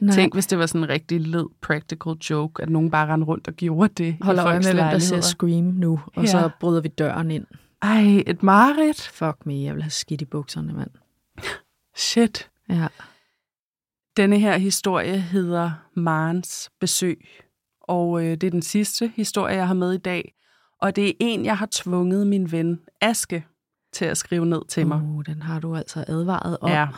Nej. 0.00 0.14
Tænk, 0.14 0.34
hvis 0.34 0.46
det 0.46 0.58
var 0.58 0.66
sådan 0.66 0.82
en 0.82 0.88
rigtig 0.88 1.20
led 1.20 1.46
practical 1.62 2.12
joke, 2.12 2.62
at 2.62 2.68
nogen 2.68 2.90
bare 2.90 3.12
rendte 3.12 3.26
rundt 3.26 3.48
og 3.48 3.54
gjorde 3.54 4.04
det. 4.04 4.16
Hold 4.20 4.38
øje 4.38 4.58
med, 4.58 4.64
hvem 4.64 4.76
der 4.76 4.98
ser 4.98 5.20
Scream 5.20 5.64
nu, 5.64 6.00
og 6.06 6.22
ja. 6.22 6.30
så 6.30 6.50
bryder 6.60 6.80
vi 6.80 6.88
døren 6.88 7.30
ind. 7.30 7.46
Ej, 7.82 8.22
et 8.26 8.42
mareridt. 8.42 9.00
Fuck 9.00 9.46
me, 9.46 9.62
jeg 9.62 9.74
vil 9.74 9.82
have 9.82 9.90
skidt 9.90 10.22
i 10.22 10.24
bukserne, 10.24 10.72
mand. 10.72 10.90
Shit. 11.96 12.50
Ja. 12.68 12.86
Denne 14.16 14.38
her 14.38 14.58
historie 14.58 15.18
hedder 15.18 15.70
Marens 15.94 16.70
besøg, 16.80 17.28
og 17.80 18.24
øh, 18.24 18.30
det 18.30 18.44
er 18.44 18.50
den 18.50 18.62
sidste 18.62 19.12
historie, 19.16 19.56
jeg 19.56 19.66
har 19.66 19.74
med 19.74 19.92
i 19.92 19.98
dag. 19.98 20.34
Og 20.80 20.96
det 20.96 21.08
er 21.08 21.12
en, 21.20 21.44
jeg 21.44 21.58
har 21.58 21.68
tvunget 21.70 22.26
min 22.26 22.52
ven 22.52 22.80
Aske 23.00 23.46
til 23.92 24.04
at 24.04 24.18
skrive 24.18 24.46
ned 24.46 24.62
til 24.68 24.86
mig. 24.86 25.02
Uh, 25.02 25.24
den 25.26 25.42
har 25.42 25.60
du 25.60 25.76
altså 25.76 26.04
advaret 26.08 26.58
om. 26.60 26.70
Ja. 26.70 26.88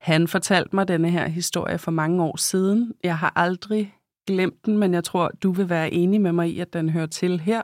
Han 0.00 0.28
fortalte 0.28 0.76
mig 0.76 0.88
denne 0.88 1.10
her 1.10 1.28
historie 1.28 1.78
for 1.78 1.90
mange 1.90 2.22
år 2.22 2.36
siden. 2.36 2.92
Jeg 3.04 3.18
har 3.18 3.32
aldrig 3.36 3.94
glemt 4.26 4.66
den, 4.66 4.78
men 4.78 4.94
jeg 4.94 5.04
tror, 5.04 5.30
du 5.42 5.52
vil 5.52 5.68
være 5.68 5.92
enig 5.92 6.20
med 6.20 6.32
mig 6.32 6.50
i, 6.50 6.60
at 6.60 6.72
den 6.72 6.90
hører 6.90 7.06
til 7.06 7.40
her. 7.40 7.62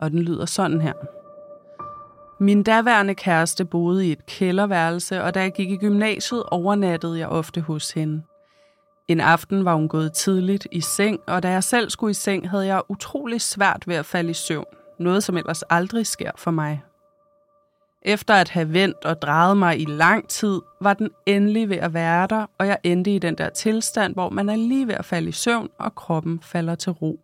Og 0.00 0.10
den 0.10 0.18
lyder 0.18 0.46
sådan 0.46 0.80
her. 0.80 0.92
Min 2.42 2.62
daværende 2.62 3.14
kæreste 3.14 3.64
boede 3.64 4.08
i 4.08 4.12
et 4.12 4.26
kælderværelse, 4.26 5.22
og 5.22 5.34
da 5.34 5.40
jeg 5.40 5.52
gik 5.52 5.70
i 5.70 5.76
gymnasiet, 5.76 6.42
overnattede 6.42 7.18
jeg 7.18 7.28
ofte 7.28 7.60
hos 7.60 7.90
hende. 7.90 8.22
En 9.08 9.20
aften 9.20 9.64
var 9.64 9.74
hun 9.74 9.88
gået 9.88 10.12
tidligt 10.12 10.66
i 10.72 10.80
seng, 10.80 11.20
og 11.26 11.42
da 11.42 11.50
jeg 11.50 11.64
selv 11.64 11.90
skulle 11.90 12.10
i 12.10 12.14
seng, 12.14 12.50
havde 12.50 12.66
jeg 12.66 12.82
utrolig 12.88 13.40
svært 13.40 13.88
ved 13.88 13.94
at 13.94 14.06
falde 14.06 14.30
i 14.30 14.34
søvn. 14.34 14.64
Noget, 14.98 15.24
som 15.24 15.36
ellers 15.36 15.62
aldrig 15.62 16.06
sker 16.06 16.30
for 16.36 16.50
mig. 16.50 16.82
Efter 18.04 18.34
at 18.34 18.48
have 18.48 18.72
vendt 18.72 19.04
og 19.04 19.22
drejet 19.22 19.56
mig 19.56 19.80
i 19.80 19.84
lang 19.84 20.28
tid, 20.28 20.60
var 20.80 20.94
den 20.94 21.10
endelig 21.26 21.68
ved 21.68 21.76
at 21.76 21.94
være 21.94 22.26
der, 22.26 22.46
og 22.58 22.66
jeg 22.66 22.78
endte 22.82 23.14
i 23.14 23.18
den 23.18 23.38
der 23.38 23.48
tilstand, 23.48 24.14
hvor 24.14 24.30
man 24.30 24.48
er 24.48 24.56
lige 24.56 24.86
ved 24.86 24.94
at 24.94 25.04
falde 25.04 25.28
i 25.28 25.32
søvn, 25.32 25.68
og 25.78 25.94
kroppen 25.94 26.40
falder 26.42 26.74
til 26.74 26.92
ro. 26.92 27.20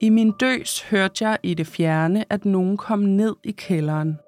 I 0.00 0.08
min 0.08 0.30
døs 0.30 0.82
hørte 0.82 1.24
jeg 1.24 1.38
i 1.42 1.54
det 1.54 1.66
fjerne, 1.66 2.24
at 2.30 2.44
nogen 2.44 2.76
kom 2.76 2.98
ned 2.98 3.36
i 3.44 3.50
kælderen. 3.50 4.18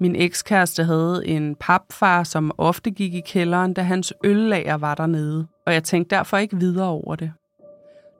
Min 0.00 0.16
ekskæreste 0.16 0.84
havde 0.84 1.26
en 1.26 1.54
papfar, 1.54 2.22
som 2.22 2.52
ofte 2.58 2.90
gik 2.90 3.14
i 3.14 3.20
kælderen, 3.20 3.74
da 3.74 3.82
hans 3.82 4.12
øllager 4.24 4.74
var 4.74 4.94
dernede, 4.94 5.46
og 5.66 5.72
jeg 5.72 5.84
tænkte 5.84 6.16
derfor 6.16 6.36
ikke 6.36 6.56
videre 6.56 6.88
over 6.88 7.16
det. 7.16 7.32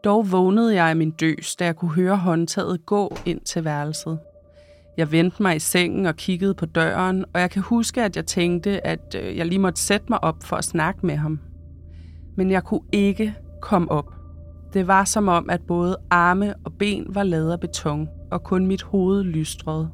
Dog 0.04 0.32
vågnede 0.32 0.74
jeg 0.74 0.90
i 0.90 0.94
min 0.94 1.10
døs, 1.10 1.56
da 1.56 1.64
jeg 1.64 1.76
kunne 1.76 1.94
høre 1.94 2.16
håndtaget 2.16 2.86
gå 2.86 3.16
ind 3.26 3.40
til 3.40 3.64
værelset. 3.64 4.18
Jeg 4.96 5.12
vendte 5.12 5.42
mig 5.42 5.56
i 5.56 5.58
sengen 5.58 6.06
og 6.06 6.16
kiggede 6.16 6.54
på 6.54 6.66
døren, 6.66 7.24
og 7.34 7.40
jeg 7.40 7.50
kan 7.50 7.62
huske, 7.62 8.02
at 8.02 8.16
jeg 8.16 8.26
tænkte, 8.26 8.86
at 8.86 9.16
øh, 9.22 9.36
jeg 9.36 9.46
lige 9.46 9.58
måtte 9.58 9.82
sætte 9.82 10.06
mig 10.08 10.24
op 10.24 10.36
for 10.42 10.56
at 10.56 10.64
snakke 10.64 11.06
med 11.06 11.16
ham. 11.16 11.40
Men 12.36 12.50
jeg 12.50 12.64
kunne 12.64 12.84
ikke 12.92 13.34
komme 13.60 13.90
op. 13.90 14.14
Det 14.74 14.86
var 14.86 15.04
som 15.04 15.28
om, 15.28 15.50
at 15.50 15.60
både 15.60 15.96
arme 16.10 16.54
og 16.64 16.72
ben 16.72 17.06
var 17.08 17.22
lavet 17.22 17.52
af 17.52 17.60
beton, 17.60 18.08
og 18.30 18.44
kun 18.44 18.66
mit 18.66 18.82
hoved 18.82 19.24
lystrede. 19.24 19.90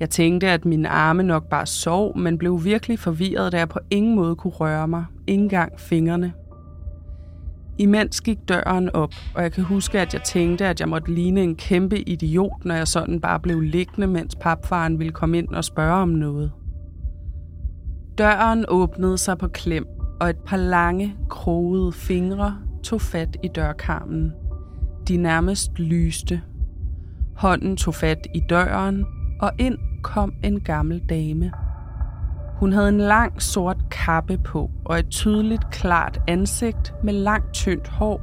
Jeg 0.00 0.10
tænkte, 0.10 0.48
at 0.48 0.64
mine 0.64 0.88
arme 0.88 1.22
nok 1.22 1.48
bare 1.48 1.66
sov, 1.66 2.18
men 2.18 2.38
blev 2.38 2.64
virkelig 2.64 2.98
forvirret, 2.98 3.52
da 3.52 3.58
jeg 3.58 3.68
på 3.68 3.78
ingen 3.90 4.14
måde 4.16 4.36
kunne 4.36 4.52
røre 4.52 4.88
mig, 4.88 5.04
ikke 5.26 5.42
engang 5.42 5.80
fingrene. 5.80 6.32
Imens 7.78 8.20
gik 8.20 8.38
døren 8.48 8.90
op, 8.94 9.14
og 9.34 9.42
jeg 9.42 9.52
kan 9.52 9.64
huske, 9.64 10.00
at 10.00 10.14
jeg 10.14 10.22
tænkte, 10.22 10.66
at 10.66 10.80
jeg 10.80 10.88
måtte 10.88 11.14
ligne 11.14 11.42
en 11.42 11.56
kæmpe 11.56 12.00
idiot, 12.00 12.64
når 12.64 12.74
jeg 12.74 12.88
sådan 12.88 13.20
bare 13.20 13.40
blev 13.40 13.60
liggende, 13.60 14.06
mens 14.06 14.36
papfaren 14.36 14.98
ville 14.98 15.12
komme 15.12 15.38
ind 15.38 15.48
og 15.48 15.64
spørge 15.64 16.02
om 16.02 16.08
noget. 16.08 16.52
Døren 18.18 18.64
åbnede 18.68 19.18
sig 19.18 19.38
på 19.38 19.48
klem, 19.48 19.86
og 20.20 20.30
et 20.30 20.38
par 20.46 20.56
lange, 20.56 21.16
krogede 21.28 21.92
fingre 21.92 22.58
tog 22.82 23.00
fat 23.00 23.36
i 23.42 23.48
dørkarmen. 23.48 24.32
De 25.08 25.16
nærmest 25.16 25.78
lyste. 25.78 26.42
Hånden 27.36 27.76
tog 27.76 27.94
fat 27.94 28.26
i 28.34 28.40
døren, 28.48 29.04
og 29.40 29.50
ind 29.58 29.78
kom 30.02 30.32
en 30.44 30.60
gammel 30.60 31.02
dame. 31.08 31.52
Hun 32.58 32.72
havde 32.72 32.88
en 32.88 32.98
lang 32.98 33.42
sort 33.42 33.76
kappe 33.90 34.38
på 34.38 34.70
og 34.84 34.98
et 34.98 35.08
tydeligt 35.10 35.70
klart 35.70 36.20
ansigt 36.28 36.94
med 37.04 37.12
langt 37.12 37.52
tyndt 37.52 37.88
hår, 37.88 38.20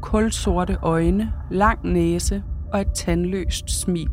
kulsorte 0.00 0.76
øjne, 0.82 1.32
lang 1.50 1.92
næse 1.92 2.42
og 2.72 2.80
et 2.80 2.88
tandløst 2.94 3.70
smil. 3.80 4.10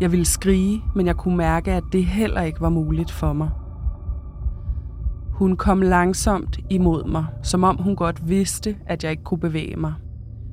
Jeg 0.00 0.12
ville 0.12 0.24
skrige, 0.24 0.82
men 0.94 1.06
jeg 1.06 1.16
kunne 1.16 1.36
mærke, 1.36 1.72
at 1.72 1.82
det 1.92 2.04
heller 2.04 2.42
ikke 2.42 2.60
var 2.60 2.68
muligt 2.68 3.10
for 3.10 3.32
mig. 3.32 3.50
Hun 5.32 5.56
kom 5.56 5.82
langsomt 5.82 6.58
imod 6.70 7.04
mig, 7.10 7.26
som 7.42 7.64
om 7.64 7.76
hun 7.76 7.96
godt 7.96 8.28
vidste, 8.28 8.76
at 8.86 9.04
jeg 9.04 9.10
ikke 9.10 9.24
kunne 9.24 9.40
bevæge 9.40 9.76
mig. 9.76 9.94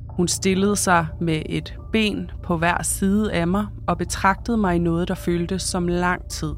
Hun 0.08 0.28
stillede 0.28 0.76
sig 0.76 1.06
med 1.20 1.42
et 1.46 1.78
ben 1.92 2.30
på 2.42 2.56
hver 2.56 2.82
side 2.82 3.32
af 3.32 3.48
mig 3.48 3.66
og 3.86 3.98
betragtede 3.98 4.56
mig 4.56 4.76
i 4.76 4.78
noget, 4.78 5.08
der 5.08 5.14
føltes 5.14 5.62
som 5.62 5.88
lang 5.88 6.28
tid. 6.28 6.52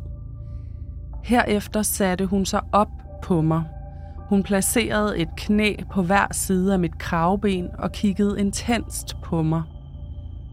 Herefter 1.23 1.83
satte 1.83 2.27
hun 2.27 2.45
sig 2.45 2.61
op 2.73 2.89
på 3.23 3.41
mig. 3.41 3.65
Hun 4.29 4.43
placerede 4.43 5.19
et 5.19 5.29
knæ 5.37 5.75
på 5.93 6.03
hver 6.03 6.27
side 6.33 6.73
af 6.73 6.79
mit 6.79 6.99
kravben 6.99 7.69
og 7.79 7.93
kiggede 7.93 8.41
intenst 8.41 9.17
på 9.25 9.43
mig. 9.43 9.63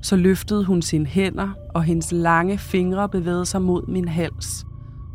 Så 0.01 0.15
løftede 0.15 0.65
hun 0.65 0.81
sine 0.81 1.05
hænder, 1.05 1.49
og 1.73 1.83
hendes 1.83 2.11
lange 2.11 2.57
fingre 2.57 3.09
bevægede 3.09 3.45
sig 3.45 3.61
mod 3.61 3.87
min 3.87 4.07
hals. 4.07 4.65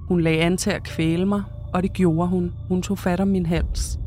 Hun 0.09 0.21
lagde 0.21 0.41
an 0.41 0.57
til 0.57 0.71
at 0.71 0.83
kvæle 0.83 1.27
mig, 1.27 1.43
og 1.75 1.83
det 1.83 1.93
gjorde 1.93 2.29
hun. 2.29 2.53
Hun 2.69 2.83
tog 2.83 2.99
fat 2.99 3.21
om 3.21 3.29
min 3.29 3.47
hals. 3.47 3.99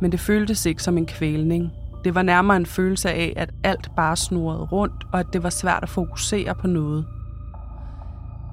Men 0.00 0.12
det 0.12 0.20
føltes 0.20 0.66
ikke 0.66 0.82
som 0.82 0.98
en 0.98 1.06
kvælning. 1.06 1.70
Det 2.04 2.14
var 2.14 2.22
nærmere 2.22 2.56
en 2.56 2.66
følelse 2.66 3.10
af, 3.10 3.32
at 3.36 3.50
alt 3.64 3.90
bare 3.96 4.16
snurrede 4.16 4.62
rundt, 4.64 5.04
og 5.12 5.20
at 5.20 5.26
det 5.32 5.42
var 5.42 5.50
svært 5.50 5.82
at 5.82 5.88
fokusere 5.88 6.54
på 6.54 6.66
noget. 6.66 7.06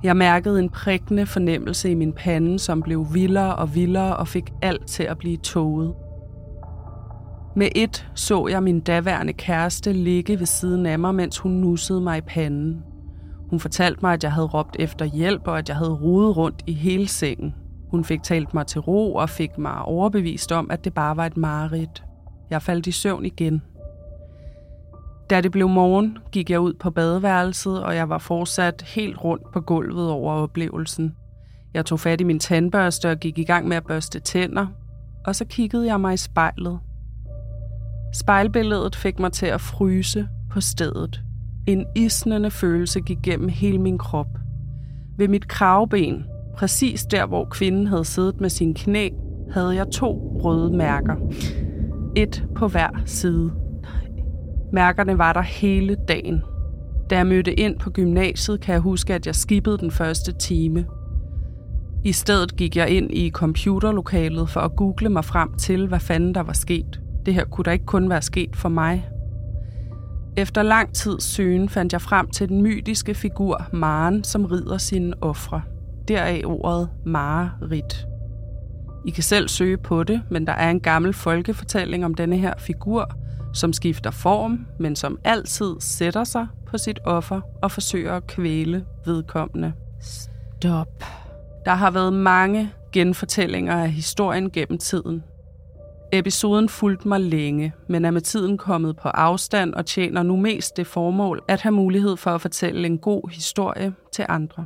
Jeg 0.04 0.18
mærkede 0.18 0.60
en 0.60 0.70
prikkende 0.70 1.26
fornemmelse 1.26 1.92
i 1.92 1.94
min 1.94 2.14
pande, 2.14 2.60
som 2.60 2.82
blev 2.82 3.08
vildere 3.14 3.56
og 3.56 3.76
vildere 3.76 4.18
og 4.18 4.28
fik 4.28 4.52
alt 4.62 4.88
til 4.88 5.04
at 5.04 5.18
blive 5.18 5.38
tåget. 5.38 5.94
Med 7.56 7.68
et 7.76 8.12
så 8.16 8.48
jeg 8.48 8.64
min 8.64 8.80
daværende 8.80 9.34
kæreste 9.34 9.94
ligge 9.94 10.40
ved 10.40 10.46
siden 10.46 10.86
af 10.86 11.00
mig, 11.00 11.16
mens 11.16 11.38
hun 11.38 11.52
nussede 11.52 12.02
mig 12.02 12.18
i 12.18 12.22
panden. 12.22 12.84
Hun 13.50 13.60
fortalte 13.60 14.00
mig, 14.02 14.14
at 14.14 14.24
jeg 14.24 14.32
havde 14.32 14.48
råbt 14.48 14.76
efter 14.80 15.06
hjælp, 15.06 15.48
og 15.48 15.58
at 15.58 15.70
jeg 15.70 15.78
havde 15.78 15.94
rodet 15.94 16.38
rundt 16.38 16.64
i 16.68 16.74
hele 16.74 17.08
sengen. 17.08 17.56
Hun 17.92 18.04
fik 18.04 18.24
talt 18.24 18.54
mig 18.54 18.68
til 18.68 18.82
ro 18.82 19.16
og 19.16 19.30
fik 19.30 19.58
mig 19.58 19.82
overbevist 19.82 20.52
om, 20.52 20.72
at 20.72 20.86
det 20.86 20.94
bare 20.94 21.18
var 21.18 21.26
et 21.26 21.38
mareridt. 21.38 22.04
Jeg 22.50 22.62
faldt 22.62 22.88
i 22.88 22.92
søvn 22.92 23.26
igen. 23.26 23.62
Da 25.30 25.42
det 25.42 25.52
blev 25.52 25.70
morgen, 25.70 26.18
gik 26.32 26.50
jeg 26.50 26.60
ud 26.60 26.74
på 26.74 26.90
badeværelset, 26.90 27.84
og 27.84 27.96
jeg 27.96 28.10
var 28.10 28.18
fortsat 28.18 28.82
helt 28.82 29.24
rundt 29.24 29.52
på 29.54 29.62
gulvet 29.62 30.10
over 30.10 30.34
oplevelsen. 30.34 31.16
Jeg 31.74 31.86
tog 31.86 32.00
fat 32.00 32.22
i 32.22 32.24
min 32.24 32.40
tandbørste 32.40 33.12
og 33.12 33.18
gik 33.18 33.38
i 33.38 33.44
gang 33.44 33.68
med 33.68 33.78
at 33.78 33.86
børste 33.86 34.20
tænder, 34.20 34.68
og 35.26 35.36
så 35.36 35.46
kiggede 35.46 35.86
jeg 35.86 36.02
mig 36.02 36.14
i 36.14 36.18
spejlet. 36.18 36.80
Spejlbilledet 38.14 38.96
fik 38.96 39.20
mig 39.20 39.32
til 39.32 39.46
at 39.46 39.62
fryse 39.62 40.28
på 40.52 40.62
stedet. 40.62 41.22
En 41.68 41.86
isnende 41.96 42.52
følelse 42.52 43.02
gik 43.02 43.18
gennem 43.24 43.50
hele 43.50 43.78
min 43.78 43.98
krop. 43.98 44.38
Ved 45.18 45.28
mit 45.28 45.48
kravben, 45.48 46.26
præcis 46.58 47.04
der 47.04 47.26
hvor 47.26 47.46
kvinden 47.46 47.88
havde 47.88 48.06
siddet 48.06 48.42
med 48.42 48.50
sin 48.50 48.74
knæ, 48.74 49.10
havde 49.52 49.76
jeg 49.76 49.88
to 49.88 50.40
røde 50.44 50.78
mærker. 50.78 51.16
Et 52.16 52.46
på 52.56 52.68
hver 52.68 52.90
side. 53.06 53.59
Mærkerne 54.74 55.18
var 55.18 55.34
der 55.34 55.42
hele 55.42 55.98
dagen. 56.08 56.42
Da 57.10 57.18
jeg 57.18 57.28
mødte 57.28 57.54
ind 57.54 57.80
på 57.80 57.90
gymnasiet, 57.90 58.62
kan 58.62 58.74
jeg 58.74 58.82
huske, 58.82 59.14
at 59.14 59.28
jeg 59.28 59.36
skippede 59.36 59.78
den 59.78 59.92
første 59.92 60.32
time. 60.32 60.86
I 62.04 62.12
stedet 62.12 62.56
gik 62.56 62.76
jeg 62.76 62.90
ind 62.90 63.12
i 63.12 63.30
computerlokalet 63.30 64.50
for 64.50 64.60
at 64.60 64.76
google 64.76 65.10
mig 65.10 65.26
frem 65.26 65.54
til, 65.58 65.88
hvad 65.88 66.00
fanden 66.00 66.36
der 66.36 66.44
var 66.44 66.54
sket. 66.54 67.02
Det 67.26 67.34
her 67.34 67.46
kunne 67.46 67.64
da 67.64 67.72
ikke 67.72 67.86
kun 67.86 68.10
være 68.10 68.22
sket 68.22 68.56
for 68.56 68.70
mig. 68.70 69.10
Efter 70.38 70.64
lang 70.64 70.94
tid 70.94 71.20
søgen 71.20 71.70
fandt 71.70 71.94
jeg 71.94 72.02
frem 72.02 72.28
til 72.28 72.50
den 72.50 72.62
mytiske 72.62 73.14
figur 73.14 73.66
Maren, 73.74 74.24
som 74.24 74.46
rider 74.46 74.78
sine 74.78 75.14
ofre. 75.22 75.62
Deraf 76.08 76.42
ordet 76.46 76.90
Marerit. 77.06 78.06
I 79.06 79.12
kan 79.12 79.24
selv 79.24 79.48
søge 79.48 79.78
på 79.78 80.04
det, 80.04 80.22
men 80.32 80.48
der 80.48 80.54
er 80.54 80.72
en 80.72 80.80
gammel 80.80 81.14
folkefortælling 81.14 82.06
om 82.06 82.14
denne 82.14 82.38
her 82.38 82.54
figur, 82.58 83.12
som 83.54 83.74
skifter 83.74 84.12
form, 84.12 84.66
men 84.80 84.96
som 84.96 85.20
altid 85.24 85.76
sætter 85.80 86.24
sig 86.24 86.48
på 86.68 86.78
sit 86.78 87.00
offer 87.06 87.42
og 87.62 87.72
forsøger 87.72 88.16
at 88.16 88.28
kvæle 88.28 88.86
vedkommende. 89.06 89.74
Stop. 90.02 91.04
Der 91.66 91.74
har 91.74 91.92
været 91.92 92.14
mange 92.14 92.74
genfortællinger 92.92 93.76
af 93.76 93.92
historien 93.92 94.52
gennem 94.52 94.78
tiden. 94.78 95.24
Episoden 96.12 96.70
fulgte 96.70 97.08
mig 97.08 97.20
længe, 97.20 97.74
men 97.90 98.06
er 98.06 98.12
med 98.12 98.22
tiden 98.22 98.58
kommet 98.58 98.98
på 98.98 99.10
afstand 99.10 99.74
og 99.74 99.86
tjener 99.86 100.24
nu 100.24 100.36
mest 100.36 100.78
det 100.78 100.88
formål 100.88 101.44
at 101.48 101.62
have 101.62 101.72
mulighed 101.72 102.18
for 102.18 102.32
at 102.32 102.42
fortælle 102.42 102.86
en 102.86 102.98
god 102.98 103.30
historie 103.34 103.94
til 104.12 104.26
andre. 104.30 104.66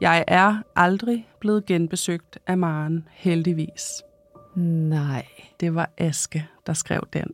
Jeg 0.00 0.24
er 0.28 0.56
aldrig 0.76 1.28
blevet 1.40 1.66
genbesøgt 1.66 2.38
af 2.46 2.58
Maren, 2.58 3.08
heldigvis. 3.12 3.82
Nej. 4.60 5.26
Det 5.60 5.74
var 5.74 5.90
Aske, 5.98 6.46
der 6.66 6.72
skrev 6.72 7.08
den. 7.12 7.26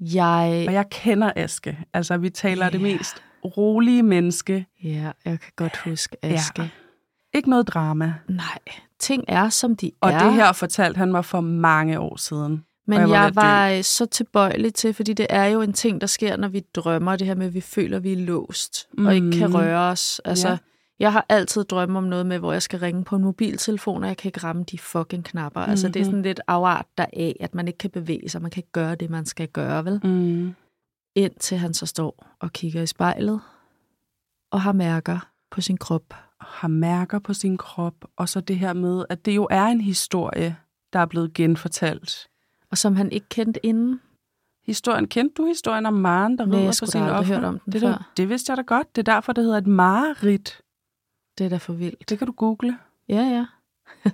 Jeg... 0.00 0.64
Og 0.68 0.72
jeg 0.74 0.84
kender 0.90 1.32
Aske. 1.36 1.78
Altså, 1.94 2.16
vi 2.16 2.30
taler 2.30 2.64
Ja. 2.64 2.70
det 2.70 2.80
mest 2.80 3.22
rolige 3.56 4.02
menneske. 4.02 4.66
Ja, 4.84 5.10
jeg 5.24 5.40
kan 5.40 5.52
godt 5.56 5.76
huske 5.76 6.16
Aske. 6.22 6.62
Ja. 6.62 6.68
Ikke 7.34 7.50
noget 7.50 7.68
drama. 7.68 8.14
Nej, 8.28 8.58
ting 8.98 9.24
er, 9.28 9.48
som 9.48 9.76
de 9.76 9.90
Og 10.00 10.10
er. 10.10 10.18
det 10.24 10.32
her 10.34 10.52
fortalte 10.52 10.98
han 10.98 11.12
mig 11.12 11.24
for 11.24 11.40
mange 11.40 12.00
år 12.00 12.16
siden. 12.16 12.64
Men 12.86 12.98
og 13.00 13.08
jeg, 13.10 13.10
jeg 13.24 13.36
var 13.36 13.66
at 13.66 13.76
var 13.76 13.82
så 13.82 14.06
tilbøjelig 14.06 14.74
til, 14.74 14.94
fordi 14.94 15.12
det 15.12 15.26
er 15.30 15.44
jo 15.44 15.60
en 15.60 15.72
ting, 15.72 16.00
der 16.00 16.06
sker, 16.06 16.36
når 16.36 16.48
vi 16.48 16.60
drømmer, 16.74 17.16
det 17.16 17.26
her 17.26 17.34
med, 17.34 17.46
at 17.46 17.54
vi 17.54 17.60
føler, 17.60 17.96
at 17.96 18.02
vi 18.02 18.12
er 18.12 18.16
låst, 18.16 18.86
mm. 18.98 19.06
og 19.06 19.14
ikke 19.14 19.32
kan 19.32 19.46
Mhm. 19.48 19.54
røre 19.56 19.80
os. 19.90 20.20
Altså, 20.24 20.48
Ja. 20.48 20.56
Jeg 21.04 21.12
har 21.12 21.26
altid 21.28 21.64
drømt 21.64 21.96
om 21.96 22.04
noget 22.04 22.26
med, 22.26 22.38
hvor 22.38 22.52
jeg 22.52 22.62
skal 22.62 22.78
ringe 22.78 23.04
på 23.04 23.16
en 23.16 23.22
mobiltelefon, 23.22 24.02
og 24.02 24.08
jeg 24.08 24.16
kan 24.16 24.28
ikke 24.28 24.40
ramme 24.44 24.64
de 24.70 24.78
fucking 24.78 25.24
knapper. 25.24 25.60
Mm-hmm. 25.60 25.70
Altså, 25.70 25.88
det 25.88 25.96
er 25.96 26.00
Mhm. 26.04 26.10
sådan 26.10 26.22
lidt 26.22 26.40
afart 26.46 26.86
der 26.98 27.06
af, 27.12 27.36
at 27.40 27.54
man 27.54 27.66
ikke 27.68 27.78
kan 27.78 27.90
bevæge 27.90 28.28
sig, 28.28 28.42
man 28.42 28.50
kan 28.50 28.58
ikke 28.60 28.72
gøre 28.72 28.94
det, 28.94 29.10
man 29.10 29.26
skal 29.26 29.48
gøre, 29.48 29.84
vel? 29.84 30.00
Mm. 30.04 30.54
Indtil 31.14 31.58
han 31.58 31.74
så 31.74 31.86
står 31.86 32.26
og 32.40 32.52
kigger 32.52 32.82
i 32.82 32.86
spejlet, 32.86 33.40
og 34.52 34.60
har 34.60 34.72
mærker 34.72 35.18
på 35.50 35.60
sin 35.60 35.76
krop. 35.76 36.14
Har 36.40 36.68
mærker 36.68 37.18
på 37.18 37.34
sin 37.34 37.56
krop. 37.56 37.94
Og 38.16 38.28
så 38.28 38.40
det 38.40 38.58
her 38.58 38.72
med, 38.72 39.04
at 39.08 39.24
det 39.24 39.36
jo 39.36 39.48
er 39.50 39.64
en 39.64 39.80
historie, 39.80 40.56
der 40.92 40.98
er 40.98 41.06
blevet 41.06 41.34
genfortalt 41.34 42.26
Og 42.70 42.78
som 42.78 42.96
han 42.96 43.12
ikke 43.12 43.28
kendte 43.28 43.66
inden. 43.66 44.00
Historien, 44.66 45.06
kendte 45.08 45.34
du 45.42 45.46
historien 45.46 45.86
om 45.86 45.94
Maren, 45.94 46.38
der 46.38 46.46
rider 46.46 46.78
på 46.80 46.86
sin 46.86 47.02
offer? 47.02 47.34
hørt 47.34 47.44
om 47.44 47.58
den 47.58 47.72
det, 47.72 47.80
før. 47.80 47.88
der, 47.88 48.10
det 48.16 48.28
vidste 48.28 48.50
jeg 48.50 48.56
da 48.56 48.62
godt. 48.62 48.96
Det 48.96 49.08
er 49.08 49.12
derfor, 49.14 49.32
det 49.32 49.44
hedder 49.44 49.58
et 49.58 49.66
mareridt. 49.66 50.60
Det 51.38 51.44
er 51.44 51.48
da 51.48 51.56
for 51.56 51.72
vildt. 51.72 52.08
Det 52.08 52.18
kan 52.18 52.26
du 52.26 52.32
google. 52.32 52.78
Ja, 53.08 53.14
ja. 53.22 53.46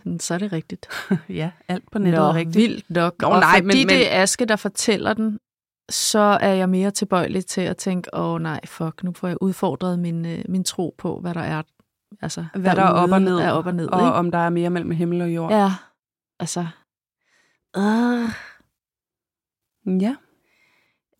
så 0.20 0.34
er 0.34 0.38
det 0.38 0.52
rigtigt. 0.52 0.88
ja, 1.28 1.50
alt 1.68 1.90
på 1.92 1.98
nettet 1.98 2.20
Nå, 2.20 2.26
er 2.26 2.34
rigtigt. 2.34 2.56
vildt 2.56 2.90
nok. 2.90 3.14
Nå, 3.22 3.28
og 3.28 3.40
nej, 3.40 3.52
fordi 3.54 3.66
men- 3.66 3.76
det 3.76 3.86
men- 3.86 3.96
er 4.06 4.22
Aske, 4.22 4.44
der 4.44 4.56
fortæller 4.56 5.14
den, 5.14 5.38
så 5.90 6.18
er 6.40 6.52
jeg 6.54 6.68
mere 6.68 6.90
tilbøjelig 6.90 7.46
til 7.46 7.60
at 7.60 7.76
tænke, 7.76 8.14
åh 8.14 8.34
oh, 8.34 8.40
nej, 8.40 8.60
fuck, 8.66 9.02
nu 9.04 9.12
får 9.12 9.28
jeg 9.28 9.36
udfordret 9.40 9.98
min, 9.98 10.26
øh, 10.26 10.44
min 10.48 10.64
tro 10.64 10.94
på, 10.98 11.20
hvad 11.20 11.34
der 11.34 11.40
er. 11.40 11.62
Altså, 12.22 12.44
Hvad 12.54 12.76
der 12.76 12.82
er 12.82 12.90
op 12.90 13.10
og 13.10 13.22
ned. 13.22 13.36
Er 13.38 13.50
op 13.52 13.66
og 13.66 13.74
ned, 13.74 13.86
og 13.88 14.00
ikke? 14.00 14.12
om 14.12 14.30
der 14.30 14.38
er 14.38 14.50
mere 14.50 14.70
mellem 14.70 14.90
himmel 14.90 15.20
og 15.22 15.34
jord. 15.34 15.52
Ja, 15.52 15.72
altså... 16.40 16.66
Uh, 17.76 18.30
ja. 20.02 20.16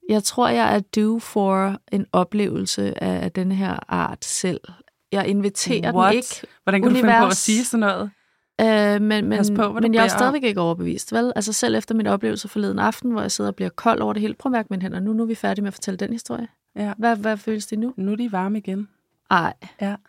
jeg 0.09 0.25
tror, 0.25 0.49
jeg 0.49 0.75
er 0.77 0.81
due 0.81 1.21
for 1.21 1.77
en 1.93 2.07
oplevelse 2.13 3.03
af, 3.03 3.25
af 3.25 3.33
denne 3.33 3.55
her 3.55 3.79
art 3.89 4.25
selv. 4.25 4.61
Jeg 5.13 5.27
inviterer 5.29 5.95
What? 5.95 6.11
den 6.13 6.17
ikke, 6.17 6.47
Hvordan 6.63 6.83
kan 6.83 6.91
du 6.91 6.95
finde 6.97 7.09
på 7.09 7.15
at 7.15 7.21
Univers. 7.21 7.37
sige 7.37 7.65
sådan 7.65 7.81
noget? 7.81 8.11
Øh, 8.61 9.03
men 9.03 9.29
men, 9.29 9.37
Pas 9.39 9.51
på, 9.57 9.73
men 9.73 9.95
jeg 9.95 10.05
er 10.05 10.09
stadigvæk 10.09 10.43
ikke 10.45 10.61
overbevist, 10.61 11.13
vel? 11.13 11.33
Altså 11.37 11.53
selv 11.53 11.75
efter 11.75 11.95
min 11.95 12.07
oplevelse 12.07 12.49
forleden 12.49 12.79
aften, 12.79 13.11
hvor 13.11 13.21
jeg 13.21 13.31
sidder 13.31 13.51
og 13.51 13.55
bliver 13.57 13.69
kold 13.69 14.01
over 14.01 14.13
det 14.13 14.23
hele. 14.23 14.35
Prøv 14.35 14.51
at 14.51 14.53
mærke 14.53 14.67
mine 14.71 14.83
hænder. 14.83 15.01
Nu, 15.01 15.13
nu 15.13 15.23
er 15.23 15.27
vi 15.27 15.35
færdige 15.35 15.63
med 15.63 15.69
at 15.69 15.75
fortælle 15.75 15.99
den 15.99 16.13
historie. 16.13 16.49
Ja. 16.77 16.93
Hvad, 16.99 17.17
hvad 17.17 17.37
føles 17.37 17.67
det 17.67 17.79
nu? 17.79 17.95
Nu 17.97 18.13
er 18.13 18.17
de 18.17 18.33
varme 18.33 18.59
igen. 18.59 18.89
Ej, 19.31 19.53
Ja. 19.81 19.97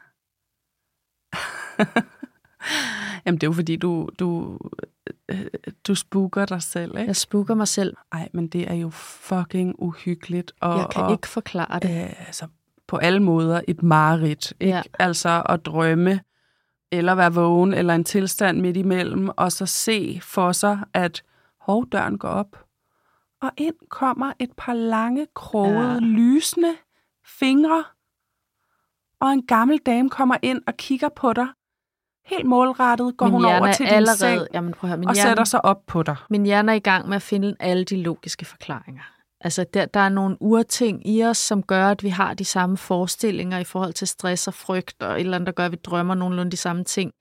Jamen, 3.25 3.37
det 3.37 3.43
er 3.43 3.47
jo 3.47 3.53
fordi, 3.53 3.75
du, 3.75 4.09
du, 4.19 4.57
øh, 5.31 5.45
du 5.87 5.95
spooker 5.95 6.45
dig 6.45 6.61
selv, 6.61 6.91
ikke? 6.97 7.07
jeg 7.07 7.15
spooker 7.15 7.53
mig 7.55 7.67
selv. 7.67 7.97
Ej, 8.11 8.29
men 8.33 8.47
det 8.47 8.71
er 8.71 8.75
jo 8.75 8.89
fucking 8.89 9.75
uhyggeligt. 9.79 10.51
Og, 10.61 10.77
Jeg 10.77 10.87
kan 10.91 11.03
og, 11.03 11.11
ikke 11.11 11.27
forklare 11.27 11.79
det. 11.79 12.03
Øh, 12.03 12.27
altså, 12.27 12.47
på 12.91 12.97
alle 12.97 13.19
måder 13.19 13.61
et 13.67 13.83
mareridt. 13.83 14.53
Ikke? 14.59 14.75
Ja. 14.75 14.81
Altså 14.99 15.43
at 15.49 15.65
drømme, 15.65 16.19
eller 16.91 17.15
være 17.15 17.33
vågen, 17.33 17.73
eller 17.73 17.95
en 17.95 18.03
tilstand 18.03 18.61
midt 18.61 18.77
imellem, 18.77 19.29
og 19.37 19.51
så 19.51 19.65
se 19.65 20.19
for 20.23 20.51
sig, 20.51 20.79
at 20.93 21.23
hovdøren 21.61 22.17
går 22.17 22.27
op, 22.27 22.65
og 23.41 23.51
ind 23.57 23.75
kommer 23.89 24.33
et 24.39 24.49
par 24.57 24.73
lange, 24.73 25.27
krogede, 25.35 25.93
Ja. 25.93 25.99
lysende 25.99 26.75
fingre, 27.39 27.83
og 29.21 29.29
en 29.29 29.45
gammel 29.47 29.77
dame 29.77 30.09
kommer 30.09 30.37
ind 30.41 30.61
og 30.67 30.73
kigger 30.77 31.09
på 31.09 31.33
dig. 31.33 31.47
Helt 32.25 32.45
målrettet 32.45 33.17
går 33.17 33.25
min 33.25 33.33
hun 33.33 33.45
over 33.45 33.67
er 33.67 33.73
til 33.73 33.85
din 33.85 33.93
allerede, 33.93 34.17
seng 34.17 34.47
jamen 34.53 34.73
prøv 34.73 34.87
at 34.87 34.89
høre, 34.89 34.97
min 34.97 35.07
og 35.09 35.15
hjerne, 35.15 35.29
sætter 35.29 35.43
sig 35.43 35.65
op 35.65 35.85
på 35.87 36.03
dig. 36.03 36.15
min 36.29 36.45
hjerne 36.45 36.71
er 36.71 36.75
i 36.75 36.79
gang 36.79 37.07
med 37.09 37.15
at 37.15 37.21
finde 37.21 37.55
alle 37.59 37.83
de 37.83 38.03
logiske 38.03 38.45
forklaringer. 38.45 39.01
Altså, 39.43 39.65
der, 39.73 39.85
der 39.85 39.99
er 39.99 40.09
nogle 40.09 40.37
urting 40.41 41.07
i 41.07 41.23
os, 41.23 41.37
som 41.37 41.63
gør, 41.63 41.87
at 41.87 42.03
vi 42.03 42.09
har 42.09 42.33
de 42.33 42.45
samme 42.45 42.77
forestillinger 42.77 43.59
i 43.59 43.63
forhold 43.63 43.93
til 43.93 44.07
stress 44.07 44.47
og 44.47 44.53
frygt, 44.53 45.03
og 45.03 45.13
et 45.15 45.19
eller 45.19 45.35
andet, 45.35 45.47
der 45.47 45.53
gør, 45.53 45.65
at 45.65 45.71
vi 45.71 45.77
drømmer 45.83 46.15
nogenlunde 46.15 46.51
de 46.51 46.57
samme 46.57 46.83
ting. 46.83 47.11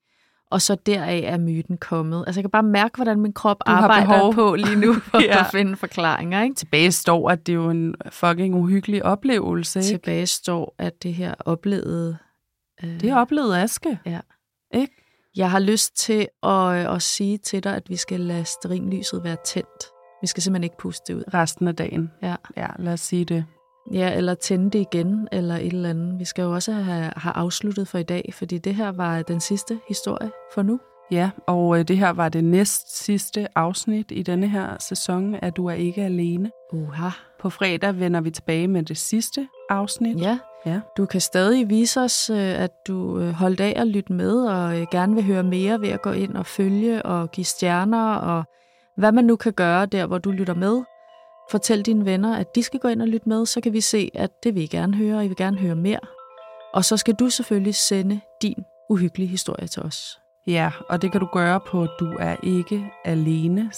Og 0.51 0.63
så 0.63 0.75
deraf 0.87 1.23
er 1.27 1.39
myten 1.39 1.79
kommet. 1.79 2.25
Altså, 2.27 2.41
jeg 2.41 2.45
kan 2.45 2.51
bare 2.51 2.63
mærke, 2.63 2.97
hvordan 2.97 3.21
min 3.21 3.33
krop 3.33 3.57
Du 3.67 3.71
arbejder 3.73 4.07
behov. 4.07 4.35
på 4.35 4.55
lige 4.55 4.77
nu 4.77 4.93
for 5.11 5.23
Ja. 5.23 5.41
at 5.41 5.47
finde 5.51 5.77
forklaringer. 5.77 6.43
Ikke? 6.43 6.55
Tilbage 6.55 6.93
står, 6.93 7.31
at 7.31 7.47
det 7.47 7.53
er 7.53 7.57
jo 7.57 7.71
en 7.71 7.95
fucking 8.11 8.55
uhyggelig 8.55 9.05
oplevelse. 9.05 9.79
Ikke? 9.79 9.89
Tilbage 9.89 10.27
står, 10.27 10.75
at 10.79 11.03
det 11.03 11.15
her 11.15 11.35
oplevede... 11.45 12.17
Øh, 12.85 13.01
Det 13.01 13.11
er 13.11 13.17
oplevet 13.17 13.57
Aske. 13.57 13.99
Ja. 14.07 14.21
Ikke? 14.75 14.93
Jeg 15.37 15.51
har 15.51 15.59
lyst 15.59 15.97
til 15.97 16.29
at, 16.43 16.87
at 16.95 17.03
sige 17.03 17.39
til 17.39 17.65
dig, 17.65 17.77
at 17.77 17.83
vi 17.89 17.97
skal 17.97 18.21
lade 18.21 18.45
sterinlyset 18.45 19.25
være 19.25 19.37
tændt. 19.47 19.85
Vi 20.21 20.27
skal 20.27 20.43
simpelthen 20.43 20.65
ikke 20.65 20.77
puste 20.79 21.13
det 21.13 21.19
ud. 21.19 21.25
Resten 21.35 21.69
af 21.69 21.77
dagen. 21.77 22.11
Ja. 22.23 22.35
Ja, 22.57 22.67
lad 22.79 22.93
os 22.93 23.01
sige 23.01 23.25
det. 23.25 23.45
Ja, 23.93 24.15
eller 24.17 24.35
tænde 24.35 24.71
det 24.71 24.79
igen, 24.93 25.29
eller 25.33 25.55
et 25.57 25.67
eller 25.67 25.91
andet. 25.91 26.19
Vi 26.19 26.25
skal 26.25 26.43
jo 26.43 26.53
også 26.55 26.73
have, 26.73 27.13
have 27.17 27.33
afsluttet 27.37 27.89
for 27.89 27.99
i 27.99 28.03
dag, 28.03 28.31
fordi 28.35 28.59
det 28.59 28.75
her 28.75 28.93
var 28.93 29.23
den 29.23 29.41
sidste 29.41 29.81
historie 29.89 30.31
for 30.55 30.63
nu. 30.63 30.81
Ja, 31.11 31.31
og 31.47 31.79
øh, 31.79 31.89
det 31.89 31.99
her 31.99 32.11
var 32.11 32.29
det 32.29 32.45
næst 32.45 33.05
sidste 33.05 33.59
afsnit 33.59 34.07
i 34.11 34.23
denne 34.23 34.49
her 34.49 34.77
sæson 34.81 35.35
af 35.35 35.53
Du 35.53 35.67
er 35.67 35.73
ikke 35.73 36.03
alene. 36.03 36.51
Uha. 36.73 37.09
På 37.41 37.51
fredag 37.51 37.99
vender 37.99 38.21
vi 38.21 38.31
tilbage 38.31 38.69
med 38.69 38.83
det 38.83 38.97
sidste 38.99 39.49
afsnit. 39.71 40.21
Ja, 40.21 40.39
Ja. 40.67 40.81
du 40.97 41.07
kan 41.07 41.21
stadig 41.21 41.69
vise 41.71 42.01
os, 42.01 42.31
øh, 42.31 42.61
at 42.63 42.71
du 42.89 43.19
øh, 43.19 43.31
holdt 43.33 43.61
af 43.61 43.75
at 43.77 43.87
lytte 43.87 44.13
med, 44.13 44.47
og 44.47 44.87
gerne 44.91 45.15
vil 45.15 45.25
høre 45.25 45.43
mere 45.43 45.81
ved 45.81 45.89
at 45.89 46.03
gå 46.03 46.11
ind 46.11 46.35
og 46.37 46.47
følge 46.47 47.03
og 47.03 47.31
give 47.31 47.45
stjerner, 47.45 48.15
og 48.15 48.45
hvad 48.97 49.13
man 49.13 49.25
nu 49.25 49.37
kan 49.37 49.53
gøre 49.53 49.87
der, 49.87 50.07
hvor 50.07 50.19
du 50.19 50.31
lytter 50.31 50.55
med. 50.55 50.83
Fortæl 51.51 51.83
dine 51.83 52.05
venner, 52.05 52.37
at 52.37 52.55
de 52.55 52.63
skal 52.63 52.81
gå 52.81 52.89
ind 52.89 53.03
og 53.03 53.09
lytte 53.09 53.29
med, 53.29 53.47
så 53.47 53.61
kan 53.61 53.73
vi 53.73 53.81
se, 53.81 54.11
at 54.15 54.31
det 54.43 54.55
vil 54.55 54.63
I 54.63 54.67
gerne 54.67 54.97
høre, 54.97 55.17
og 55.17 55.25
I 55.25 55.29
vil 55.29 55.37
gerne 55.37 55.59
høre 55.59 55.75
mere. 55.75 55.99
Og 56.75 56.85
så 56.85 56.97
skal 56.97 57.15
du 57.15 57.31
selvfølgelig 57.31 57.75
sende 57.75 58.21
din 58.43 58.65
uhyggelige 58.91 59.29
historie 59.29 59.67
til 59.67 59.83
os. 59.83 60.21
Ja, 60.47 60.71
og 60.89 61.03
det 61.03 61.13
kan 61.13 61.21
du 61.21 61.27
gøre 61.33 61.61
på 61.61 61.87
du 62.01 62.17
er 62.21 62.37
ikke 62.43 62.85
alene, 63.05 63.71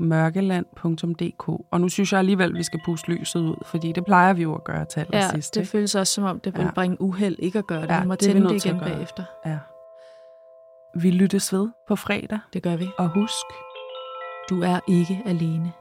mørkeland.dk. 0.00 1.48
Og 1.48 1.80
nu 1.80 1.88
synes 1.88 2.12
jeg 2.12 2.18
alligevel, 2.18 2.54
vi 2.54 2.62
skal 2.62 2.80
puste 2.84 3.08
lyset 3.10 3.40
ud, 3.40 3.54
fordi 3.64 3.92
det 3.92 4.04
plejer 4.04 4.32
vi 4.32 4.42
jo 4.42 4.54
at 4.54 4.64
gøre 4.64 4.84
til 4.84 5.06
Ja, 5.12 5.16
allersidst. 5.18 5.54
det 5.54 5.60
ikke? 5.60 5.70
føles 5.70 5.94
også 5.94 6.12
som 6.12 6.24
om, 6.24 6.40
det 6.40 6.54
vil 6.56 6.62
Ja. 6.64 6.70
bringe 6.70 7.00
uheld 7.00 7.36
ikke 7.38 7.58
at 7.58 7.66
gøre 7.66 7.82
det. 7.82 7.88
Ja, 7.90 8.00
vi 8.00 8.06
må 8.06 8.12
det 8.14 8.20
tænde 8.20 8.48
det 8.48 8.54
at 8.54 8.64
igen 8.64 8.78
bagefter. 8.80 9.24
ja. 9.46 9.58
Vi 11.00 11.10
lyttes 11.10 11.52
ved 11.52 11.68
på 11.88 11.96
fredag, 11.96 12.38
Det 12.52 12.62
gør 12.62 12.76
vi. 12.76 12.88
og 12.98 13.08
husk, 13.08 13.46
du 14.50 14.62
er 14.62 14.80
ikke 14.88 15.22
alene. 15.26 15.72